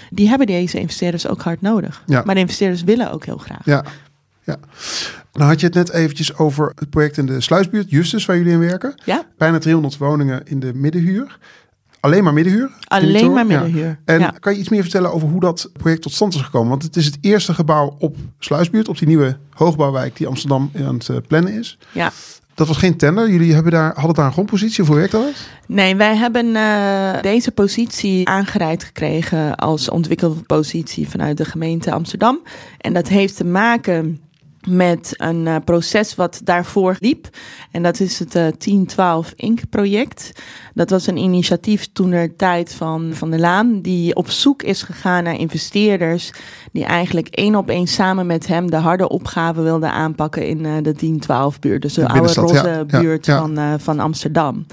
die 0.10 0.28
hebben 0.30 0.48
deze 0.48 0.80
investeerders 0.80 1.28
ook 1.28 1.42
hard 1.42 1.62
nodig. 1.62 2.04
Ja. 2.06 2.22
Maar 2.26 2.36
de 2.36 2.42
investeerders 2.42 2.84
willen 2.84 3.12
ook 3.12 3.26
heel 3.26 3.38
graag. 3.38 3.66
ja, 3.66 3.84
ja. 4.44 4.58
Nou 5.34 5.50
had 5.50 5.60
je 5.60 5.66
het 5.66 5.76
net 5.76 5.90
eventjes 5.92 6.38
over 6.38 6.72
het 6.76 6.90
project 6.90 7.18
in 7.18 7.26
de 7.26 7.42
Sluisbuurt, 7.42 7.90
Justus, 7.90 8.26
waar 8.26 8.38
jullie 8.38 8.52
in 8.52 8.60
werken. 8.60 9.02
Ja? 9.06 9.24
Bijna 9.38 9.58
300 9.58 9.98
woningen 9.98 10.42
in 10.46 10.60
de 10.60 10.74
middenhuur. 10.74 11.38
Alleen 12.06 12.24
maar 12.24 12.34
middenhuur. 12.34 12.72
Alleen 12.88 13.32
maar 13.32 13.46
middenhuur. 13.46 14.00
En 14.06 14.20
ja. 14.20 14.34
kan 14.40 14.54
je 14.54 14.60
iets 14.60 14.70
meer 14.70 14.82
vertellen 14.82 15.14
over 15.14 15.28
hoe 15.28 15.40
dat 15.40 15.70
project 15.74 16.02
tot 16.02 16.12
stand 16.12 16.34
is 16.34 16.42
gekomen? 16.42 16.70
Want 16.70 16.84
het 16.84 16.96
is 16.96 17.06
het 17.06 17.18
eerste 17.22 17.54
gebouw 17.54 17.96
op 18.00 18.16
Sluisbuurt, 18.40 18.88
op 18.88 18.98
die 18.98 19.08
nieuwe 19.08 19.38
hoogbouwwijk 19.50 20.18
die 20.18 20.28
Amsterdam 20.28 20.72
aan 20.76 20.96
het 20.96 21.10
eh, 21.10 21.18
plannen 21.28 21.54
is. 21.54 21.78
Ja. 21.92 22.12
Dat 22.54 22.68
was 22.68 22.78
geen 22.78 22.98
tender. 22.98 23.30
Jullie 23.30 23.54
hebben 23.54 23.72
daar, 23.72 23.94
hadden 23.96 24.16
daar 24.16 24.26
een 24.26 24.32
grondpositie. 24.32 24.84
Hoe 24.84 24.96
werkt 24.96 25.12
dat? 25.12 25.24
Nee, 25.68 25.96
wij 25.96 26.16
hebben 26.16 26.46
uh, 26.46 27.22
deze 27.22 27.52
positie 27.52 28.28
aangereikt 28.28 28.84
gekregen 28.84 29.56
als 29.56 29.90
ontwikkelpositie 29.90 31.10
vanuit 31.10 31.38
de 31.38 31.46
gemeente 31.46 31.92
Amsterdam. 31.92 32.40
En 32.78 32.94
dat 32.94 33.08
heeft 33.08 33.38
te 33.38 33.46
maken 33.46 34.20
met 34.68 35.14
een 35.18 35.46
uh, 35.46 35.56
proces 35.66 36.16
wat 36.16 36.42
daarvoor 36.44 36.96
liep. 37.00 37.30
En 37.72 37.84
dat 37.84 38.00
is 38.00 38.20
het 38.20 38.36
uh, 38.36 38.42
1012 38.58 39.34
Inc. 39.36 39.60
project. 39.70 40.32
Dat 40.74 40.90
was 40.90 41.08
een 41.08 41.18
initiatief 41.18 41.88
toen 41.94 42.10
der 42.10 42.36
tijd 42.36 42.74
van 42.74 43.10
Van 43.14 43.30
der 43.30 43.40
Laan, 43.40 43.82
die 43.82 44.16
op 44.16 44.30
zoek 44.30 44.64
is 44.64 44.82
gegaan 44.82 45.24
naar 45.24 45.40
investeerders 45.40 46.32
die 46.72 46.86
eigenlijk 46.86 47.28
één 47.28 47.56
op 47.56 47.70
één 47.70 47.88
samen 47.88 48.26
met 48.26 48.48
hem 48.48 48.72
de 48.72 48.76
harde 48.76 49.10
opgave 49.10 49.62
wilden 49.62 49.92
aanpakken 49.92 50.48
in 50.48 50.60
uh, 50.60 50.76
de 50.76 50.82
1012 50.82 51.60
buurt. 51.60 51.82
Dus 51.82 51.94
de, 51.94 52.02
de 52.02 52.08
oude 52.08 52.34
roze 52.34 52.86
ja, 52.88 53.00
buurt 53.02 53.26
ja, 53.26 53.34
ja. 53.34 53.40
Van, 53.40 53.80
van 53.80 54.00
Amsterdam. 54.00 54.66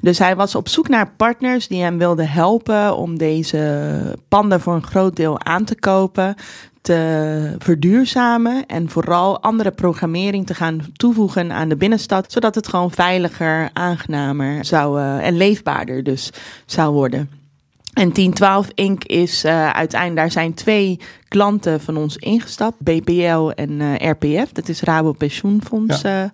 Dus 0.00 0.18
hij 0.18 0.36
was 0.36 0.54
op 0.54 0.68
zoek 0.68 0.88
naar 0.88 1.12
partners 1.16 1.68
die 1.68 1.82
hem 1.82 1.98
wilden 1.98 2.28
helpen 2.28 2.96
om 2.96 3.18
deze 3.18 4.18
panden 4.28 4.60
voor 4.60 4.74
een 4.74 4.86
groot 4.86 5.16
deel 5.16 5.44
aan 5.44 5.64
te 5.64 5.74
kopen 5.74 6.34
te 6.80 7.54
verduurzamen 7.58 8.66
en 8.66 8.88
vooral 8.88 9.42
andere 9.42 9.70
programmering 9.70 10.46
te 10.46 10.54
gaan 10.54 10.80
toevoegen 10.92 11.52
aan 11.52 11.68
de 11.68 11.76
binnenstad, 11.76 12.32
zodat 12.32 12.54
het 12.54 12.68
gewoon 12.68 12.90
veiliger, 12.90 13.70
aangenamer 13.72 14.64
zou 14.64 15.00
uh, 15.00 15.26
en 15.26 15.36
leefbaarder 15.36 16.02
dus 16.02 16.30
zou 16.66 16.92
worden. 16.92 17.30
En 17.92 18.12
1012 18.12 18.68
Inc. 18.74 19.04
is 19.04 19.44
uh, 19.44 19.70
uiteindelijk, 19.70 20.20
daar 20.20 20.30
zijn 20.30 20.54
twee 20.54 21.00
klanten 21.28 21.80
van 21.80 21.96
ons 21.96 22.16
ingestapt, 22.16 22.78
BPL 22.78 23.48
en 23.54 23.70
uh, 23.70 23.94
RPF, 23.94 24.52
dat 24.52 24.68
is 24.68 24.82
Rabo 24.82 25.12
Pensioenfonds. 25.12 26.00
Ja. 26.00 26.30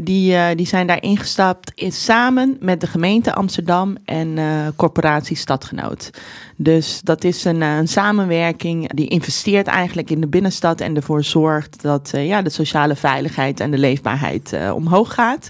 Die, 0.00 0.32
uh, 0.32 0.46
die 0.54 0.66
zijn 0.66 0.86
daar 0.86 1.02
ingestapt 1.02 1.72
in, 1.74 1.92
samen 1.92 2.56
met 2.60 2.80
de 2.80 2.86
gemeente 2.86 3.34
Amsterdam 3.34 3.96
en 4.04 4.36
uh, 4.36 4.66
corporatie 4.76 5.36
Stadgenoot. 5.36 6.10
Dus 6.56 7.00
dat 7.02 7.24
is 7.24 7.44
een, 7.44 7.60
uh, 7.60 7.76
een, 7.76 7.88
samenwerking 7.88 8.92
die 8.92 9.08
investeert 9.08 9.66
eigenlijk 9.66 10.10
in 10.10 10.20
de 10.20 10.28
binnenstad 10.28 10.80
en 10.80 10.96
ervoor 10.96 11.24
zorgt 11.24 11.82
dat 11.82 12.10
ja, 12.14 12.42
de 12.42 12.50
sociale 12.50 12.96
veiligheid 12.96 13.60
en 13.60 13.70
de 13.70 13.78
leefbaarheid 13.78 14.56
omhoog 14.74 15.14
gaat. 15.14 15.48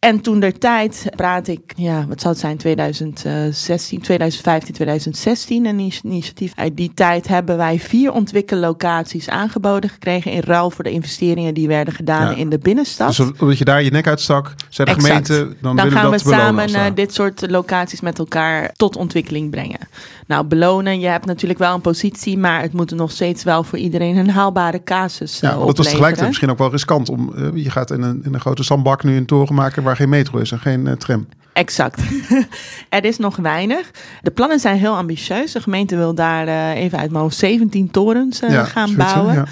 En 0.00 0.20
toen 0.20 0.40
der 0.40 0.58
tijd 0.58 1.06
praat 1.16 1.48
ik, 1.48 1.60
ja, 1.76 2.06
wat 2.08 2.20
zou 2.20 2.32
het 2.32 2.42
zijn, 2.42 2.56
2016, 2.56 4.00
2015, 4.00 4.74
2016, 4.74 5.66
een 5.66 5.92
initiatief. 6.02 6.52
Uit 6.56 6.76
die 6.76 6.92
tijd 6.94 7.28
hebben 7.28 7.56
wij 7.56 7.78
vier 7.78 8.12
ontwikkellocaties 8.12 9.28
aangeboden 9.28 9.90
gekregen 9.90 10.32
in 10.32 10.40
ruil 10.40 10.70
voor 10.70 10.84
de 10.84 10.90
investeringen 10.90 11.54
die 11.54 11.68
werden 11.68 11.94
gedaan 11.94 12.30
ja. 12.30 12.36
in 12.36 12.48
de 12.48 12.58
binnenstad. 12.58 13.16
Dus 13.16 13.32
omdat 13.38 13.58
je 13.58 13.64
daar 13.64 13.82
je 13.82 13.90
nek 13.90 14.06
uitstak, 14.06 14.54
zei 14.68 14.88
de 14.88 14.94
exact. 14.94 15.26
gemeente, 15.26 15.56
dan, 15.60 15.76
dan 15.76 15.90
gaan 15.90 16.10
we 16.10 16.18
samen 16.18 16.70
uh, 16.70 16.84
dit 16.94 17.14
soort 17.14 17.50
locaties 17.50 18.00
met 18.00 18.18
elkaar 18.18 18.72
tot 18.76 18.96
ontwikkeling 18.96 19.50
brengen. 19.50 19.80
Nou, 20.26 20.44
belonen, 20.44 21.00
je 21.00 21.06
hebt 21.06 21.26
natuurlijk 21.26 21.58
wel 21.58 21.74
een 21.74 21.80
positie, 21.80 22.38
maar 22.38 22.62
het 22.62 22.72
moet 22.72 22.90
nog 22.90 23.10
steeds 23.10 23.44
wel 23.44 23.62
voor 23.62 23.78
iedereen 23.78 24.16
een 24.16 24.30
haalbare 24.30 24.82
casus 24.82 25.42
uh, 25.42 25.50
Ja, 25.50 25.56
dat 25.56 25.76
was 25.76 25.86
tegelijkertijd 25.86 26.26
misschien 26.26 26.50
ook 26.50 26.58
wel 26.58 26.70
riskant. 26.70 27.08
Om, 27.08 27.32
uh, 27.36 27.48
je 27.64 27.70
gaat 27.70 27.90
in 27.90 28.02
een, 28.02 28.20
in 28.24 28.34
een 28.34 28.40
grote 28.40 28.62
zandbak 28.62 29.04
nu 29.04 29.16
een 29.16 29.26
toren 29.26 29.54
maken 29.54 29.82
waar 29.90 29.98
geen 29.98 30.08
metro 30.08 30.38
is 30.38 30.52
en 30.52 30.58
geen 30.58 30.86
uh, 30.86 30.92
tram. 30.92 31.26
Exact. 31.52 32.02
er 32.88 33.04
is 33.04 33.18
nog 33.18 33.36
weinig. 33.36 33.90
De 34.22 34.30
plannen 34.30 34.60
zijn 34.60 34.78
heel 34.78 34.96
ambitieus. 34.96 35.52
De 35.52 35.60
gemeente 35.60 35.96
wil 35.96 36.14
daar 36.14 36.46
uh, 36.46 36.82
even 36.82 36.98
uit 36.98 37.10
mijn 37.10 37.22
hoofd 37.22 37.36
17 37.36 37.90
torens 37.90 38.42
uh, 38.42 38.50
ja, 38.50 38.64
gaan 38.64 38.96
bouwen. 38.96 39.34
Ja. 39.34 39.44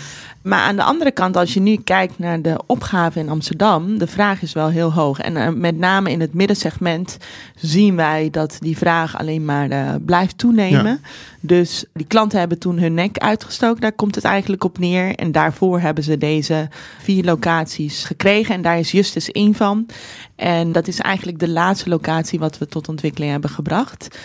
Maar 0.43 0.61
aan 0.61 0.77
de 0.77 0.83
andere 0.83 1.11
kant, 1.11 1.37
als 1.37 1.55
je 1.55 1.61
nu 1.61 1.77
kijkt 1.77 2.19
naar 2.19 2.43
de 2.43 2.61
opgave 2.67 3.19
in 3.19 3.29
Amsterdam, 3.29 3.99
de 3.99 4.07
vraag 4.07 4.43
is 4.43 4.53
wel 4.53 4.69
heel 4.69 4.93
hoog. 4.93 5.21
En 5.21 5.37
uh, 5.37 5.49
met 5.49 5.79
name 5.79 6.11
in 6.11 6.21
het 6.21 6.35
middensegment 6.35 7.17
zien 7.55 7.97
wij 7.97 8.29
dat 8.31 8.57
die 8.61 8.77
vraag 8.77 9.19
alleen 9.19 9.45
maar 9.45 9.71
uh, 9.71 9.95
blijft 10.05 10.39
toenemen. 10.39 11.01
Ja. 11.03 11.09
Dus 11.41 11.85
die 11.93 12.07
klanten 12.07 12.39
hebben 12.39 12.59
toen 12.59 12.79
hun 12.79 12.95
nek 12.95 13.19
uitgestoken, 13.19 13.81
daar 13.81 13.93
komt 13.93 14.15
het 14.15 14.25
eigenlijk 14.25 14.65
op 14.65 14.79
neer. 14.79 15.15
En 15.15 15.33
daarvoor 15.33 15.81
hebben 15.81 16.05
ze 16.05 16.19
deze 16.19 16.69
vier 16.99 17.25
locaties 17.25 18.05
gekregen. 18.05 18.55
En 18.55 18.63
daar 18.63 18.79
is 18.79 18.91
Justus 18.91 19.31
één 19.31 19.55
van. 19.55 19.87
En 20.37 20.73
dat 20.73 20.89
is 20.89 20.99
eigenlijk 20.99 21.39
de 21.39 21.49
laatste 21.49 21.89
locatie 21.89 22.39
wat 22.39 22.59
we 22.59 22.67
tot 22.67 22.89
ontwikkeling 22.89 23.31
hebben 23.31 23.51
gebracht. 23.51 24.19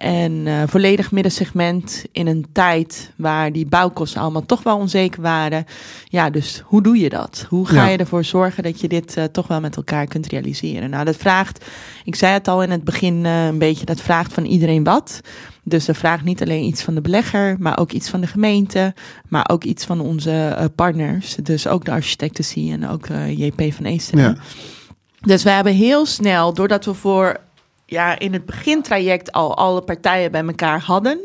En 0.00 0.32
uh, 0.32 0.62
volledig 0.66 1.12
middensegment 1.12 2.04
in 2.12 2.26
een 2.26 2.46
tijd 2.52 3.12
waar 3.16 3.52
die 3.52 3.66
bouwkosten 3.66 4.20
allemaal 4.20 4.46
toch 4.46 4.62
wel 4.62 4.76
onzeker 4.76 5.22
waren. 5.22 5.64
Ja, 6.04 6.30
dus 6.30 6.62
hoe 6.64 6.82
doe 6.82 6.98
je 6.98 7.08
dat? 7.08 7.46
Hoe 7.48 7.66
ga 7.66 7.86
je 7.86 7.96
ervoor 7.96 8.24
zorgen 8.24 8.62
dat 8.62 8.80
je 8.80 8.88
dit 8.88 9.16
uh, 9.16 9.24
toch 9.24 9.46
wel 9.46 9.60
met 9.60 9.76
elkaar 9.76 10.06
kunt 10.06 10.26
realiseren? 10.26 10.90
Nou, 10.90 11.04
dat 11.04 11.16
vraagt, 11.16 11.64
ik 12.04 12.14
zei 12.14 12.32
het 12.32 12.48
al 12.48 12.62
in 12.62 12.70
het 12.70 12.84
begin 12.84 13.24
uh, 13.24 13.46
een 13.46 13.58
beetje, 13.58 13.84
dat 13.84 14.00
vraagt 14.00 14.32
van 14.32 14.44
iedereen 14.44 14.84
wat. 14.84 15.20
Dus 15.62 15.84
dat 15.84 15.96
vraagt 15.96 16.24
niet 16.24 16.42
alleen 16.42 16.64
iets 16.64 16.82
van 16.82 16.94
de 16.94 17.00
belegger, 17.00 17.56
maar 17.58 17.78
ook 17.78 17.92
iets 17.92 18.08
van 18.08 18.20
de 18.20 18.26
gemeente, 18.26 18.94
maar 19.28 19.48
ook 19.50 19.64
iets 19.64 19.84
van 19.84 20.00
onze 20.00 20.70
partners. 20.74 21.34
Dus 21.34 21.66
ook 21.66 21.84
de 21.84 21.90
architectency 21.90 22.70
en 22.70 22.88
ook 22.88 23.06
JP 23.28 23.72
van 23.72 23.84
Eesteren. 23.84 24.24
Ja. 24.24 24.36
Dus 25.20 25.42
we 25.42 25.50
hebben 25.50 25.74
heel 25.74 26.06
snel, 26.06 26.54
doordat 26.54 26.84
we 26.84 26.94
voor 26.94 27.40
ja, 27.90 28.18
in 28.18 28.32
het 28.32 28.46
begintraject 28.46 29.32
al 29.32 29.56
alle 29.56 29.82
partijen 29.82 30.30
bij 30.32 30.44
elkaar 30.44 30.80
hadden, 30.80 31.20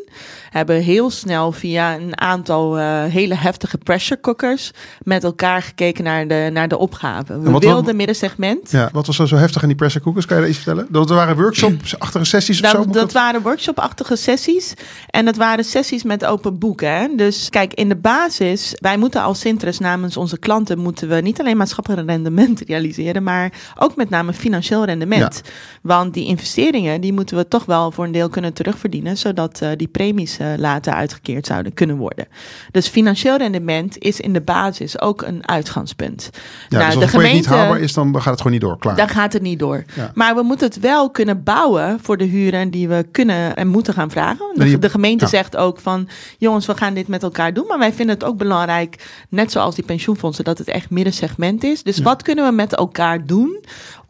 hebben 0.58 0.82
heel 0.82 1.10
snel 1.10 1.52
via 1.52 1.96
een 1.96 2.20
aantal 2.20 2.80
uh, 2.80 3.04
hele 3.04 3.36
heftige 3.36 3.78
pressure 3.78 4.20
cookers 4.20 4.72
met 5.04 5.24
elkaar 5.24 5.62
gekeken 5.62 6.04
naar 6.04 6.28
de, 6.28 6.50
naar 6.54 6.68
de 6.68 6.78
opgave. 6.78 7.40
We 7.40 7.60
wilden 7.60 7.96
middensegment. 7.96 8.72
Ja, 8.72 8.90
wat 8.94 9.06
was 9.06 9.20
er 9.20 9.28
zo 9.28 9.36
heftig 9.36 9.62
in 9.62 9.68
die 9.68 9.78
pressure 9.78 10.04
cookers? 10.04 10.26
Kan 10.26 10.36
je 10.36 10.42
dat 10.42 10.52
iets 10.52 10.62
vertellen? 10.62 10.88
Dat 10.92 11.10
waren 11.10 11.36
workshop-achtige 11.36 12.26
sessies 12.36 12.62
of 12.62 12.72
dat, 12.72 12.84
zo? 12.84 12.92
Dat 12.92 13.12
waren 13.12 13.42
workshop-achtige 13.42 14.16
sessies. 14.16 14.74
En 15.10 15.26
dat 15.26 15.36
waren 15.36 15.66
sessies 15.66 16.04
met 16.04 16.26
open 16.26 16.60
boeken. 16.60 17.18
Dus 17.18 17.50
kijk, 17.50 17.74
in 17.74 17.90
de 17.90 17.96
basis, 17.96 18.74
wij 18.80 18.98
moeten 18.98 19.22
als 19.22 19.40
Sintres 19.40 19.80
namens 19.80 20.18
onze 20.18 20.40
klanten 20.40 20.80
moeten 20.80 21.10
we 21.10 21.16
niet 21.16 21.40
alleen 21.40 21.58
maatschappelijk 21.58 22.10
rendement 22.10 22.62
realiseren, 22.68 23.24
maar 23.24 23.52
ook 23.78 23.96
met 23.96 24.10
name 24.10 24.34
financieel 24.34 24.86
rendement. 24.86 25.42
Ja. 25.44 25.52
Want 25.82 26.14
die 26.14 26.26
investeringen, 26.26 27.02
die 27.02 27.14
moeten 27.14 27.38
we 27.38 27.48
toch 27.48 27.66
wel 27.66 27.92
voor 27.92 28.06
een 28.06 28.12
deel 28.12 28.30
kunnen 28.30 28.54
terugverdienen, 28.54 29.18
zodat 29.18 29.60
uh, 29.64 29.70
die 29.76 29.88
premies 29.88 30.40
uh, 30.40 30.45
later 30.58 30.94
uitgekeerd 30.94 31.46
zouden 31.46 31.74
kunnen 31.74 31.98
worden. 31.98 32.28
Dus 32.72 32.88
financieel 32.88 33.38
rendement 33.38 33.98
is 33.98 34.20
in 34.20 34.34
de 34.34 34.42
basis 34.42 35.02
ook 35.02 35.22
een 35.22 35.48
uitgangspunt. 35.48 36.30
Ja, 36.70 36.78
nou, 36.78 36.86
dus 36.86 36.96
als 36.96 37.06
de 37.06 37.10
gemeente 37.10 37.36
niet 37.36 37.46
haalbaar 37.46 37.80
is, 37.80 37.94
dan 37.94 38.14
gaat 38.14 38.26
het 38.26 38.38
gewoon 38.38 38.52
niet 38.52 38.62
door. 38.62 38.80
Klaar. 38.80 38.96
Dan 38.96 39.10
gaat 39.10 39.34
het 39.34 39.42
niet 39.42 39.60
door. 39.60 39.84
Ja. 39.96 40.12
Maar 40.14 40.36
we 40.36 40.42
moeten 40.42 40.68
het 40.68 40.80
wel 40.80 41.10
kunnen 41.10 41.44
bouwen 41.44 42.00
voor 42.02 42.18
de 42.18 42.24
huren 42.24 42.70
die 42.70 42.88
we 42.88 43.06
kunnen 43.12 43.56
en 43.56 43.68
moeten 43.68 43.94
gaan 43.94 44.12
vragen. 44.12 44.46
De, 44.54 44.80
de 44.80 44.90
gemeente 44.90 45.24
ja. 45.24 45.30
zegt 45.30 45.58
ook 45.58 45.80
van, 45.80 46.08
jongens, 46.38 46.66
we 46.66 46.78
gaan 46.78 46.94
dit 46.94 47.08
met 47.08 47.24
elkaar 47.24 47.54
doen. 47.54 47.68
Maar 47.68 47.80
wij 47.80 47.94
vinden 47.94 48.16
het 48.16 48.24
ook 48.24 48.38
belangrijk, 48.38 49.08
net 49.30 49.52
zoals 49.52 49.76
die 49.76 49.86
pensioenfondsen, 49.86 50.44
dat 50.44 50.58
het 50.58 50.68
echt 50.68 50.90
middensegment 50.90 51.64
is. 51.64 51.84
Dus 51.84 52.00
wat 52.00 52.22
kunnen 52.22 52.46
we 52.46 52.52
met 52.52 52.76
elkaar 52.76 53.26
doen 53.26 53.64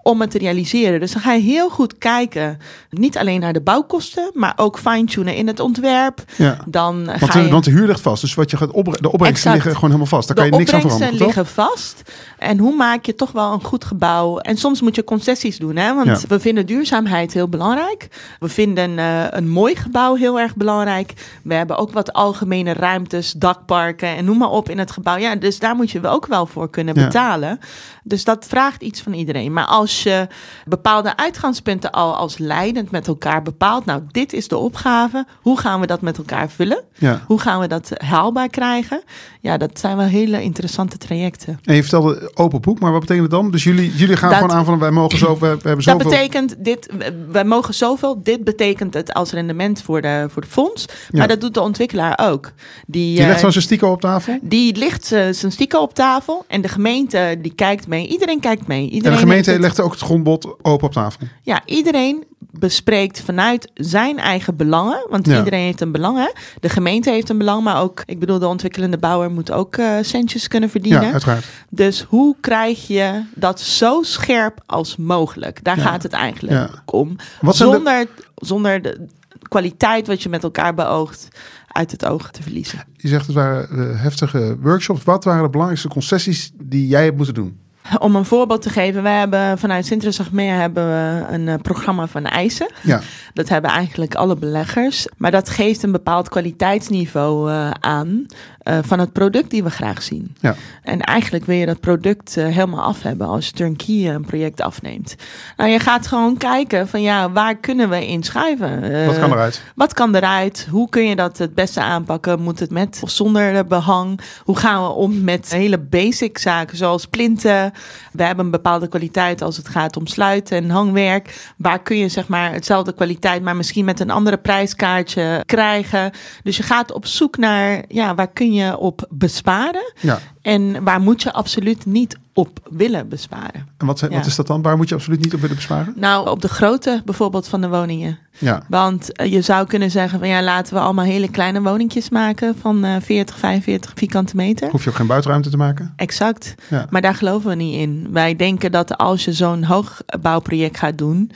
om 0.08 0.22
het 0.22 0.32
te 0.32 0.38
realiseren. 0.38 1.00
Dus 1.00 1.12
dan 1.12 1.22
ga 1.22 1.34
je 1.34 1.42
heel 1.42 1.70
goed 1.70 1.98
kijken, 1.98 2.58
niet 2.90 3.18
alleen 3.18 3.40
naar 3.40 3.54
de 3.54 3.62
bouwkosten, 3.62 4.32
maar 4.34 4.54
ook 4.56 4.80
fine-tunen 4.80 5.36
in 5.36 5.48
het 5.48 5.60
ontwerp. 5.60 6.24
Ja. 6.38 6.58
Dan 6.68 7.06
want, 7.06 7.32
ga 7.32 7.40
je... 7.40 7.50
want 7.50 7.64
de 7.64 7.72
huur 7.72 7.88
ligt 7.88 8.02
vast, 8.02 8.22
dus 8.22 8.34
wat 8.34 8.52
je 8.52 8.58
gaat 8.58 8.72
opbrengen, 8.72 9.02
de 9.02 9.12
opbrengsten 9.12 9.52
liggen 9.52 9.72
gewoon 9.72 9.90
helemaal 9.90 10.10
vast. 10.10 10.28
Daar 10.28 10.36
kan 10.38 10.46
je 10.46 10.52
niks 10.52 10.74
aan 10.74 10.82
veranderen. 10.82 11.18
De 11.18 11.24
liggen 11.24 11.46
vast. 11.46 12.12
En 12.38 12.58
hoe 12.58 12.76
maak 12.76 13.06
je 13.06 13.16
toch 13.16 13.32
wel 13.32 13.54
een 13.54 13.64
goed 13.64 13.86
gebouw? 13.86 14.38
En 14.38 14.58
soms 14.58 14.82
moet 14.82 14.96
je 14.96 15.04
concessies 15.04 15.58
doen, 15.58 15.76
hè? 15.76 15.94
want 15.94 16.22
ja. 16.22 16.28
we 16.28 16.40
vinden 16.40 16.66
duurzaamheid 16.66 17.34
heel 17.34 17.50
belangrijk. 17.50 18.08
We 18.40 18.50
vinden 18.50 18.90
uh, 18.90 19.24
een 19.30 19.50
mooi 19.50 19.76
gebouw 19.76 20.16
heel 20.16 20.40
erg 20.40 20.56
belangrijk. 20.56 21.14
We 21.44 21.54
hebben 21.54 21.78
ook 21.78 21.92
wat 21.92 22.14
algemene 22.14 22.74
ruimtes, 22.74 23.32
dakparken 23.32 24.16
en 24.16 24.26
noem 24.26 24.38
maar 24.38 24.50
op 24.50 24.70
in 24.70 24.80
het 24.80 24.92
gebouw. 24.92 25.18
Ja, 25.18 25.36
dus 25.36 25.60
daar 25.60 25.76
moet 25.76 25.92
je 25.92 26.08
ook 26.08 26.26
wel 26.26 26.46
voor 26.46 26.70
kunnen 26.70 26.94
betalen. 26.94 27.50
Ja. 27.50 27.68
Dus 28.08 28.24
dat 28.24 28.46
vraagt 28.48 28.82
iets 28.82 29.02
van 29.02 29.14
iedereen. 29.14 29.54
Maar 29.54 29.66
als 29.66 30.04
je 30.04 30.28
bepaalde 30.66 31.18
uitgangspunten 31.18 31.92
al 31.92 32.16
als 32.16 32.38
leidend 32.38 32.92
met 32.92 33.08
elkaar 33.08 33.42
bepaalt, 33.42 33.86
nou, 33.86 34.02
dit 34.12 34.34
is 34.34 34.48
de 34.48 34.58
opgave. 34.58 35.26
Hoe 35.42 35.60
gaan 35.60 35.80
we 35.80 35.88
dat 35.88 36.02
met 36.02 36.18
elkaar 36.18 36.50
vullen? 36.50 36.84
Ja. 36.98 37.22
Hoe 37.28 37.40
gaan 37.40 37.60
we 37.60 37.68
dat 37.68 37.92
haalbaar 37.98 38.50
krijgen? 38.50 39.04
Ja, 39.42 39.58
dat 39.58 39.80
zijn 39.80 39.98
wel 39.98 40.06
hele 40.06 40.42
interessante 40.44 40.98
trajecten. 40.98 41.60
En 41.64 41.76
je 41.76 41.82
vertelde 41.82 42.32
open 42.34 42.62
boek, 42.62 42.80
maar 42.80 42.92
wat 42.92 43.00
betekent 43.00 43.24
het 43.32 43.32
dan? 43.42 43.52
Dus 43.52 43.64
jullie, 43.64 43.92
jullie 43.96 44.18
gaan 44.18 44.30
Dat- 44.30 44.40
gewoon 44.40 44.56
aan 44.56 44.66
van 44.66 44.80
wij 44.80 44.92
mogen 44.92 45.18
zo, 45.18 45.38
we, 45.38 45.46
hebben 45.46 45.84
zoveel. 45.84 45.98
Dat 46.00 46.10
betekent, 46.12 46.56
dit, 46.58 46.90
wij 47.32 47.46
mogen 47.46 47.74
zoveel. 47.74 48.24
Dit 48.24 48.44
betekent 48.44 48.94
het 48.94 49.14
als 49.14 49.32
rendement 49.32 49.82
voor 49.82 50.02
de, 50.02 50.26
voor 50.30 50.42
de 50.42 50.48
fonds. 50.48 50.86
Maar 51.12 51.22
Ja. 51.22 51.28
dat 51.28 51.42
doet 51.42 51.54
de 51.54 51.62
ontwikkelaar 51.62 52.20
ook. 52.24 52.52
Die, 52.88 53.12
je 53.12 53.18
legt 53.20 53.34
eh, 53.34 53.40
zo'n 53.40 53.52
statistieken 53.52 53.90
op 53.90 54.02
tafel. 54.02 54.40
die 54.42 54.76
ligt 54.76 55.12
eh, 55.12 55.28
zijn 55.32 55.52
stieken 55.52 55.82
op 55.82 55.94
tafel. 55.94 56.46
En 56.48 56.62
de 56.62 56.68
gemeente 56.68 57.38
die 57.42 57.54
kijkt 57.54 57.88
mee. 57.98 58.08
Iedereen 58.08 58.40
kijkt 58.40 58.68
mee. 58.68 58.88
En 58.88 58.94
Iedereen 58.94 59.18
de 59.18 59.24
gemeente 59.24 59.52
het- 59.52 59.62
legt 59.62 59.80
ook 59.82 59.92
het 59.92 60.02
grondbod 60.02 60.46
open 60.62 60.88
op 60.88 60.94
tafel. 60.94 61.28
Ja, 61.42 61.62
iedereen 61.66 62.24
bespreekt 62.52 63.22
vanuit 63.22 63.72
zijn 63.74 64.18
eigen 64.20 64.56
belangen. 64.56 65.08
Want 65.10 65.26
Ja. 65.28 65.38
iedereen 65.38 65.64
heeft 65.64 65.82
een 65.82 65.92
belang. 65.92 66.18
Hè? 66.18 66.32
De 66.60 66.70
gemeente 66.70 67.10
heeft 67.10 67.30
een 67.30 67.38
belang, 67.38 67.64
maar 67.64 67.82
ook, 67.82 68.04
ik 68.06 68.20
bedoel, 68.20 68.40
de 68.40 68.48
ontwikkelende 68.48 68.98
bouwer 68.98 69.32
moet 69.32 69.52
ook 69.52 69.76
eh, 69.78 69.96
centjes 70.02 70.48
kunnen 70.48 70.70
verdienen. 70.70 71.02
Ja, 71.02 71.12
uiteraard. 71.12 71.46
Dus 71.70 72.02
hoe 72.02 72.36
krijg 72.42 72.88
je 72.88 73.24
dat 73.36 73.60
zo 73.60 74.02
scherp 74.04 74.62
als 74.66 74.96
mogelijk? 74.98 75.64
Daar 75.64 75.78
Ja. 75.78 75.84
gaat 75.84 76.04
het 76.04 76.14
eigenlijk 76.14 76.54
Ja. 76.54 76.70
om. 76.86 77.16
Wat 77.42 77.56
zijn 77.56 77.70
de- 77.70 77.76
Zonder, 77.76 78.08
zonder 78.36 78.82
de 78.82 79.06
kwaliteit 79.42 80.08
wat 80.08 80.24
je 80.24 80.30
met 80.30 80.44
elkaar 80.44 80.74
beoogt 80.74 81.28
uit 81.68 81.92
het 81.92 82.06
oog 82.06 82.32
te 82.32 82.42
verliezen. 82.42 82.84
Je 82.94 83.08
zegt 83.08 83.26
het 83.26 83.36
waren 83.36 83.70
eh, 83.70 84.02
heftige 84.02 84.58
workshops. 84.62 85.04
Wat 85.04 85.24
waren 85.24 85.44
de 85.44 85.50
belangrijkste 85.50 85.90
concessies 85.90 86.52
die 86.64 86.88
jij 86.88 87.04
hebt 87.04 87.18
moeten 87.18 87.36
doen? 87.36 87.58
Om 88.00 88.16
een 88.16 88.26
voorbeeld 88.26 88.62
te 88.62 88.70
geven, 88.70 89.04
wij 89.04 89.20
hebben 89.20 89.58
vanuit 89.58 89.86
Sintres 89.86 90.20
Achmea 90.20 90.56
hebben 90.56 90.88
we 90.88 91.26
een 91.34 91.48
eh, 91.48 91.56
programma 91.62 92.08
van 92.08 92.26
eisen. 92.26 92.68
Ja, 92.82 93.02
Dat 93.34 93.50
hebben 93.50 93.72
eigenlijk 93.72 94.16
alle 94.16 94.36
beleggers. 94.36 95.08
Maar 95.18 95.32
dat 95.32 95.50
geeft 95.50 95.84
een 95.84 95.92
bepaald 95.92 96.30
kwaliteitsniveau 96.30 97.52
eh, 97.52 97.72
aan 97.80 98.26
eh, 98.66 98.78
van 98.82 99.00
het 99.00 99.12
product 99.12 99.50
die 99.50 99.64
we 99.64 99.70
graag 99.70 100.04
zien. 100.04 100.36
ja. 100.40 100.56
En 100.84 101.02
eigenlijk 101.02 101.46
wil 101.46 101.56
je 101.56 101.66
dat 101.66 101.80
product 101.80 102.38
eh, 102.38 102.46
helemaal 102.46 102.82
af 102.84 103.02
hebben 103.02 103.28
als 103.28 103.46
je 103.46 103.52
turnkey 103.52 104.14
een 104.14 104.26
project 104.26 104.62
afneemt. 104.62 105.16
Nou, 105.58 105.70
je 105.70 105.80
gaat 105.80 106.08
gewoon 106.08 106.38
kijken 106.38 106.88
van 106.88 107.02
ja, 107.02 107.32
waar 107.32 107.56
kunnen 107.56 107.90
we 107.90 108.08
in 108.08 108.24
schuiven? 108.24 108.84
Eh, 108.84 109.06
Wat 109.06 109.20
kan 109.20 109.32
eruit? 109.32 109.62
Wat 109.76 109.94
kan 109.94 110.16
eruit? 110.16 110.68
Hoe 110.70 110.90
kun 110.90 111.04
je 111.08 111.16
dat 111.16 111.38
het 111.38 111.54
beste 111.56 111.82
aanpakken? 111.82 112.42
Moet 112.42 112.60
het 112.60 112.72
met 112.72 113.00
of 113.04 113.10
zonder 113.10 113.56
eh, 113.56 113.64
behang? 113.68 114.20
Hoe 114.44 114.58
gaan 114.58 114.84
we 114.84 114.90
om 114.90 115.24
met 115.24 115.52
hele 115.52 115.78
basic 115.80 116.38
zaken 116.38 116.78
zoals 116.78 117.06
plinten? 117.06 117.72
We 118.12 118.24
hebben 118.24 118.46
een 118.46 118.52
bepaalde 118.52 118.88
kwaliteit 118.88 119.42
als 119.42 119.58
het 119.58 119.68
gaat 119.68 119.98
om 119.98 120.08
sluiten 120.08 120.58
en 120.58 120.70
hangwerk. 120.70 121.54
Waar 121.58 121.82
kun 121.82 121.98
je 121.98 122.08
zeg 122.10 122.28
maar 122.28 122.52
hetzelfde 122.54 122.94
kwaliteit, 122.94 123.42
maar 123.44 123.56
misschien 123.56 123.86
met 123.86 124.00
een 124.00 124.12
andere 124.12 124.38
prijskaartje 124.38 125.44
krijgen? 125.46 126.12
Dus 126.44 126.58
je 126.58 126.64
gaat 126.64 126.92
op 126.92 127.06
zoek 127.06 127.38
naar 127.38 127.84
ja, 127.88 128.16
waar 128.16 128.32
kun 128.34 128.54
je 128.54 128.55
op 128.80 129.08
besparen? 129.10 129.94
Ja. 130.02 130.20
En 130.42 130.84
waar 130.84 131.02
moet 131.02 131.22
je 131.24 131.34
absoluut 131.34 131.86
niet 131.86 132.18
op 132.38 132.60
willen 132.70 133.10
besparen? 133.10 133.68
En 133.78 133.86
wat, 133.86 134.00
zijn- 134.00 134.12
wat 134.12 134.26
is 134.26 134.36
dat 134.36 134.48
dan? 134.48 134.62
Waar 134.62 134.78
moet 134.78 134.90
je 134.90 134.96
absoluut 134.96 135.20
niet 135.24 135.34
op 135.34 135.40
willen 135.42 135.56
besparen? 135.56 135.94
Nou, 135.96 136.30
op 136.30 136.42
de 136.42 136.48
grootte 136.48 137.02
bijvoorbeeld 137.06 137.48
van 137.48 137.62
de 137.62 137.70
woningen. 137.70 138.18
Ja, 138.38 138.64
Want 138.70 139.12
eh, 139.12 139.32
je 139.32 139.42
zou 139.42 139.68
kunnen 139.68 139.92
zeggen 139.92 140.20
van 140.20 140.28
ja, 140.28 140.44
laten 140.44 140.74
we 140.74 140.80
allemaal 140.80 141.06
hele 141.06 141.30
kleine 141.30 141.62
woningjes 141.62 142.10
maken 142.10 142.56
van 142.60 142.84
eh 142.84 142.96
40, 143.02 143.38
45 143.38 143.92
vierkante 143.96 144.36
meter. 144.36 144.70
hoef 144.70 144.84
je 144.84 144.90
ook 144.90 144.96
geen 144.96 145.08
buitenruimte 145.08 145.50
te 145.50 145.58
maken. 145.58 145.94
Exact. 145.96 146.56
Ja. 146.70 146.88
Maar 146.90 147.02
daar 147.02 147.16
geloven 147.16 147.50
we 147.50 147.56
niet 147.56 147.80
in. 147.80 148.08
Wij 148.12 148.36
denken 148.36 148.72
dat 148.72 148.98
als 148.98 149.26
je 149.26 149.34
zo'n 149.34 149.64
hoogbouwproject 149.64 150.78
gaat 150.78 150.98
doen 150.98 151.32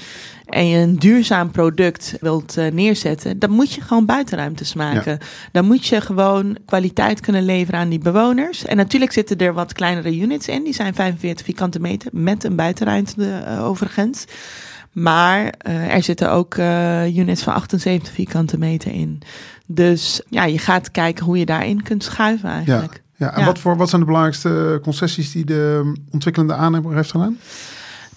en 0.46 0.68
je 0.68 0.78
een 0.78 0.96
duurzaam 0.96 1.52
product 1.52 2.16
wilt 2.22 2.58
eh, 2.58 2.72
neerzetten, 2.72 3.40
dan 3.40 3.50
moet 3.50 3.72
je 3.74 3.82
gewoon 3.82 4.06
buitenruimtes 4.06 4.74
maken. 4.74 5.18
Dan 5.52 5.66
moet 5.66 5.86
je 5.86 6.02
gewoon 6.02 6.58
kwaliteit 6.66 7.20
kunnen 7.20 7.46
leveren 7.46 7.80
aan 7.80 7.90
die 7.90 8.00
bewoners. 8.00 8.66
En 8.66 8.78
natuurlijk 8.78 9.12
zitten 9.12 9.38
er 9.38 9.54
wat 9.54 9.74
kleinere 9.74 10.18
units 10.20 10.48
in, 10.48 10.64
die 10.64 10.74
zijn 10.74 10.89
45 10.94 11.46
vierkante 11.46 11.80
meter 11.80 12.10
met 12.14 12.44
een 12.44 12.56
buitenruimte 12.56 13.32
eh, 13.32 13.66
overigens. 13.66 14.26
Maar 14.92 15.54
eh, 15.58 15.94
er 15.94 16.04
zitten 16.04 16.32
ook 16.32 16.56
eh, 16.56 17.18
units 17.18 17.44
van 17.44 17.54
78 17.54 18.14
vierkante 18.14 18.58
meter 18.58 18.92
in. 18.92 19.22
Dus 19.66 20.22
ja, 20.30 20.46
je 20.46 20.60
gaat 20.60 20.92
kijken 20.92 21.26
hoe 21.26 21.38
je 21.38 21.46
daarin 21.46 21.84
kunt 21.84 22.04
schuiven 22.04 22.50
eigenlijk. 22.50 23.02
ja. 23.16 23.34
En 23.34 23.40
Ja. 23.40 23.46
Wat, 23.46 23.60
voor, 23.60 23.78
wat 23.78 23.90
zijn 23.90 24.02
de 24.02 24.08
belangrijkste 24.08 24.80
concessies 24.84 25.32
die 25.32 25.46
de 25.46 25.94
ontwikkelende 26.12 26.54
aannemer 26.54 26.96
heeft 26.96 27.12
gedaan? 27.12 27.38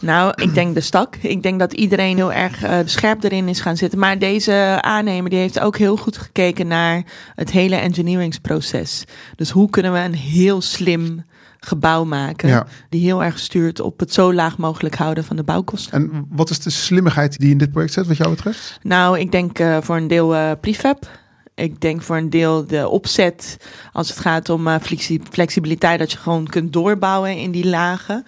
Nou, 0.02 0.32
ik 0.42 0.54
denk 0.54 0.74
de 0.74 0.80
stak. 0.80 1.16
Ik 1.16 1.42
denk 1.42 1.58
dat 1.58 1.72
iedereen 1.72 2.16
heel 2.16 2.32
erg 2.32 2.62
eh, 2.62 2.78
scherp 2.84 3.22
erin 3.22 3.48
is 3.48 3.60
gaan 3.60 3.76
zitten. 3.76 3.98
Maar 3.98 4.18
deze 4.18 4.78
aannemer 4.80 5.30
die 5.30 5.38
heeft 5.38 5.60
ook 5.60 5.76
heel 5.76 5.96
goed 5.96 6.18
gekeken 6.18 6.66
naar 6.66 7.02
het 7.34 7.50
hele 7.50 7.76
engineeringsproces. 7.76 9.04
Dus 9.36 9.50
hoe 9.50 9.70
kunnen 9.70 9.92
we 9.92 9.98
een 9.98 10.14
heel 10.14 10.60
slim 10.60 11.24
gebouw 11.64 12.04
maken 12.04 12.48
Ja. 12.48 12.66
die 12.88 13.00
heel 13.00 13.24
erg 13.24 13.38
stuurt 13.38 13.80
op 13.80 14.00
het 14.00 14.12
zo 14.12 14.34
laag 14.34 14.58
mogelijk 14.58 14.94
houden 14.94 15.24
van 15.24 15.36
de 15.36 15.42
bouwkosten. 15.42 15.92
En 15.92 16.26
wat 16.30 16.50
is 16.50 16.58
de 16.60 16.70
slimmigheid 16.70 17.38
die 17.38 17.50
in 17.50 17.58
dit 17.58 17.70
project 17.72 17.92
zit, 17.92 18.06
wat 18.06 18.16
jou 18.16 18.30
betreft? 18.30 18.78
Nou, 18.82 19.18
ik 19.18 19.32
denk 19.32 19.58
eh, 19.58 19.76
voor 19.80 19.96
een 19.96 20.08
deel 20.08 20.34
eh 20.34 20.50
prefab. 20.60 21.20
Ik 21.54 21.80
denk 21.80 22.02
voor 22.02 22.16
een 22.16 22.30
deel 22.30 22.66
de 22.66 22.88
opzet 22.88 23.56
als 23.92 24.08
het 24.08 24.18
gaat 24.18 24.48
om 24.48 24.66
eh, 24.68 24.74
flexi- 24.80 25.20
flexibiliteit, 25.30 25.98
dat 25.98 26.12
je 26.12 26.18
gewoon 26.18 26.46
kunt 26.46 26.72
doorbouwen 26.72 27.36
in 27.36 27.50
die 27.50 27.66
lagen. 27.68 28.24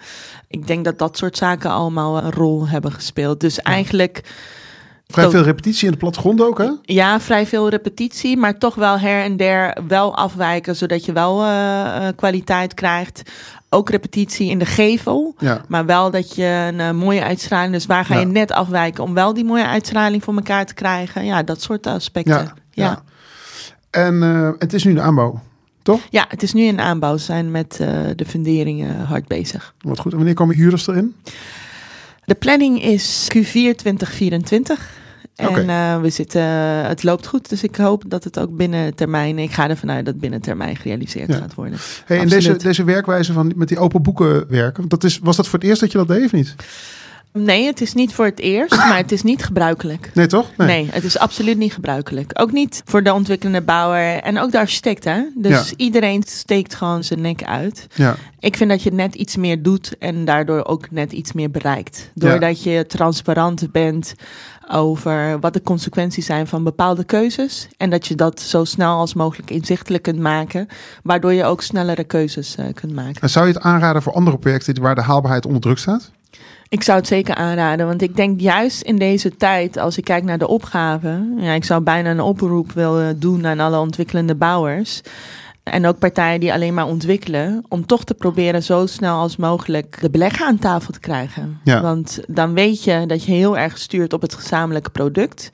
Ik 0.47 0.67
denk 0.67 0.85
dat 0.85 0.99
dat 0.99 1.17
soort 1.17 1.37
zaken 1.37 1.69
allemaal 1.69 2.23
een 2.23 2.31
rol 2.31 2.67
hebben 2.67 2.91
gespeeld. 2.91 3.39
Dus 3.39 3.59
eigenlijk 3.61 4.23
Vrij 5.07 5.29
veel 5.29 5.41
repetitie 5.41 5.85
in 5.85 5.91
de 5.91 5.97
plattegrond 5.97 6.41
ook, 6.41 6.57
hè? 6.57 6.69
ja, 6.81 7.19
vrij 7.19 7.45
veel 7.45 7.69
repetitie, 7.69 8.37
maar 8.37 8.57
toch 8.57 8.75
wel 8.75 8.99
her 8.99 9.23
en 9.23 9.37
der 9.37 9.77
wel 9.87 10.15
afwijken, 10.15 10.75
zodat 10.75 11.05
je 11.05 11.11
wel 11.11 11.43
eh, 11.43 12.07
eh, 12.07 12.15
kwaliteit 12.15 12.73
krijgt. 12.73 13.21
Ook 13.69 13.89
repetitie 13.89 14.49
in 14.49 14.59
de 14.59 14.65
gevel. 14.65 15.35
Ja. 15.37 15.61
Maar 15.67 15.85
wel 15.85 16.11
dat 16.11 16.35
je 16.35 16.43
een 16.71 16.79
eh, 16.79 16.91
mooie 16.91 17.23
uitstraling. 17.23 17.73
Dus 17.73 17.85
waar 17.85 18.05
ga 18.05 18.13
Ja. 18.13 18.19
je 18.19 18.25
net 18.25 18.51
afwijken 18.51 19.03
om 19.03 19.13
wel 19.13 19.33
die 19.33 19.45
mooie 19.45 19.65
uitstraling 19.65 20.23
voor 20.23 20.35
elkaar 20.35 20.65
te 20.65 20.73
krijgen? 20.73 21.25
Ja, 21.25 21.43
dat 21.43 21.61
soort 21.61 21.87
aspecten. 21.87 22.33
Ja, 22.33 22.41
Ja, 22.41 22.53
ja. 22.71 22.83
ja. 22.85 23.03
En 23.89 24.21
het 24.59 24.73
is 24.73 24.83
nu 24.83 24.93
de 24.93 25.01
aanbouw, 25.01 25.41
toch? 25.81 26.01
het 26.11 26.43
is 26.43 26.53
nu 26.53 26.61
in 26.63 26.79
aanbouw. 26.79 27.13
We 27.13 27.19
zijn 27.19 27.51
met 27.51 27.75
de 28.15 28.25
funderingen 28.27 28.99
hard 29.05 29.27
bezig. 29.27 29.73
Wat 29.81 29.99
goed. 29.99 30.11
En 30.11 30.17
wanneer 30.17 30.35
komen 30.35 30.55
huurders 30.55 30.87
erin? 30.87 31.15
De 32.25 32.35
planning 32.35 32.83
is 32.83 33.27
Q4 33.37 33.75
2024. 33.75 34.89
En 35.35 35.69
eh, 35.69 36.01
we 36.01 36.09
zitten, 36.09 36.41
het 36.85 37.03
loopt 37.03 37.27
goed, 37.27 37.49
dus 37.49 37.63
ik 37.63 37.75
hoop 37.75 38.03
dat 38.07 38.23
het 38.23 38.39
ook 38.39 38.57
binnen 38.57 38.95
termijn, 38.95 39.39
ik 39.39 39.51
ga 39.51 39.69
ervan 39.69 39.91
uit 39.91 40.05
dat 40.05 40.19
binnen 40.19 40.41
termijn 40.41 40.75
gerealiseerd 40.75 41.27
Ja. 41.27 41.35
gaat 41.35 41.53
worden. 41.53 41.79
Hey, 42.05 42.19
en 42.19 42.27
deze, 42.27 42.55
deze 42.55 42.83
werkwijze 42.83 43.33
van 43.33 43.53
met 43.55 43.67
die 43.67 43.79
open 43.79 44.01
boeken 44.01 44.45
werken, 44.49 44.87
dat 44.87 45.03
is, 45.03 45.19
was 45.19 45.35
dat 45.35 45.47
voor 45.47 45.59
het 45.59 45.67
eerst 45.67 45.81
dat 45.81 45.91
je 45.91 45.97
dat 45.97 46.07
deed 46.07 46.25
of 46.25 46.31
niet? 46.31 46.55
Nee, 47.37 47.65
het 47.65 47.81
is 47.81 47.93
niet 47.93 48.13
voor 48.13 48.25
het 48.25 48.39
eerst, 48.39 48.75
maar 48.75 48.97
het 48.97 49.11
is 49.11 49.23
niet 49.23 49.43
gebruikelijk. 49.45 50.11
Nee, 50.13 50.27
toch? 50.27 50.51
Nee. 50.57 50.87
het 50.91 51.03
is 51.03 51.17
absoluut 51.17 51.57
niet 51.57 51.73
gebruikelijk. 51.73 52.31
Ook 52.33 52.51
niet 52.51 52.81
voor 52.85 53.03
de 53.03 53.13
ontwikkelende 53.13 53.61
bouwer 53.61 54.19
en 54.21 54.39
ook 54.39 54.51
de 54.51 54.57
architect. 54.59 55.03
Hè? 55.03 55.21
Dus 55.35 55.69
Ja. 55.69 55.75
iedereen 55.77 56.23
steekt 56.27 56.75
gewoon 56.75 57.03
zijn 57.03 57.21
nek 57.21 57.43
uit. 57.43 57.87
Ja, 57.93 58.15
Ik 58.39 58.57
vind 58.57 58.69
dat 58.69 58.83
je 58.83 58.91
net 58.91 59.15
iets 59.15 59.35
meer 59.35 59.61
doet 59.63 59.97
en 59.97 60.25
daardoor 60.25 60.65
ook 60.65 60.91
net 60.91 61.11
iets 61.11 61.33
meer 61.33 61.51
bereikt. 61.51 62.11
Ja. 62.13 62.29
Doordat 62.29 62.63
je 62.63 62.85
transparant 62.87 63.71
bent 63.71 64.13
over 64.71 65.39
wat 65.39 65.53
de 65.53 65.61
consequenties 65.61 66.25
zijn 66.25 66.47
van 66.47 66.63
bepaalde 66.63 67.03
keuzes. 67.03 67.67
En 67.77 67.89
dat 67.89 68.07
je 68.07 68.15
dat 68.15 68.39
zo 68.41 68.63
snel 68.63 68.97
als 68.97 69.13
mogelijk 69.13 69.49
inzichtelijk 69.51 70.03
kunt 70.03 70.19
maken. 70.19 70.67
Waardoor 71.03 71.33
je 71.33 71.43
ook 71.43 71.61
snellere 71.61 72.03
keuzes 72.03 72.55
eh, 72.55 72.65
kunt 72.73 72.93
maken. 72.93 73.21
en 73.21 73.29
zou 73.29 73.47
je 73.47 73.53
het 73.53 73.61
aanraden 73.61 74.01
voor 74.01 74.13
andere 74.13 74.37
projecten 74.37 74.81
waar 74.81 74.95
de 74.95 75.01
haalbaarheid 75.01 75.45
onder 75.45 75.61
druk 75.61 75.77
staat? 75.77 76.11
Ik 76.75 76.83
zou 76.83 76.97
het 76.97 77.07
zeker 77.07 77.35
aanraden, 77.35 77.87
want 77.87 78.01
ik 78.01 78.15
denk 78.15 78.39
juist 78.39 78.81
in 78.81 78.97
deze 78.97 79.35
tijd, 79.37 79.77
als 79.77 79.97
ik 79.97 80.03
kijk 80.03 80.23
naar 80.23 80.37
de 80.37 80.47
opgave, 80.47 81.33
ja, 81.37 81.51
ik 81.53 81.63
zou 81.63 81.81
bijna 81.81 82.09
een 82.09 82.19
oproep 82.19 82.71
willen 82.71 83.19
doen 83.19 83.47
aan 83.47 83.59
alle 83.59 83.79
ontwikkelende 83.79 84.35
bouwers. 84.35 85.01
En 85.71 85.85
ook 85.85 85.99
partijen 85.99 86.39
die 86.39 86.53
alleen 86.53 86.73
maar 86.73 86.85
ontwikkelen, 86.85 87.63
om 87.67 87.85
toch 87.85 88.03
te 88.03 88.13
proberen 88.13 88.63
zo 88.63 88.85
snel 88.85 89.19
als 89.19 89.35
mogelijk 89.37 89.97
de 90.01 90.09
belegger 90.09 90.45
aan 90.45 90.59
tafel 90.59 90.93
te 90.93 90.99
krijgen. 90.99 91.59
Ja. 91.63 91.81
Want 91.81 92.19
dan 92.27 92.53
weet 92.53 92.83
je 92.83 93.05
dat 93.07 93.23
je 93.23 93.31
heel 93.31 93.57
erg 93.57 93.77
stuurt 93.77 94.13
op 94.13 94.21
het 94.21 94.33
gezamenlijke 94.33 94.89
product. 94.89 95.49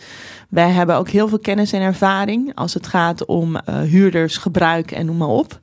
Wij 0.50 0.70
hebben 0.70 0.96
ook 0.96 1.10
heel 1.10 1.28
veel 1.28 1.40
kennis 1.40 1.72
en 1.74 1.82
ervaring 1.82 2.52
als 2.56 2.74
het 2.74 2.88
gaat 2.88 3.26
om 3.26 3.56
eh, 3.56 3.80
huurders, 3.82 4.38
gebruik 4.38 4.92
en 4.92 5.06
noem 5.06 5.18
maar 5.18 5.28
op. 5.28 5.60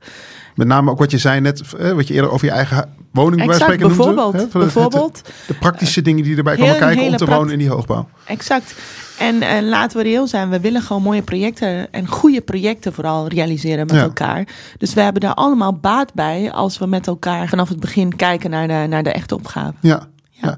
Met 0.55 0.67
name 0.67 0.91
ook 0.91 0.99
wat 0.99 1.11
je 1.11 1.17
zei 1.17 1.39
net, 1.41 1.61
eh, 1.77 1.91
wat 1.91 2.07
je 2.07 2.13
eerder 2.13 2.31
over 2.31 2.45
je 2.45 2.51
eigen 2.53 2.89
woning 3.11 3.41
Exact, 3.41 3.61
spreken 3.61 3.87
noemde, 3.87 4.03
bijvoorbeeld. 4.03 4.53
hè? 4.53 4.59
Bijvoorbeeld 4.59 5.21
de 5.47 5.53
praktische 5.53 6.01
dingen 6.01 6.23
die 6.23 6.37
erbij 6.37 6.55
Heel- 6.55 6.63
komen 6.65 6.79
kijken 6.79 7.07
om 7.07 7.15
te 7.17 7.25
wonen 7.25 7.53
in 7.53 7.59
die 7.59 7.69
hoogbouw. 7.69 8.09
Exact. 8.25 8.75
En, 9.19 9.41
en 9.41 9.69
laten 9.69 9.97
we 9.97 10.03
reëel 10.03 10.27
zijn, 10.27 10.49
we 10.49 10.59
willen 10.59 10.81
gewoon 10.81 11.01
mooie 11.01 11.21
projecten 11.21 11.91
en 11.93 12.07
goede 12.07 12.41
projecten 12.41 12.93
vooral 12.93 13.27
realiseren 13.27 13.85
met 13.85 13.95
Ja. 13.95 14.01
elkaar. 14.01 14.47
Dus 14.77 14.93
we 14.93 15.01
hebben 15.01 15.21
daar 15.21 15.33
allemaal 15.33 15.73
baat 15.73 16.13
bij 16.13 16.51
als 16.51 16.77
we 16.77 16.85
met 16.85 17.07
elkaar 17.07 17.47
vanaf 17.47 17.69
het 17.69 17.79
begin 17.79 18.15
kijken 18.15 18.49
naar 18.49 18.67
de, 18.67 18.85
naar 18.89 19.03
de 19.03 19.11
echte 19.11 19.35
opgave. 19.35 19.73
Ja. 19.81 19.89
ja. 20.29 20.47
Ja. 20.47 20.57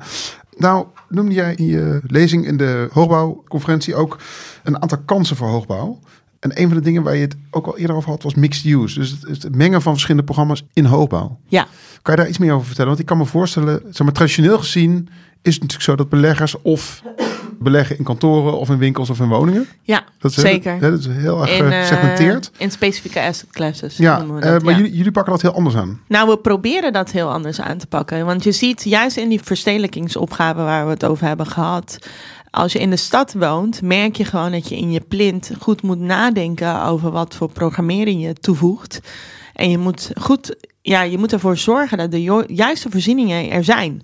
Nou, 0.57 0.85
noemde 1.09 1.33
jij 1.33 1.53
in 1.55 1.65
je 1.65 2.01
lezing 2.07 2.45
in 2.47 2.57
de 2.57 2.87
hoogbouwconferentie 2.91 3.95
ook 3.95 4.17
een 4.63 4.81
aantal 4.81 4.97
kansen 5.05 5.35
voor 5.35 5.47
hoogbouw. 5.47 5.99
En 6.39 6.59
een 6.61 6.67
van 6.67 6.77
de 6.77 6.83
dingen 6.83 7.03
waar 7.03 7.15
je 7.15 7.21
het 7.21 7.35
ook 7.51 7.65
al 7.67 7.77
eerder 7.77 7.95
over 7.95 8.09
had, 8.09 8.23
was 8.23 8.35
mixed 8.35 8.65
use. 8.65 8.99
Dus 8.99 9.09
het, 9.27 9.43
het 9.43 9.55
mengen 9.55 9.81
van 9.81 9.91
verschillende 9.91 10.25
programma's 10.25 10.63
in 10.73 10.85
hoogbouw. 10.85 11.39
Ja, 11.47 11.67
Kan 12.01 12.13
je 12.15 12.19
daar 12.19 12.29
iets 12.29 12.37
meer 12.37 12.53
over 12.53 12.65
vertellen? 12.65 12.89
Want 12.89 13.01
ik 13.01 13.05
kan 13.07 13.17
me 13.17 13.25
voorstellen, 13.25 13.81
zeg 13.89 14.03
maar, 14.03 14.13
traditioneel 14.13 14.57
gezien 14.57 15.09
is 15.41 15.53
het 15.53 15.61
natuurlijk 15.61 15.81
zo 15.89 15.95
dat 15.95 16.09
beleggers 16.09 16.61
of 16.61 17.01
beleggen 17.61 17.97
in 17.97 18.03
kantoren 18.03 18.57
of 18.57 18.69
in 18.69 18.77
winkels 18.77 19.09
of 19.09 19.19
in 19.19 19.27
woningen. 19.27 19.67
ja 19.81 20.03
Dat 20.19 20.31
is, 20.31 20.37
zeker. 20.37 20.79
dat 20.79 20.99
is 20.99 21.07
heel 21.07 21.41
erg 21.41 21.57
in, 21.57 21.65
eh, 21.65 21.81
eh, 21.81 21.81
gesegmenteerd. 21.81 22.51
in 22.57 22.71
specifieke 22.71 23.21
asset 23.21 23.49
classes. 23.51 23.97
Ja, 23.97 24.17
noemen 24.17 24.35
we 24.35 24.41
eh, 24.41 24.51
dat, 24.51 24.63
maar 24.63 24.71
ja. 24.71 24.79
Jullie, 24.79 24.95
jullie 24.95 25.11
pakken 25.11 25.31
dat 25.33 25.41
heel 25.41 25.53
anders 25.53 25.75
aan. 25.75 26.01
Nou, 26.07 26.29
we 26.29 26.37
proberen 26.37 26.93
dat 26.93 27.11
heel 27.11 27.31
anders 27.31 27.61
aan 27.61 27.77
te 27.77 27.87
pakken. 27.87 28.25
Want 28.25 28.43
je 28.43 28.51
ziet 28.51 28.83
juist 28.83 29.17
in 29.17 29.29
die 29.29 29.41
verstedelijkingsopgave 29.43 30.61
waar 30.61 30.85
we 30.85 30.91
het 30.91 31.05
over 31.05 31.27
hebben 31.27 31.47
gehad. 31.47 31.97
Als 32.49 32.73
je 32.73 32.79
in 32.79 32.89
de 32.89 32.95
stad 32.95 33.33
woont, 33.33 33.81
merk 33.81 34.15
je 34.15 34.25
gewoon 34.25 34.51
dat 34.51 34.69
je 34.69 34.77
in 34.77 34.91
je 34.91 35.01
plint 35.01 35.51
goed 35.59 35.81
moet 35.81 35.99
nadenken 35.99 36.83
over 36.83 37.11
wat 37.11 37.35
voor 37.35 37.51
programmering 37.51 38.21
je 38.21 38.33
toevoegt. 38.33 38.99
En 39.53 39.69
je 39.69 39.77
moet 39.77 40.11
goed, 40.19 40.55
ja, 40.81 41.01
je 41.01 41.17
moet 41.17 41.33
ervoor 41.33 41.57
zorgen 41.57 41.97
dat 41.97 42.11
de 42.11 42.43
juiste 42.47 42.89
voorzieningen 42.89 43.49
er 43.49 43.63
zijn. 43.63 44.01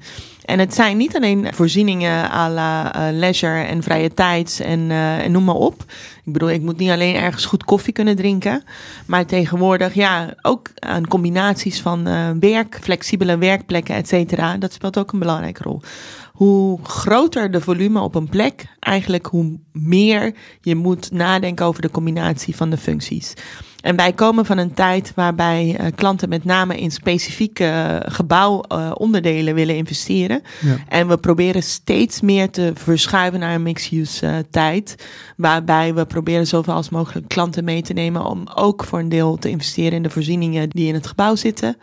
En 0.48 0.60
het 0.60 0.74
zijn 0.74 0.98
niet 0.98 1.16
alleen 1.16 1.48
voorzieningen 1.54 2.32
à 2.32 2.50
la 2.50 2.94
eh, 2.94 3.18
leisure 3.18 3.62
en 3.62 3.84
vrije 3.84 4.14
tijd 4.14 4.62
en, 4.64 4.92
eh, 4.92 5.24
en 5.24 5.32
noem 5.32 5.44
maar 5.44 5.56
op. 5.56 5.84
Ik 6.26 6.34
bedoel, 6.34 6.50
ik 6.50 6.62
moet 6.62 6.78
niet 6.78 6.90
alleen 6.90 7.16
ergens 7.16 7.46
goed 7.46 7.64
koffie 7.64 7.94
kunnen 7.94 8.16
drinken. 8.16 8.64
Maar 9.06 9.26
tegenwoordig, 9.26 9.94
ja, 9.94 10.34
ook 10.42 10.70
aan 10.80 11.08
combinaties 11.08 11.82
van 11.82 12.08
eh, 12.08 12.30
werk, 12.40 12.80
flexibele 12.82 13.38
werkplekken, 13.38 13.96
et 13.96 14.08
cetera. 14.08 14.58
Dat 14.58 14.74
speelt 14.74 14.98
ook 14.98 15.12
een 15.12 15.20
belangrijke 15.20 15.64
rol. 15.64 15.82
Hoe 16.38 16.80
groter 16.84 17.52
de 17.52 17.62
volume 17.62 18.00
op 18.00 18.16
een 18.16 18.30
plek, 18.30 18.66
eigenlijk 18.80 19.26
hoe 19.26 19.60
meer 19.72 20.34
je 20.62 20.76
moet 20.76 21.12
nadenken 21.12 21.66
over 21.66 21.82
de 21.82 21.92
combinatie 21.92 22.56
van 22.56 22.70
de 22.70 22.78
functies. 22.78 23.34
En 23.82 23.96
wij 23.96 24.14
komen 24.14 24.46
van 24.46 24.58
een 24.58 24.74
tijd 24.74 25.12
waarbij 25.16 25.76
eh, 25.78 25.86
klanten 25.96 26.30
met 26.30 26.44
name 26.44 26.80
in 26.80 26.92
specifieke 26.92 27.66
eh, 27.66 28.14
gebouwonderdelen 28.14 29.56
willen 29.56 29.76
investeren. 29.76 30.42
Ja. 30.62 30.78
En 30.88 31.08
we 31.08 31.18
proberen 31.18 31.64
steeds 31.64 32.22
meer 32.22 32.50
te 32.50 32.72
verschuiven 32.76 33.40
naar 33.40 33.56
een 33.56 33.64
mixed-use 33.64 34.28
eh, 34.28 34.36
tijd. 34.50 35.08
Waarbij 35.38 35.94
we 35.94 36.06
proberen 36.06 36.48
zoveel 36.48 36.74
als 36.74 36.90
mogelijk 36.90 37.28
klanten 37.28 37.64
mee 37.64 37.82
te 37.82 37.94
nemen 37.94 38.26
om 38.26 38.44
ook 38.56 38.84
voor 38.84 39.00
een 39.00 39.10
deel 39.10 39.38
te 39.38 39.50
investeren 39.50 39.94
in 39.94 40.04
de 40.04 40.10
voorzieningen 40.10 40.70
die 40.70 40.88
in 40.88 40.94
het 40.94 41.08
gebouw 41.08 41.36
zitten. 41.36 41.78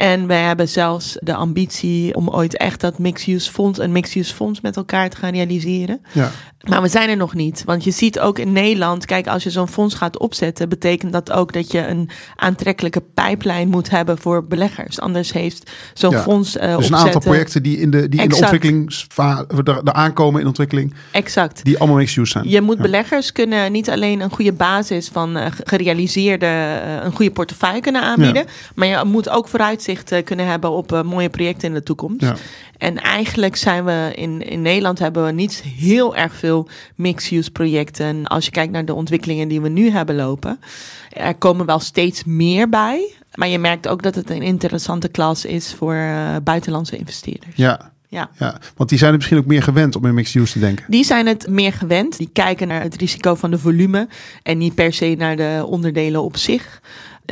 En 0.00 0.26
wij 0.26 0.42
hebben 0.42 0.68
zelfs 0.68 1.16
de 1.20 1.34
ambitie 1.34 2.14
om 2.14 2.28
ooit 2.28 2.56
echt 2.56 2.80
dat 2.80 2.98
mixed-use 2.98 3.50
fonds, 3.52 3.78
een 3.78 3.92
mixed-use 3.92 4.34
fonds 4.34 4.60
met 4.60 4.76
elkaar 4.76 5.10
te 5.10 5.16
gaan 5.16 5.32
realiseren. 5.32 6.00
Ja. 6.12 6.30
Maar 6.68 6.82
we 6.82 6.88
zijn 6.88 7.08
er 7.08 7.16
nog 7.16 7.34
niet. 7.34 7.62
Want 7.66 7.84
je 7.84 7.90
ziet 7.90 8.20
ook 8.20 8.38
in 8.38 8.52
Nederland, 8.52 9.04
kijk, 9.04 9.26
als 9.26 9.42
je 9.42 9.50
zo'n 9.50 9.68
fonds 9.68 9.94
gaat 9.94 10.18
opzetten, 10.18 10.68
betekent 10.68 11.12
dat 11.12 11.32
ook 11.32 11.52
dat 11.52 11.72
je 11.72 11.86
een 11.86 12.10
aantrekkelijke 12.36 13.00
pijplijn 13.14 13.68
moet 13.68 13.90
hebben 13.90 14.18
voor 14.18 14.46
beleggers. 14.46 15.00
Anders 15.00 15.32
heeft 15.32 15.70
zo'n 15.94 16.10
Ja. 16.10 16.22
fonds 16.22 16.56
eh 16.56 16.76
Dus 16.76 16.88
een 16.88 16.96
aantal 16.96 17.20
projecten 17.20 17.62
die 17.62 17.78
in 17.78 17.90
de, 17.90 18.08
die 18.08 18.22
in 18.22 18.28
de 18.28 18.36
ontwikkelingsfase, 18.36 19.46
er 19.64 19.92
aankomen 19.92 20.40
in 20.40 20.46
ontwikkeling, 20.46 20.94
Exact. 21.10 21.64
die 21.64 21.78
allemaal 21.78 21.96
mixed 21.96 22.16
use 22.16 22.30
zijn. 22.32 22.48
Je 22.48 22.60
moet 22.60 22.76
Ja. 22.76 22.82
beleggers 22.82 23.32
kunnen 23.32 23.72
niet 23.72 23.90
alleen 23.90 24.20
een 24.20 24.30
goede 24.30 24.52
basis 24.52 25.08
van 25.08 25.36
eh, 25.36 25.46
gerealiseerde, 25.64 26.46
eh, 26.46 27.04
een 27.04 27.12
goede 27.12 27.30
portefeuille 27.30 27.80
kunnen 27.80 28.02
aanbieden, 28.02 28.44
maar 28.74 28.86
je 28.86 29.04
moet 29.04 29.28
ook 29.28 29.48
vooruitzicht 29.48 29.88
eh, 29.98 30.24
kunnen 30.24 30.46
hebben 30.46 30.70
op 30.70 30.92
eh, 30.92 31.02
mooie 31.02 31.28
projecten 31.28 31.68
in 31.68 31.74
de 31.74 31.82
toekomst. 31.82 32.20
Ja. 32.20 32.34
En 32.78 32.96
eigenlijk 32.96 33.56
zijn 33.56 33.84
we 33.84 34.12
in, 34.14 34.42
in 34.48 34.62
Nederland 34.62 34.98
hebben 34.98 35.24
we 35.24 35.32
niet 35.32 35.62
heel 35.62 36.16
erg 36.16 36.34
veel 36.34 36.68
mixed-use 36.94 37.50
projecten. 37.50 38.26
Als 38.26 38.44
je 38.44 38.50
kijkt 38.50 38.72
naar 38.72 38.84
de 38.84 38.94
ontwikkelingen 38.94 39.48
die 39.48 39.60
we 39.60 39.68
nu 39.68 39.90
hebben 39.90 40.16
lopen, 40.16 40.60
er 41.10 41.34
komen 41.34 41.66
wel 41.66 41.80
steeds 41.80 42.24
meer 42.24 42.68
bij. 42.68 43.14
Maar 43.34 43.48
je 43.48 43.58
merkt 43.58 43.88
ook 43.88 44.02
dat 44.02 44.14
het 44.14 44.30
een 44.30 44.42
interessante 44.42 45.08
klas 45.08 45.44
is 45.44 45.74
voor 45.74 45.94
eh, 45.94 46.36
buitenlandse 46.42 46.96
investeerders. 46.96 47.56
Ja. 47.56 47.90
Ja. 48.08 48.30
ja, 48.38 48.60
want 48.76 48.88
die 48.88 48.98
zijn 48.98 49.10
er 49.10 49.16
misschien 49.16 49.38
ook 49.38 49.46
meer 49.46 49.62
gewend 49.62 49.96
om 49.96 50.06
in 50.06 50.14
mixed 50.14 50.42
use 50.42 50.52
te 50.52 50.58
denken. 50.58 50.84
Die 50.88 51.04
zijn 51.04 51.26
het 51.26 51.48
meer 51.48 51.72
gewend. 51.72 52.16
Die 52.16 52.30
kijken 52.32 52.68
naar 52.68 52.82
het 52.82 52.96
risico 52.96 53.34
van 53.34 53.50
de 53.50 53.58
volume 53.58 54.08
en 54.42 54.58
niet 54.58 54.74
per 54.74 54.92
se 54.92 55.14
naar 55.18 55.36
de 55.36 55.64
onderdelen 55.66 56.22
op 56.22 56.36
zich. 56.36 56.80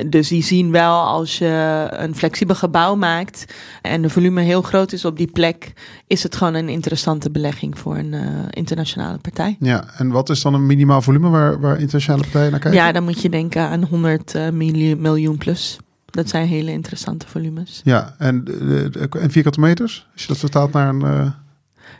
Dus 0.06 0.28
die 0.28 0.42
zien 0.42 0.70
wel 0.70 1.00
als 1.00 1.38
je 1.38 1.86
een 1.90 2.14
flexibel 2.14 2.54
gebouw 2.54 2.94
maakt 2.94 3.54
en 3.82 4.02
de 4.02 4.10
volume 4.10 4.40
heel 4.40 4.62
groot 4.62 4.92
is 4.92 5.04
op 5.04 5.16
die 5.16 5.30
plek, 5.32 5.72
is 6.06 6.22
het 6.22 6.36
gewoon 6.36 6.54
een 6.54 6.68
interessante 6.68 7.30
belegging 7.30 7.78
voor 7.78 7.96
een 7.96 8.14
eh, 8.14 8.22
internationale 8.50 9.18
partij. 9.18 9.56
Ja, 9.60 9.84
en 9.96 10.10
wat 10.10 10.30
is 10.30 10.42
dan 10.42 10.54
een 10.54 10.66
minimaal 10.66 11.02
volume 11.02 11.28
waar, 11.28 11.60
waar 11.60 11.80
internationale 11.80 12.22
partijen 12.22 12.50
naar 12.50 12.60
kijken? 12.60 12.80
Ja, 12.80 12.92
dan 12.92 13.04
moet 13.04 13.22
je 13.22 13.28
denken 13.28 13.62
aan 13.62 13.84
100 13.84 14.34
eh, 14.34 14.48
miljoen, 14.96 15.36
plus. 15.36 15.78
Dat 16.06 16.28
zijn 16.28 16.46
hele 16.46 16.70
interessante 16.70 17.26
volumes. 17.28 17.80
Ja, 17.84 18.14
en, 18.18 18.44
eh, 18.92 19.22
en 19.22 19.30
vierkante 19.30 19.60
meters? 19.60 20.06
Als 20.12 20.22
je 20.22 20.28
dat 20.28 20.38
vertaalt 20.38 20.72
naar 20.72 20.88
een... 20.88 21.34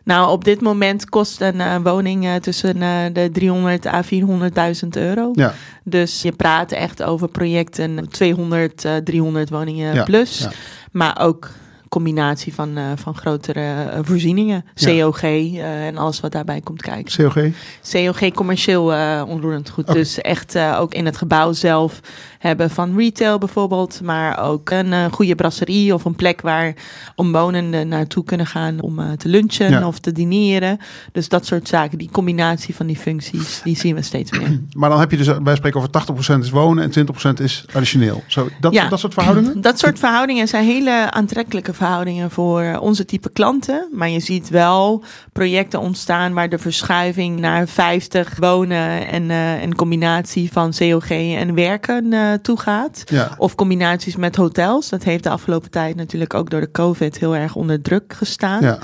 Nou, 0.09 0.31
op 0.31 0.45
dit 0.45 0.61
moment 0.61 1.09
kost 1.09 1.41
een 1.41 1.61
eh, 1.61 1.77
woning 1.83 2.27
eh, 2.27 2.35
tussen 2.35 2.83
eh, 2.83 2.91
de 3.13 3.31
300 3.33 3.87
à 3.87 4.03
400.000 4.03 4.89
euro. 4.91 5.31
ja, 5.35 5.55
Dus 5.85 6.23
je 6.23 6.33
praat 6.33 6.73
echt 6.73 7.03
over 7.03 7.29
projecten 7.29 8.09
200, 8.09 8.85
eh, 8.85 8.97
300 8.97 9.51
woningen 9.51 9.95
Ja, 9.95 10.05
plus. 10.05 10.39
ja. 10.39 10.51
Maar 10.93 11.21
ook 11.21 11.51
combinatie 11.89 12.55
van, 12.55 12.79
van 12.97 13.17
grotere 13.17 13.91
voorzieningen. 14.03 14.65
COG 14.85 15.23
en 15.23 15.97
alles 15.97 16.21
wat 16.21 16.33
daarbij 16.33 16.61
komt 16.61 16.83
kijken. 16.83 17.25
COG? 17.25 17.45
COG 17.93 18.33
commercieel 18.33 18.83
onroerend 19.27 19.71
goed. 19.71 19.93
Dus 19.93 20.21
echt 20.21 20.59
ook 20.59 20.95
in 20.95 21.07
het 21.07 21.17
gebouw 21.17 21.53
zelf 21.53 22.01
hebben 22.39 22.71
van 22.71 22.97
retail 22.97 23.39
bijvoorbeeld. 23.39 24.01
Maar 24.03 24.43
ook 24.43 24.71
een 24.71 24.93
eh, 24.93 25.05
goede 25.11 25.35
brasserie 25.35 25.95
of 25.95 26.05
een 26.05 26.15
plek 26.17 26.41
waar 26.41 26.75
omwonenden 27.15 27.89
naartoe 27.89 28.25
kunnen 28.25 28.47
gaan 28.47 28.81
om 28.81 28.99
eh, 28.99 29.13
te 29.13 29.29
lunchen 29.29 29.71
Ja. 29.71 29.87
of 29.87 29.99
te 29.99 30.13
dineren. 30.13 30.79
Dus 31.13 31.29
dat 31.29 31.47
soort 31.47 31.69
zaken. 31.69 31.99
Die 31.99 32.11
combinatie 32.13 32.75
van 32.75 32.87
die 32.87 32.97
functies, 32.97 33.61
die 33.65 33.77
zien 33.77 33.95
we 33.95 34.03
steeds 34.03 34.31
meer. 34.39 34.61
Maar 34.79 34.91
dan 34.91 35.01
heb 35.01 35.11
je 35.11 35.17
dus, 35.17 35.27
wij 35.43 35.57
spreken 35.57 35.81
over 35.81 36.37
80% 36.37 36.39
is 36.39 36.51
wonen 36.51 36.91
en 36.93 37.07
20% 37.39 37.43
is 37.43 37.65
additioneel. 37.73 38.23
Zo, 38.27 38.49
dat, 38.61 38.73
Ja. 38.73 38.89
dat 38.89 38.99
soort 39.01 39.15
verhoudingen? 39.15 39.61
Dat 39.69 39.79
soort 39.79 39.99
verhoudingen 39.99 40.49
zijn 40.49 40.65
hele 40.65 41.11
aantrekkelijke 41.11 41.75
verhoudingen 41.75 42.31
voor 42.31 42.79
onze 42.81 43.05
type 43.05 43.31
klanten. 43.31 43.89
Maar 43.93 44.09
je 44.09 44.21
ziet 44.21 44.49
wel 44.49 45.05
projecten 45.33 45.81
ontstaan 45.81 46.33
waar 46.33 46.49
de 46.49 46.59
verschuiving 46.59 47.39
naar 47.41 47.69
50 47.69 48.37
wonen 48.39 49.07
en 49.09 49.31
eh, 49.31 49.63
een 49.63 49.75
combinatie 49.75 50.53
van 50.53 50.73
COG 50.79 51.11
en 51.11 51.55
werken 51.55 52.13
eh 52.13 52.28
toe 52.37 52.59
gaat. 52.59 53.03
Ja. 53.05 53.35
Of 53.39 53.55
combinaties 53.55 54.17
met 54.17 54.37
hotels. 54.37 54.89
Dat 54.89 55.03
heeft 55.03 55.23
de 55.23 55.31
afgelopen 55.31 55.71
tijd 55.71 55.97
natuurlijk 55.97 56.35
ook 56.35 56.51
door 56.51 56.61
de 56.61 56.71
COVID 56.71 57.19
heel 57.19 57.37
erg 57.37 57.55
onder 57.55 57.83
druk 57.83 58.13
gestaan. 58.13 58.63
Ja. 58.63 58.79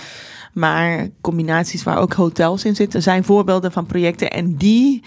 Maar 0.52 1.08
combinaties 1.20 1.82
waar 1.82 1.98
ook 1.98 2.12
hotels 2.12 2.64
in 2.64 2.74
zitten, 2.74 3.02
zijn 3.02 3.24
voorbeelden 3.24 3.72
van 3.72 3.86
projecten. 3.86 4.30
En 4.30 4.56
die, 4.56 5.02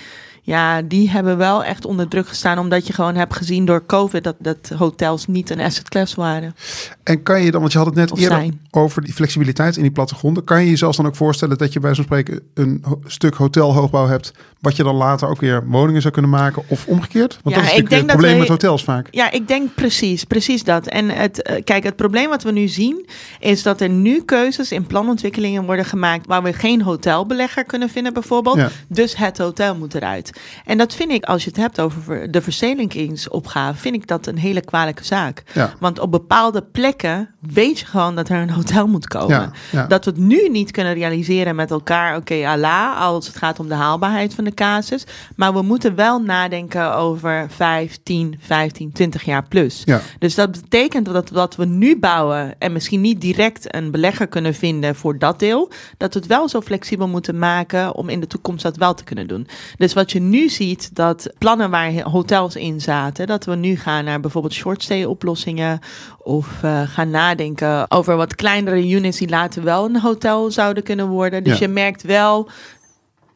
ja, 0.48 0.82
die 0.82 1.10
hebben 1.10 1.38
wel 1.38 1.64
echt 1.64 1.86
onder 1.86 2.08
druk 2.08 2.28
gestaan. 2.28 2.60
Omdat 2.60 2.88
je 2.88 2.93
gewoon 2.93 3.16
hebt 3.16 3.36
gezien 3.36 3.66
door 3.66 3.86
COVID 3.86 4.24
dat, 4.24 4.36
dat 4.39 4.72
hotels 4.78 5.26
niet 5.28 5.50
een 5.50 5.60
asset 5.60 5.89
class 5.89 6.16
waren. 6.16 6.56
En 7.04 7.24
kan 7.24 7.41
je 7.41 7.52
dan, 7.52 7.60
want 7.60 7.72
je 7.72 7.78
had 7.78 7.88
het 7.88 7.95
net 7.95 8.12
Of 8.12 8.20
eerder 8.20 8.38
zijn. 8.38 8.62
over 8.72 9.02
die 9.02 9.14
flexibiliteit 9.14 9.76
in 9.76 9.82
die 9.82 9.91
plattegronden. 9.91 10.43
Kan 10.43 10.64
je 10.64 10.70
jezelf 10.70 10.95
dan 10.95 11.06
ook 11.06 11.16
voorstellen 11.16 11.58
dat 11.58 11.74
je 11.74 11.80
bij 11.80 11.95
zo'n 11.95 12.04
spreken 12.04 12.41
een 12.54 12.84
stuk 13.06 13.36
hotelhoogbouw 13.36 14.08
hebt, 14.08 14.32
wat 14.60 14.76
je 14.76 14.84
dan 14.84 14.95
later 14.95 15.30
ook 15.30 15.39
weer 15.39 15.68
woningen 15.68 16.02
zou 16.02 16.14
kunnen 16.14 16.32
maken 16.32 16.64
of 16.68 16.86
omgekeerd? 16.86 17.39
Want 17.43 17.56
Ja, 17.56 17.62
dat 17.62 17.72
is 17.72 17.78
ik 17.78 17.84
natuurlijk 17.84 17.89
denk 17.89 18.02
het 18.02 18.12
probleem 18.12 18.39
met 18.39 18.48
hotels 18.48 18.84
vaak. 18.84 19.08
Ja, 19.12 19.32
ik 19.32 19.48
denk 19.48 19.74
precies, 19.76 20.24
precies 20.24 20.64
dat. 20.64 20.88
En 20.88 21.10
het, 21.10 21.41
eh, 21.41 21.64
kijk, 21.64 21.84
het 21.84 21.95
probleem 21.95 22.30
wat 22.30 22.43
we 22.43 22.52
nu 22.52 22.68
zien, 22.68 23.08
is 23.39 23.64
dat 23.64 23.82
er 23.82 23.89
nu 23.89 24.22
keuzes 24.22 24.72
in 24.72 24.88
planontwikkelingen 24.88 25.66
worden 25.66 25.86
gemaakt 25.86 26.26
waar 26.26 26.43
we 26.43 26.54
geen 26.54 26.82
hotelbelegger 26.82 27.64
kunnen 27.64 27.89
vinden, 27.89 28.14
bijvoorbeeld. 28.14 28.56
Ja. 28.58 28.70
Dus 28.88 29.16
het 29.18 29.38
hotel 29.38 29.76
moet 29.76 29.95
eruit. 29.95 30.36
En 30.65 30.77
dat 30.77 30.95
vind 30.95 31.11
ik, 31.11 31.23
als 31.23 31.43
je 31.43 31.49
het 31.49 31.59
hebt 31.59 31.81
over 31.81 32.01
ver- 32.01 32.31
de 32.31 32.41
verstedelijkingsopgave, 32.41 33.79
vind 33.79 33.95
ik 33.95 34.07
dat 34.07 34.27
een 34.27 34.38
hele 34.38 34.61
kwalijke 34.61 35.05
zaak. 35.05 35.43
Ja. 35.53 35.73
Want 35.79 35.99
op 35.99 36.11
bepaalde 36.11 36.61
plekken 36.61 37.29
weet 37.39 37.79
je 37.79 37.85
gewoon 37.85 38.15
dat 38.15 38.29
er 38.29 38.41
een 38.41 38.49
hotel 38.49 38.88
moet 38.88 39.07
komen. 39.07 39.29
Ja, 39.29 39.51
ja. 39.71 39.88
Dat 39.88 40.05
we 40.05 40.11
het 40.11 40.19
nu 40.19 40.49
niet 40.49 40.71
kunnen 40.71 40.93
realiseren 40.93 41.55
met 41.55 41.71
elkaar, 41.71 42.15
oké, 42.15 42.47
Allah, 42.47 43.01
als 43.01 43.27
het 43.27 43.35
gaat 43.38 43.59
om 43.59 43.67
de 43.67 43.73
haalbaarheid 43.73 44.33
van 44.33 44.43
de 44.43 44.53
casus. 44.53 45.03
Maar 45.35 45.53
we 45.53 45.61
moeten 45.61 45.95
wel 45.95 46.19
nadenken 46.19 46.95
over 46.95 47.45
5, 47.49 47.99
10, 48.03 48.39
15, 48.39 48.91
20 48.91 49.23
jaar 49.23 49.47
plus. 49.47 49.83
Dus 50.19 50.35
dat 50.35 50.51
betekent 50.51 51.05
dat 51.05 51.29
wat 51.29 51.55
we 51.55 51.65
nu 51.65 51.99
bouwen 51.99 52.55
en 52.59 52.71
misschien 52.71 53.01
niet 53.01 53.21
direct 53.21 53.75
een 53.75 53.91
belegger 53.91 54.27
kunnen 54.27 54.53
vinden 54.53 54.95
voor 54.95 55.17
dat 55.17 55.39
deel, 55.39 55.71
dat 55.97 56.13
we 56.13 56.19
het 56.19 56.27
wel 56.27 56.49
zo 56.49 56.61
flexibel 56.61 57.07
moeten 57.07 57.39
maken 57.39 57.95
om 57.95 58.09
in 58.09 58.19
de 58.19 58.27
toekomst 58.27 58.63
dat 58.63 58.77
wel 58.77 58.93
te 58.93 59.03
kunnen 59.03 59.27
doen. 59.27 59.47
Dus 59.77 59.93
wat 59.93 60.11
je 60.11 60.19
nu 60.30 60.49
ziet, 60.49 60.95
dat 60.95 61.34
plannen 61.38 61.69
waar 61.69 62.01
hotels 62.01 62.55
in 62.55 62.82
zaten, 62.82 63.28
dat 63.28 63.45
we 63.45 63.55
nu 63.55 63.75
gaan 63.75 64.03
naar 64.05 64.19
bijvoorbeeld 64.19 64.53
shortstay 64.53 65.03
oplossingen 65.03 65.80
of 66.17 66.47
eh, 66.63 66.82
gaan 66.86 67.09
nadenken 67.09 67.91
over 67.91 68.15
wat 68.15 68.36
kleinere 68.36 68.89
units 68.89 69.17
die 69.17 69.30
later 69.30 69.63
wel 69.63 69.86
een 69.86 69.99
hotel 69.99 70.51
zouden 70.51 70.84
kunnen 70.84 71.07
worden. 71.07 71.43
Dus 71.43 71.57
Ja. 71.59 71.65
je 71.67 71.73
merkt 71.73 72.01
wel 72.03 72.49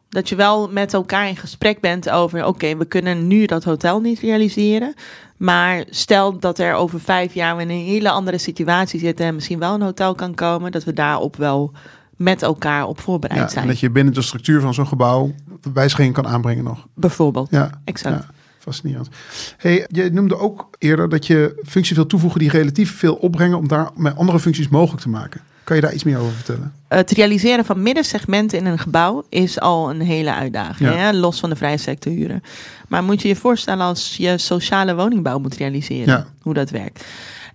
dat 0.08 0.28
je 0.28 0.34
wel 0.34 0.68
met 0.68 0.94
elkaar 0.94 1.28
in 1.28 1.36
gesprek 1.36 1.80
bent 1.80 2.10
over: 2.10 2.46
oké, 2.46 2.76
we 2.76 2.84
kunnen 2.84 3.26
nu 3.26 3.46
dat 3.46 3.64
hotel 3.64 4.00
niet 4.00 4.20
realiseren. 4.20 4.94
Maar 5.36 5.84
stel 5.90 6.38
dat 6.38 6.58
er 6.58 6.74
over 6.74 7.00
vijf 7.00 7.34
jaar 7.34 7.56
we 7.56 7.62
in 7.62 7.70
een 7.70 7.84
hele 7.84 8.10
andere 8.10 8.38
situatie 8.38 9.00
zitten 9.00 9.26
en 9.26 9.34
misschien 9.34 9.58
wel 9.58 9.74
een 9.74 9.82
hotel 9.82 10.14
kan 10.14 10.34
komen, 10.34 10.72
dat 10.72 10.84
we 10.84 10.92
daarop 10.92 11.36
wel 11.36 11.72
met 12.16 12.42
elkaar 12.42 12.86
op 12.86 13.00
voorbereid 13.00 13.38
Ja, 13.40 13.46
en 13.46 13.52
zijn. 13.52 13.66
dat 13.66 13.80
je 13.80 13.90
binnen 13.90 14.14
de 14.14 14.22
structuur 14.22 14.60
van 14.60 14.74
zo'n 14.74 14.86
gebouw 14.86 15.34
wijzigingen 15.74 16.12
kan 16.12 16.26
aanbrengen 16.26 16.64
nog. 16.64 16.86
Bijvoorbeeld. 16.94 17.48
Ja, 17.50 17.70
Exact. 17.84 18.22
ja. 18.24 18.30
Fascinerend. 18.58 19.08
Hey, 19.56 19.86
je 19.90 20.10
noemde 20.12 20.38
ook 20.38 20.68
eerder 20.78 21.08
dat 21.08 21.26
je 21.26 21.60
functies 21.66 21.96
wil 21.96 22.06
toevoegen 22.06 22.40
die 22.40 22.50
relatief 22.50 22.96
veel 22.98 23.14
opbrengen 23.14 23.58
om 23.58 23.68
daar 23.68 23.90
met 23.96 24.16
andere 24.16 24.40
functies 24.40 24.68
mogelijk 24.68 25.02
te 25.02 25.08
maken. 25.08 25.40
Kan 25.64 25.76
je 25.76 25.82
daar 25.82 25.92
iets 25.94 26.04
meer 26.04 26.18
over 26.18 26.32
vertellen? 26.32 26.72
Het 26.88 27.10
realiseren 27.10 27.64
van 27.64 27.82
middensegmenten 27.82 28.58
in 28.58 28.66
een 28.66 28.78
gebouw 28.78 29.24
is 29.28 29.60
al 29.60 29.90
een 29.90 30.00
hele 30.00 30.34
uitdaging. 30.34 30.90
Ja. 30.90 30.96
Hè? 30.96 31.12
Los 31.12 31.40
van 31.40 31.50
de 31.50 31.56
vrije 31.56 31.76
sector 31.76 32.12
huren. 32.12 32.42
Maar 32.88 33.04
moet 33.04 33.22
je 33.22 33.28
je 33.28 33.36
voorstellen 33.36 33.84
als 33.86 34.16
je 34.16 34.38
sociale 34.38 34.94
woningbouw 34.94 35.38
moet 35.38 35.54
realiseren, 35.56 36.06
Ja. 36.06 36.26
hoe 36.40 36.54
dat 36.54 36.70
werkt. 36.70 37.04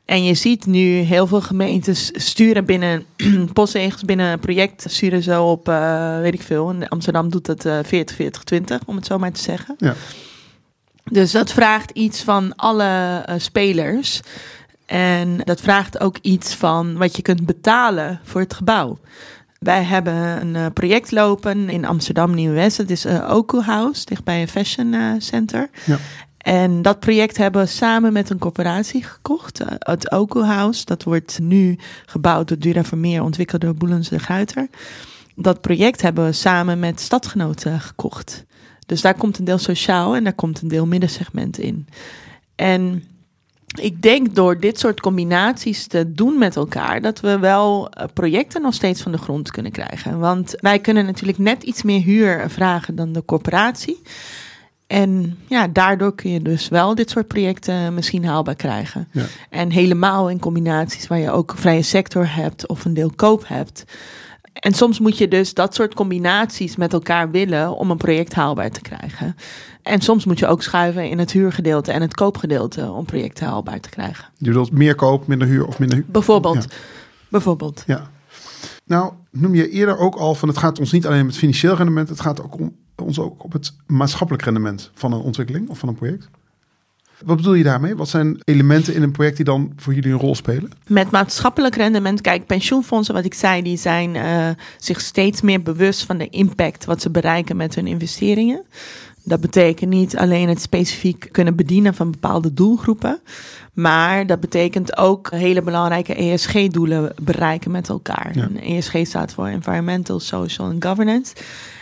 En 0.07 0.23
je 0.23 0.33
ziet 0.33 0.65
nu 0.65 0.97
heel 0.97 1.27
veel 1.27 1.41
gemeentes 1.41 2.11
sturen 2.13 2.65
binnen 2.65 3.05
postzegels, 3.53 4.03
binnen 4.05 4.31
een 4.31 4.39
project, 4.39 4.85
sturen 4.87 5.23
zo 5.23 5.45
op, 5.45 5.69
eh, 5.69 6.19
weet 6.19 6.33
ik 6.33 6.41
veel. 6.41 6.69
In 6.69 6.87
Amsterdam 6.87 7.29
doet 7.29 7.47
het 7.47 7.65
eh 7.65 7.79
40, 7.83 8.15
40, 8.15 8.43
20, 8.43 8.79
om 8.85 8.95
het 8.95 9.05
zo 9.05 9.17
maar 9.17 9.31
te 9.31 9.41
zeggen. 9.41 9.75
Ja. 9.77 9.95
Dus 11.03 11.31
dat 11.31 11.51
vraagt 11.51 11.91
iets 11.91 12.21
van 12.21 12.55
alle 12.55 13.23
eh, 13.25 13.35
spelers. 13.37 14.19
En 14.85 15.37
dat 15.43 15.61
vraagt 15.61 15.99
ook 15.99 16.17
iets 16.21 16.53
van 16.53 16.97
wat 16.97 17.15
je 17.15 17.21
kunt 17.21 17.45
betalen 17.45 18.19
voor 18.23 18.41
het 18.41 18.53
gebouw. 18.53 18.97
Wij 19.59 19.83
hebben 19.83 20.13
een 20.13 20.55
eh, 20.55 20.65
project 20.73 21.11
lopen 21.11 21.69
in 21.69 21.85
Amsterdam 21.85 22.33
Nieuw-West. 22.33 22.77
Het 22.77 22.91
is 22.91 23.05
uh, 23.05 23.33
Oku 23.33 23.61
House, 23.61 24.05
dichtbij 24.05 24.41
een 24.41 24.47
fashion 24.47 24.95
center. 25.17 25.69
Ja. 25.85 25.97
En 26.47 26.81
dat 26.81 26.99
project 26.99 27.37
hebben 27.37 27.61
we 27.61 27.67
samen 27.67 28.13
met 28.13 28.29
een 28.29 28.37
corporatie 28.37 29.03
gekocht. 29.03 29.59
eh, 29.59 29.67
het 29.79 30.11
Oku 30.11 30.41
House, 30.41 30.85
dat 30.85 31.03
wordt 31.03 31.39
nu 31.39 31.77
gebouwd 32.05 32.47
door 32.47 32.59
Dura 32.59 32.83
Vermeer, 32.83 33.23
ontwikkeld 33.23 33.61
door 33.61 33.75
Boelens 33.75 34.09
de 34.09 34.19
Guiter. 34.19 34.67
Dat 35.35 35.61
project 35.61 36.01
hebben 36.01 36.25
we 36.25 36.31
samen 36.31 36.79
met 36.79 36.99
stadgenoten 36.99 37.79
gekocht. 37.79 38.45
Dus 38.85 39.01
daar 39.01 39.13
komt 39.13 39.37
een 39.37 39.45
deel 39.45 39.57
sociaal 39.57 40.15
en 40.15 40.23
daar 40.23 40.33
komt 40.33 40.61
een 40.61 40.67
deel 40.67 40.85
middensegment 40.85 41.57
in. 41.59 41.87
En 42.55 43.03
ik 43.81 44.01
denk 44.01 44.35
door 44.35 44.59
dit 44.59 44.79
soort 44.79 44.99
combinaties 44.99 45.87
te 45.87 46.11
doen 46.11 46.37
met 46.37 46.55
elkaar, 46.55 47.01
dat 47.01 47.19
we 47.19 47.39
wel 47.39 47.89
eh, 47.89 48.05
projecten 48.13 48.61
nog 48.61 48.73
steeds 48.73 49.01
van 49.01 49.11
de 49.11 49.17
grond 49.17 49.51
kunnen 49.51 49.71
krijgen. 49.71 50.19
Want 50.19 50.55
wij 50.59 50.79
kunnen 50.79 51.05
natuurlijk 51.05 51.37
net 51.37 51.63
iets 51.63 51.83
meer 51.83 52.01
huur 52.01 52.49
vragen 52.49 52.95
dan 52.95 53.11
de 53.11 53.25
corporatie. 53.25 54.01
En 54.87 55.37
ja, 55.47 55.67
daardoor 55.67 56.15
kun 56.15 56.31
je 56.31 56.41
dus 56.41 56.67
wel 56.67 56.95
dit 56.95 57.09
soort 57.09 57.27
projecten 57.27 57.93
misschien 57.93 58.25
haalbaar 58.25 58.55
krijgen. 58.55 59.07
Ja. 59.11 59.25
En 59.49 59.71
helemaal 59.71 60.29
in 60.29 60.39
combinaties 60.39 61.07
waar 61.07 61.19
je 61.19 61.31
ook 61.31 61.53
vrije 61.57 61.81
sector 61.81 62.35
hebt 62.35 62.67
of 62.67 62.85
een 62.85 62.93
deel 62.93 63.11
koop 63.15 63.47
hebt. 63.47 63.83
En 64.53 64.73
soms 64.73 64.99
moet 64.99 65.17
je 65.17 65.27
dus 65.27 65.53
dat 65.53 65.75
soort 65.75 65.93
combinaties 65.93 66.75
met 66.75 66.93
elkaar 66.93 67.31
willen 67.31 67.75
om 67.75 67.91
een 67.91 67.97
project 67.97 68.33
haalbaar 68.33 68.71
te 68.71 68.81
krijgen. 68.81 69.35
En 69.83 70.01
soms 70.01 70.25
moet 70.25 70.39
je 70.39 70.47
ook 70.47 70.63
schuiven 70.63 71.09
in 71.09 71.19
het 71.19 71.31
huurgedeelte 71.31 71.91
en 71.91 72.01
het 72.01 72.13
koopgedeelte 72.13 72.91
om 72.91 73.05
projecten 73.05 73.45
haalbaar 73.45 73.79
te 73.79 73.89
krijgen. 73.89 74.25
Je 74.37 74.47
bedoelt 74.47 74.71
meer 74.71 74.95
koop, 74.95 75.27
minder 75.27 75.47
huur 75.47 75.67
of 75.67 75.79
minder 75.79 75.97
huur? 75.97 76.05
Bijvoorbeeld. 76.09 76.63
Ja. 76.69 76.75
Bijvoorbeeld. 77.29 77.83
Ja. 77.87 78.09
Nou, 78.87 79.13
noem 79.31 79.55
je 79.55 79.69
eerder 79.69 79.97
ook 79.97 80.15
al 80.15 80.35
van 80.35 80.47
het 80.47 80.57
gaat 80.57 80.79
ons 80.79 80.91
niet 80.91 81.05
alleen 81.05 81.21
om 81.21 81.27
het 81.27 81.37
financieel 81.37 81.75
rendement, 81.75 82.09
het 82.09 82.19
gaat 82.19 82.43
ook 82.43 82.59
om 82.59 82.75
ons 82.95 83.19
ook 83.19 83.43
op 83.43 83.53
het 83.53 83.73
maatschappelijk 83.85 84.43
rendement 84.43 84.91
van 84.93 85.13
een 85.13 85.19
ontwikkeling 85.19 85.69
of 85.69 85.79
van 85.79 85.89
een 85.89 85.95
project. 85.95 86.29
Wat 87.25 87.37
bedoel 87.37 87.53
je 87.53 87.63
daarmee? 87.63 87.95
Wat 87.95 88.09
zijn 88.09 88.39
elementen 88.43 88.93
in 88.93 89.03
een 89.03 89.11
project 89.11 89.35
die 89.35 89.45
dan 89.45 89.71
voor 89.75 89.93
jullie 89.93 90.11
een 90.11 90.19
rol 90.19 90.35
spelen? 90.35 90.71
Met 90.87 91.11
maatschappelijk 91.11 91.75
rendement, 91.75 92.21
kijk, 92.21 92.45
pensioenfondsen, 92.45 93.13
wat 93.13 93.25
ik 93.25 93.33
zei, 93.33 93.61
die 93.61 93.77
zijn 93.77 94.15
uh, 94.15 94.49
zich 94.77 95.01
steeds 95.01 95.41
meer 95.41 95.61
bewust 95.61 96.03
van 96.03 96.17
de 96.17 96.29
impact 96.29 96.85
wat 96.85 97.01
ze 97.01 97.09
bereiken 97.09 97.57
met 97.57 97.75
hun 97.75 97.87
investeringen. 97.87 98.65
Dat 99.27 99.41
betekent 99.41 99.89
niet 99.89 100.17
alleen 100.17 100.49
het 100.49 100.61
specifiek 100.61 101.29
kunnen 101.31 101.55
bedienen 101.55 101.93
van 101.93 102.11
bepaalde 102.11 102.53
doelgroepen, 102.53 103.19
maar 103.73 104.27
dat 104.27 104.39
betekent 104.39 104.97
ook 104.97 105.31
hele 105.31 105.61
belangrijke 105.61 106.15
ESG-doelen 106.15 107.13
bereiken 107.21 107.71
met 107.71 107.89
elkaar. 107.89 108.31
Ja. 108.33 108.49
ESG 108.61 108.95
staat 109.03 109.33
voor 109.33 109.47
Environmental, 109.47 110.19
Social 110.19 110.69
en 110.69 110.83
Governance. 110.83 111.35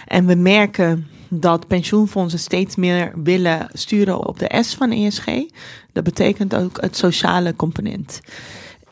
En 0.08 0.26
we 0.26 0.36
merken 0.36 1.08
dat 1.30 1.68
pensioenfondsen 1.68 2.40
steeds 2.40 2.76
meer 2.76 3.12
willen 3.24 3.68
sturen 3.74 4.28
op 4.28 4.40
de 4.40 4.64
S 4.64 4.76
van 4.76 4.92
ESG. 4.92 5.26
Dat 5.94 6.04
betekent 6.04 6.56
ook 6.56 6.82
het 6.82 6.98
sociale 6.98 7.56
component. 7.56 8.22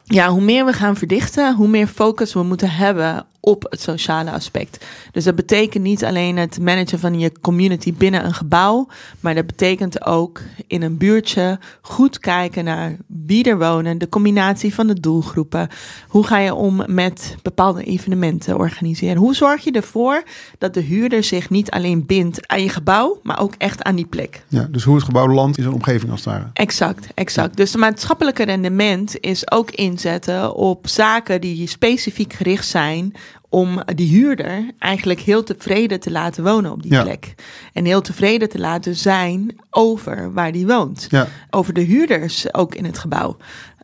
Ja, 0.04 0.30
hoe 0.30 0.42
meer 0.42 0.66
we 0.66 0.74
gaan 0.74 0.96
verdichten, 0.96 1.56
hoe 1.56 1.68
meer 1.68 1.88
focus 1.88 2.34
we 2.34 2.44
moeten 2.44 2.70
hebben 2.70 3.26
op 3.46 3.66
het 3.70 3.82
sociale 3.82 4.32
aspect. 4.32 4.86
Dus 5.12 5.24
dat 5.24 5.36
betekent 5.36 5.84
niet 5.84 6.06
alleen 6.06 6.38
het 6.38 6.60
managen 6.60 7.00
van 7.00 7.20
je 7.20 7.32
community 7.42 7.94
binnen 7.94 8.26
een 8.26 8.34
gebouw, 8.34 8.88
maar 9.20 9.36
dat 9.36 9.46
betekent 9.46 10.06
ook 10.06 10.42
in 10.68 10.82
een 10.82 10.98
buurtje 10.98 11.60
goed 11.82 12.20
kijken 12.20 12.64
naar 12.64 12.98
wie 13.08 13.44
er 13.44 13.58
wonen, 13.58 13.98
de 13.98 14.10
combinatie 14.10 14.74
van 14.74 14.88
de 14.88 15.00
doelgroepen. 15.00 15.70
Hoe 16.08 16.26
ga 16.26 16.38
je 16.38 16.54
om 16.54 16.84
met 16.88 17.36
bepaalde 17.42 17.84
evenementen 17.84 18.58
organiseren? 18.58 19.18
Hoe 19.18 19.36
zorg 19.36 19.64
je 19.64 19.72
ervoor 19.72 20.24
dat 20.58 20.74
de 20.74 20.82
huurder 20.82 21.24
zich 21.24 21.50
niet 21.50 21.72
alleen 21.72 22.06
bindt 22.06 22.48
aan 22.48 22.62
je 22.62 22.70
gebouw, 22.70 23.20
maar 23.24 23.40
ook 23.40 23.54
echt 23.58 23.84
aan 23.84 23.96
die 23.96 24.08
plek? 24.08 24.46
Ja, 24.48 24.68
dus 24.72 24.84
hoe 24.84 24.96
het 24.96 25.04
gebouw 25.04 25.28
landt 25.28 25.58
in 25.58 25.64
zo'n 25.64 25.74
omgeving 25.74 26.12
als 26.12 26.26
het 26.26 26.34
ware. 26.34 26.50
Exact, 26.54 27.08
exact. 27.14 27.58
Dus 27.58 27.72
het 27.72 27.82
maatschappelijke 27.82 28.44
rendement 28.44 29.20
is 29.20 29.52
ook 29.52 29.72
inzetten 29.98 30.56
op 30.56 30.88
zaken 30.88 31.42
die 31.42 31.68
specifiek 31.68 32.34
gericht 32.34 32.68
zijn 32.68 33.14
om 33.50 33.82
die 33.96 34.10
huurder 34.10 34.72
eigenlijk 34.80 35.20
heel 35.20 35.44
tevreden 35.44 36.00
te 36.00 36.12
laten 36.12 36.44
wonen 36.44 36.72
op 36.72 36.82
die 36.82 36.92
Ja. 36.92 37.04
plek. 37.04 37.36
En 37.74 37.86
heel 37.86 38.02
tevreden 38.02 38.50
te 38.50 38.60
laten 38.60 38.96
zijn 38.96 39.56
over 39.70 40.34
waar 40.34 40.52
die 40.52 40.68
woont. 40.68 41.08
Ja. 41.10 41.28
Over 41.50 41.74
de 41.74 41.82
huurders 41.82 42.54
ook 42.54 42.76
in 42.76 42.86
het 42.86 42.98
gebouw. 42.98 43.38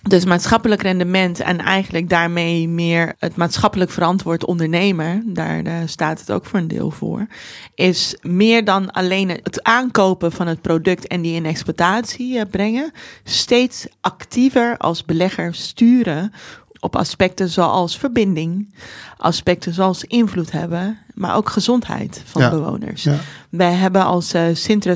Dus 0.10 0.26
maatschappelijk 0.26 0.82
rendement 0.82 1.40
en 1.40 1.58
eigenlijk 1.60 2.10
daarmee 2.10 2.68
meer 2.68 3.14
het 3.20 3.36
maatschappelijk 3.36 3.92
verantwoord 3.92 4.46
ondernemer, 4.46 5.22
daar 5.26 5.64
eh, 5.64 5.74
staat 5.86 6.20
het 6.20 6.32
ook 6.32 6.46
voor 6.46 6.60
een 6.60 6.68
deel 6.68 6.92
voor, 6.92 7.28
is 7.76 8.18
meer 8.22 8.66
dan 8.66 8.92
alleen 8.92 9.30
het 9.30 9.64
aankopen 9.64 10.32
van 10.32 10.48
het 10.48 10.62
product 10.62 11.08
en 11.08 11.22
die 11.22 11.36
in 11.36 11.46
exploitatie 11.46 12.40
eh, 12.40 12.46
brengen, 12.50 12.92
steeds 13.24 13.88
actiever 14.02 14.78
als 14.78 15.06
belegger 15.06 15.56
sturen 15.56 16.34
op 16.80 16.96
aspecten 16.96 17.50
zoals 17.50 17.98
verbinding, 17.98 18.74
aspecten 19.18 19.74
zoals 19.74 20.04
invloed 20.04 20.52
hebben, 20.52 20.98
maar 21.14 21.36
ook 21.36 21.50
gezondheid 21.50 22.22
van 22.26 22.42
Ja. 22.42 22.50
bewoners. 22.50 23.04
Ja. 23.04 23.16
Wij 23.50 23.74
hebben 23.74 24.06
als 24.06 24.34
uh, 24.34 24.42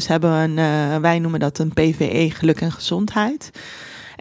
hebben 0.07 0.31
een, 0.31 0.57
uh, 0.57 0.95
wij 0.95 1.19
noemen 1.19 1.39
dat 1.39 1.59
een 1.59 1.73
PVE 1.73 2.29
geluk 2.31 2.61
en 2.61 2.71
gezondheid. 2.71 3.51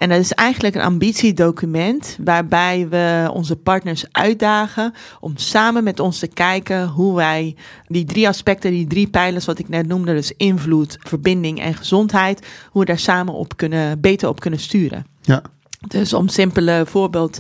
En 0.03 0.09
dat 0.09 0.19
is 0.19 0.33
eigenlijk 0.33 0.75
een 0.75 0.83
ambitiedocument 0.83 2.19
waarbij 2.25 2.89
we 2.89 3.31
onze 3.33 3.57
partners 3.57 4.05
uitdagen 4.13 4.95
om 5.21 5.37
samen 5.37 5.85
met 5.85 6.01
ons 6.01 6.19
te 6.19 6.27
kijken 6.27 6.89
hoe 6.89 7.15
wij 7.15 7.57
die 7.87 8.05
drie 8.05 8.29
aspecten, 8.29 8.71
die 8.71 8.87
drie 8.87 9.09
pijlers 9.09 9.45
wat 9.45 9.59
ik 9.59 9.69
net 9.69 9.87
noemde, 9.87 10.13
dus 10.13 10.33
invloed, 10.37 10.97
verbinding 11.01 11.61
en 11.61 11.75
gezondheid, 11.75 12.47
hoe 12.71 12.81
we 12.81 12.87
daar 12.87 12.99
samen 12.99 13.35
op 13.35 13.57
kunnen, 13.57 14.01
beter 14.01 14.29
op 14.29 14.41
kunnen 14.41 14.61
sturen. 14.61 15.07
Ja. 15.21 15.43
Dus 15.89 16.13
om 16.13 16.29
simpele 16.29 16.85
voorbeeld 16.87 17.39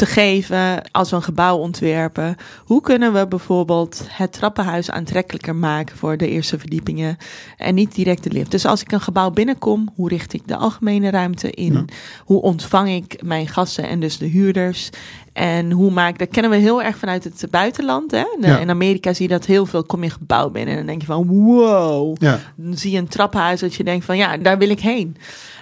te 0.00 0.06
geven 0.06 0.82
als 0.90 1.10
we 1.10 1.16
een 1.16 1.22
gebouw 1.22 1.56
ontwerpen. 1.56 2.36
Hoe 2.64 2.80
kunnen 2.80 3.12
we 3.12 3.26
bijvoorbeeld 3.28 4.04
het 4.08 4.32
trappenhuis 4.32 4.90
aantrekkelijker 4.90 5.54
maken 5.56 5.96
voor 5.96 6.16
de 6.16 6.28
eerste 6.28 6.58
verdiepingen 6.58 7.16
en 7.56 7.74
niet 7.74 7.94
direct 7.94 8.22
de 8.24 8.30
lift? 8.30 8.50
Dus 8.50 8.64
als 8.66 8.80
ik 8.80 8.92
een 8.92 9.00
gebouw 9.00 9.30
binnenkom, 9.30 9.88
hoe 9.94 10.08
richt 10.08 10.32
ik 10.32 10.42
de 10.48 10.56
algemene 10.56 11.10
ruimte 11.10 11.50
in? 11.50 11.72
Ja. 11.72 11.84
Hoe 12.24 12.42
ontvang 12.42 12.88
ik 12.88 13.22
mijn 13.22 13.48
gasten 13.48 13.88
en 13.88 14.00
dus 14.00 14.18
de 14.18 14.26
huurders? 14.26 14.90
En 15.32 15.70
hoe 15.70 15.90
maak 15.90 16.18
dat 16.18 16.28
kennen 16.28 16.50
we 16.50 16.56
heel 16.56 16.82
erg 16.82 16.96
vanuit 16.98 17.24
het 17.24 17.44
buitenland. 17.50 18.10
Hè? 18.10 18.24
De- 18.40 18.46
Ja. 18.46 18.58
In 18.58 18.70
Amerika 18.70 19.12
zie 19.14 19.28
je 19.28 19.34
dat 19.34 19.46
heel 19.46 19.66
veel. 19.66 19.84
Kom 19.84 20.02
je 20.04 20.10
gebouw 20.10 20.50
binnen 20.50 20.70
en 20.70 20.76
dan 20.78 20.86
denk 20.86 21.00
je 21.00 21.06
van 21.06 21.26
wow. 21.26 22.16
Ja. 22.22 22.38
Dan 22.56 22.76
zie 22.76 22.90
je 22.90 22.98
een 22.98 23.08
trappenhuis 23.08 23.60
dat 23.60 23.74
je 23.74 23.84
denkt 23.84 24.04
van 24.04 24.16
ja, 24.16 24.36
daar 24.36 24.58
wil 24.58 24.70
ik 24.70 24.80
heen. 24.80 25.16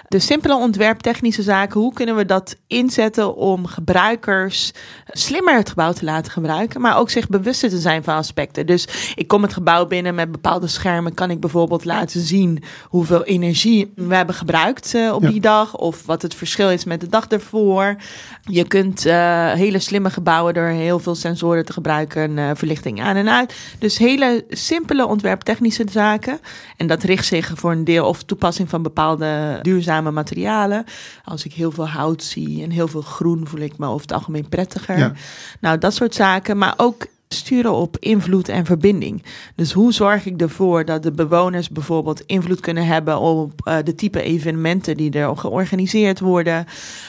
De 0.09 0.19
simpele 0.19 0.55
ontwerptechnische 0.55 1.41
zaken, 1.41 1.79
hoe 1.79 1.93
kunnen 1.93 2.15
we 2.15 2.25
dat 2.25 2.55
inzetten 2.67 3.35
om 3.35 3.65
gebruikers 3.65 4.71
slimmer 5.07 5.55
het 5.55 5.69
gebouw 5.69 5.91
te 5.91 6.05
laten 6.05 6.31
gebruiken, 6.31 6.81
maar 6.81 6.97
ook 6.97 7.09
zich 7.09 7.27
bewuster 7.27 7.69
te 7.69 7.77
zijn 7.79 8.03
van 8.03 8.15
aspecten. 8.15 8.65
Dus 8.65 9.13
ik 9.15 9.27
kom 9.27 9.41
het 9.41 9.53
gebouw 9.53 9.85
binnen 9.85 10.15
met 10.15 10.31
bepaalde 10.31 10.67
schermen, 10.67 11.13
kan 11.13 11.31
ik 11.31 11.39
bijvoorbeeld 11.39 11.85
laten 11.85 12.21
zien 12.21 12.63
hoeveel 12.83 13.23
energie 13.23 13.91
we 13.95 14.15
hebben 14.15 14.35
gebruikt 14.35 14.93
eh, 14.95 15.13
op 15.13 15.21
Ja. 15.21 15.29
die 15.29 15.41
dag, 15.41 15.77
of 15.77 16.05
wat 16.05 16.21
het 16.21 16.35
verschil 16.35 16.69
is 16.69 16.83
met 16.85 17.01
de 17.01 17.07
dag 17.07 17.27
ervoor. 17.27 17.95
Je 18.43 18.67
kunt 18.67 19.05
eh, 19.05 19.51
hele 19.51 19.79
slimme 19.79 20.09
gebouwen 20.09 20.53
door 20.53 20.67
heel 20.67 20.99
veel 20.99 21.15
sensoren 21.15 21.65
te 21.65 21.73
gebruiken, 21.73 22.37
eh, 22.37 22.49
verlichting 22.53 23.01
aan 23.01 23.15
en 23.15 23.29
uit. 23.29 23.55
Dus 23.79 23.97
hele 23.97 24.45
simpele 24.49 25.05
ontwerptechnische 25.05 25.85
zaken. 25.91 26.39
En 26.77 26.87
dat 26.87 27.03
richt 27.03 27.25
zich 27.25 27.51
voor 27.55 27.71
een 27.71 27.83
deel 27.83 28.05
of 28.07 28.23
toepassing 28.23 28.69
van 28.69 28.81
bepaalde 28.81 29.59
duurzame 29.61 29.97
materialen. 30.01 30.85
Als 31.23 31.45
ik 31.45 31.53
heel 31.53 31.71
veel 31.71 31.87
hout 31.87 32.23
zie 32.23 32.63
en 32.63 32.69
heel 32.69 32.87
veel 32.87 33.01
groen, 33.01 33.47
voel 33.47 33.59
ik 33.59 33.77
me 33.77 33.87
over 33.87 34.01
het 34.01 34.13
algemeen 34.13 34.49
prettiger. 34.49 34.97
Ja. 34.97 35.13
Nou, 35.59 35.77
dat 35.77 35.93
soort 35.93 36.15
zaken. 36.15 36.57
Maar 36.57 36.73
ook 36.77 37.05
sturen 37.33 37.73
op 37.73 37.97
invloed 37.99 38.49
en 38.49 38.65
verbinding. 38.65 39.23
Dus 39.55 39.71
hoe 39.71 39.93
zorg 39.93 40.25
ik 40.25 40.41
ervoor 40.41 40.85
dat 40.85 41.03
de 41.03 41.11
bewoners 41.11 41.69
bijvoorbeeld 41.69 42.21
invloed 42.25 42.59
kunnen 42.59 42.85
hebben 42.85 43.19
op 43.19 43.51
uh, 43.67 43.75
de 43.83 43.95
type 43.95 44.21
evenementen 44.21 44.97
die 44.97 45.11
er 45.11 45.37
georganiseerd 45.37 46.19
worden? 46.19 46.65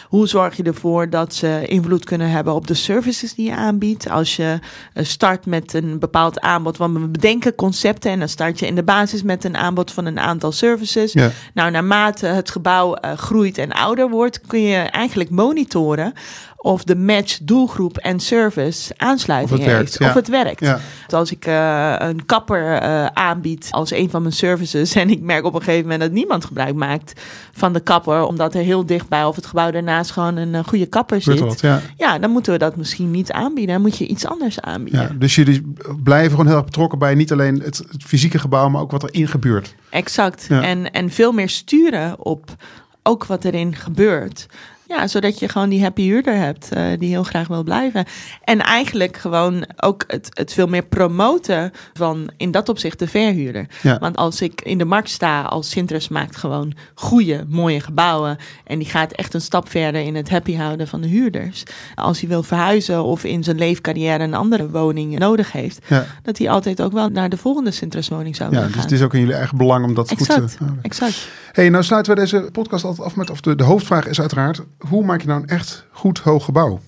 Hoe 0.08 0.28
zorg 0.28 0.56
je 0.56 0.62
ervoor 0.62 1.10
dat 1.10 1.34
ze 1.34 1.62
invloed 1.66 2.04
kunnen 2.04 2.30
hebben 2.30 2.54
op 2.54 2.66
de 2.66 2.74
services 2.74 3.34
die 3.34 3.46
je 3.46 3.54
aanbiedt? 3.54 4.10
Als 4.10 4.36
je 4.36 4.58
uh, 4.94 5.04
start 5.04 5.46
met 5.46 5.74
een 5.74 5.98
bepaald 5.98 6.40
aanbod, 6.40 6.76
want 6.76 6.98
we 6.98 7.08
bedenken 7.08 7.54
concepten 7.54 8.10
en 8.10 8.18
dan 8.18 8.28
start 8.28 8.58
je 8.58 8.66
in 8.66 8.74
de 8.74 8.82
basis 8.82 9.22
met 9.22 9.44
een 9.44 9.56
aanbod 9.56 9.92
van 9.92 10.06
een 10.06 10.18
aantal 10.18 10.52
services. 10.52 11.12
Ja. 11.12 11.30
Nou, 11.54 11.70
naarmate 11.70 12.26
het 12.26 12.50
gebouw 12.50 12.96
uh, 13.04 13.12
groeit 13.12 13.58
en 13.58 13.72
ouder 13.72 14.08
wordt, 14.08 14.40
kun 14.40 14.60
je 14.60 14.76
eigenlijk 14.76 15.30
monitoren 15.30 16.12
of 16.62 16.84
de 16.84 16.96
match 16.96 17.38
doelgroep 17.42 17.96
en 17.96 18.20
service 18.20 18.94
aansluiting 18.96 19.60
Of 19.60 19.66
het 19.66 19.66
heeft. 19.66 19.78
werkt, 19.78 19.98
ja. 19.98 20.08
Of 20.08 20.14
het 20.14 20.28
werkt. 20.28 20.60
Ja. 20.60 20.80
Dus 21.06 21.18
Als 21.18 21.32
ik 21.32 21.46
uh, 21.46 21.94
een 21.98 22.26
kapper 22.26 22.82
uh, 22.82 23.06
aanbied 23.06 23.68
als 23.70 23.90
een 23.90 24.10
van 24.10 24.22
mijn 24.22 24.34
services 24.34 24.94
en 25.02 25.10
ik 25.10 25.20
merk 25.20 25.44
op 25.44 25.54
een 25.54 25.62
gegeven 25.62 25.82
moment 25.82 26.00
dat 26.00 26.10
niemand 26.10 26.44
gebruik 26.44 26.74
maakt 26.74 27.20
van 27.52 27.72
de 27.72 27.80
kapper, 27.80 28.22
omdat 28.22 28.54
er 28.54 28.62
heel 28.62 28.86
dichtbij 28.86 29.24
of 29.24 29.36
het 29.36 29.46
gebouw 29.46 29.70
daarnaast 29.70 30.10
gewoon 30.10 30.36
een 30.36 30.52
uh, 30.54 30.60
goede 30.64 30.86
kapper 30.86 31.22
zit. 31.22 31.60
ja. 31.60 31.80
Ja, 31.96 32.18
dan 32.18 32.30
moeten 32.30 32.52
we 32.52 32.58
dat 32.58 32.76
misschien 32.76 33.10
niet 33.10 33.32
aanbieden. 33.32 33.74
Dan 33.74 33.82
moet 33.82 33.98
je 33.98 34.06
iets 34.06 34.26
anders 34.26 34.60
aanbieden. 34.60 35.18
Dus 35.18 35.34
jullie 35.34 35.72
blijven 36.02 36.30
gewoon 36.30 36.46
heel 36.46 36.56
erg 36.56 36.64
betrokken 36.64 36.98
bij 36.98 37.14
niet 37.14 37.32
alleen 37.32 37.60
het, 37.60 37.76
het 37.90 38.04
fysieke 38.04 38.38
gebouw, 38.38 38.68
maar 38.68 38.80
ook 38.80 38.90
wat 38.90 39.02
er 39.02 39.14
in 39.14 39.28
gebeurt. 39.28 39.74
Exact. 39.90 40.46
En, 40.50 40.90
en 40.90 41.10
veel 41.10 41.32
meer 41.32 41.48
sturen 41.48 42.24
op 42.24 42.56
ook 43.02 43.24
wat 43.24 43.44
erin 43.44 43.74
gebeurt. 43.74 44.46
Ja, 44.90 45.06
zodat 45.06 45.38
je 45.38 45.48
gewoon 45.48 45.68
die 45.68 45.82
happy 45.82 46.02
huurder 46.02 46.34
hebt 46.36 46.68
uh, 46.76 46.84
die 46.98 47.08
heel 47.08 47.22
graag 47.22 47.48
wil 47.48 47.62
blijven. 47.62 48.04
En 48.44 48.60
eigenlijk 48.60 49.16
gewoon 49.16 49.64
ook 49.76 50.04
het, 50.06 50.28
het 50.32 50.52
veel 50.52 50.66
meer 50.66 50.82
promoten 50.82 51.70
van 51.92 52.30
in 52.36 52.50
dat 52.50 52.68
opzicht 52.68 52.98
de 52.98 53.06
verhuurder. 53.06 53.66
Ja. 53.82 53.98
Want 53.98 54.16
als 54.16 54.40
ik 54.42 54.60
in 54.62 54.78
de 54.78 54.84
markt 54.84 55.10
sta 55.10 55.42
als 55.42 55.70
Sintres 55.70 56.08
maakt 56.08 56.36
gewoon 56.36 56.72
goede, 56.94 57.44
mooie 57.48 57.80
gebouwen. 57.80 58.36
En 58.64 58.78
die 58.78 58.88
gaat 58.88 59.12
echt 59.12 59.34
een 59.34 59.40
stap 59.40 59.68
verder 59.70 60.00
in 60.00 60.14
het 60.14 60.30
happy 60.30 60.54
houden 60.56 60.88
van 60.88 61.00
de 61.00 61.08
huurders. 61.08 61.62
Als 61.94 62.20
hij 62.20 62.28
wil 62.28 62.42
verhuizen 62.42 63.04
of 63.04 63.24
in 63.24 63.44
zijn 63.44 63.58
leefcarrière 63.58 64.24
een 64.24 64.34
andere 64.34 64.70
woning 64.70 65.18
nodig 65.18 65.52
heeft. 65.52 65.78
Ja. 65.86 66.06
Dat 66.22 66.38
hij 66.38 66.50
altijd 66.50 66.82
ook 66.82 66.92
wel 66.92 67.08
naar 67.08 67.28
de 67.28 67.36
volgende 67.36 67.70
Sintres 67.70 68.08
woning 68.08 68.36
zou 68.36 68.54
Ja, 68.54 68.62
dus 68.62 68.72
gaan. 68.72 68.80
het 68.82 68.92
is 68.92 69.02
ook 69.02 69.14
in 69.14 69.20
jullie 69.20 69.34
eigen 69.34 69.56
belang 69.56 69.84
om 69.84 69.94
dat 69.94 70.10
exact, 70.10 70.40
goed 70.40 70.50
te 70.50 70.56
houden. 70.58 70.82
exact. 70.82 71.28
Hey, 71.52 71.68
nou 71.68 71.84
sluiten 71.84 72.14
we 72.14 72.20
deze 72.20 72.48
podcast 72.52 72.84
altijd 72.84 73.06
af 73.06 73.16
met, 73.16 73.30
of 73.30 73.40
de, 73.40 73.54
de 73.56 73.64
hoofdvraag 73.64 74.06
is 74.06 74.20
uiteraard, 74.20 74.60
hoe 74.88 75.04
maak 75.04 75.20
je 75.20 75.26
nou 75.26 75.42
een 75.42 75.48
echt 75.48 75.86
goed 75.90 76.18
hoog 76.18 76.44
gebouw? 76.44 76.80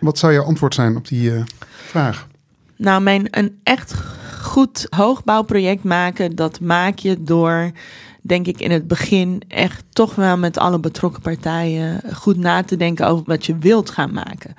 Wat 0.00 0.18
zou 0.18 0.32
jouw 0.32 0.44
antwoord 0.44 0.74
zijn 0.74 0.96
op 0.96 1.08
die 1.08 1.30
uh, 1.30 1.42
vraag? 1.66 2.26
Nou, 2.76 3.02
mijn 3.02 3.28
een 3.30 3.58
echt 3.62 3.94
goed 4.42 4.86
hoogbouwproject 4.90 5.84
maken, 5.84 6.36
dat 6.36 6.60
maak 6.60 6.98
je 6.98 7.22
door, 7.22 7.70
denk 8.22 8.46
ik, 8.46 8.60
in 8.60 8.70
het 8.70 8.86
begin 8.86 9.42
echt 9.48 9.84
toch 9.90 10.14
wel 10.14 10.36
met 10.36 10.58
alle 10.58 10.78
betrokken 10.78 11.22
partijen 11.22 12.02
goed 12.14 12.36
na 12.36 12.62
te 12.62 12.76
denken 12.76 13.06
over 13.06 13.24
wat 13.26 13.46
je 13.46 13.58
wilt 13.58 13.90
gaan 13.90 14.12
maken. 14.12 14.54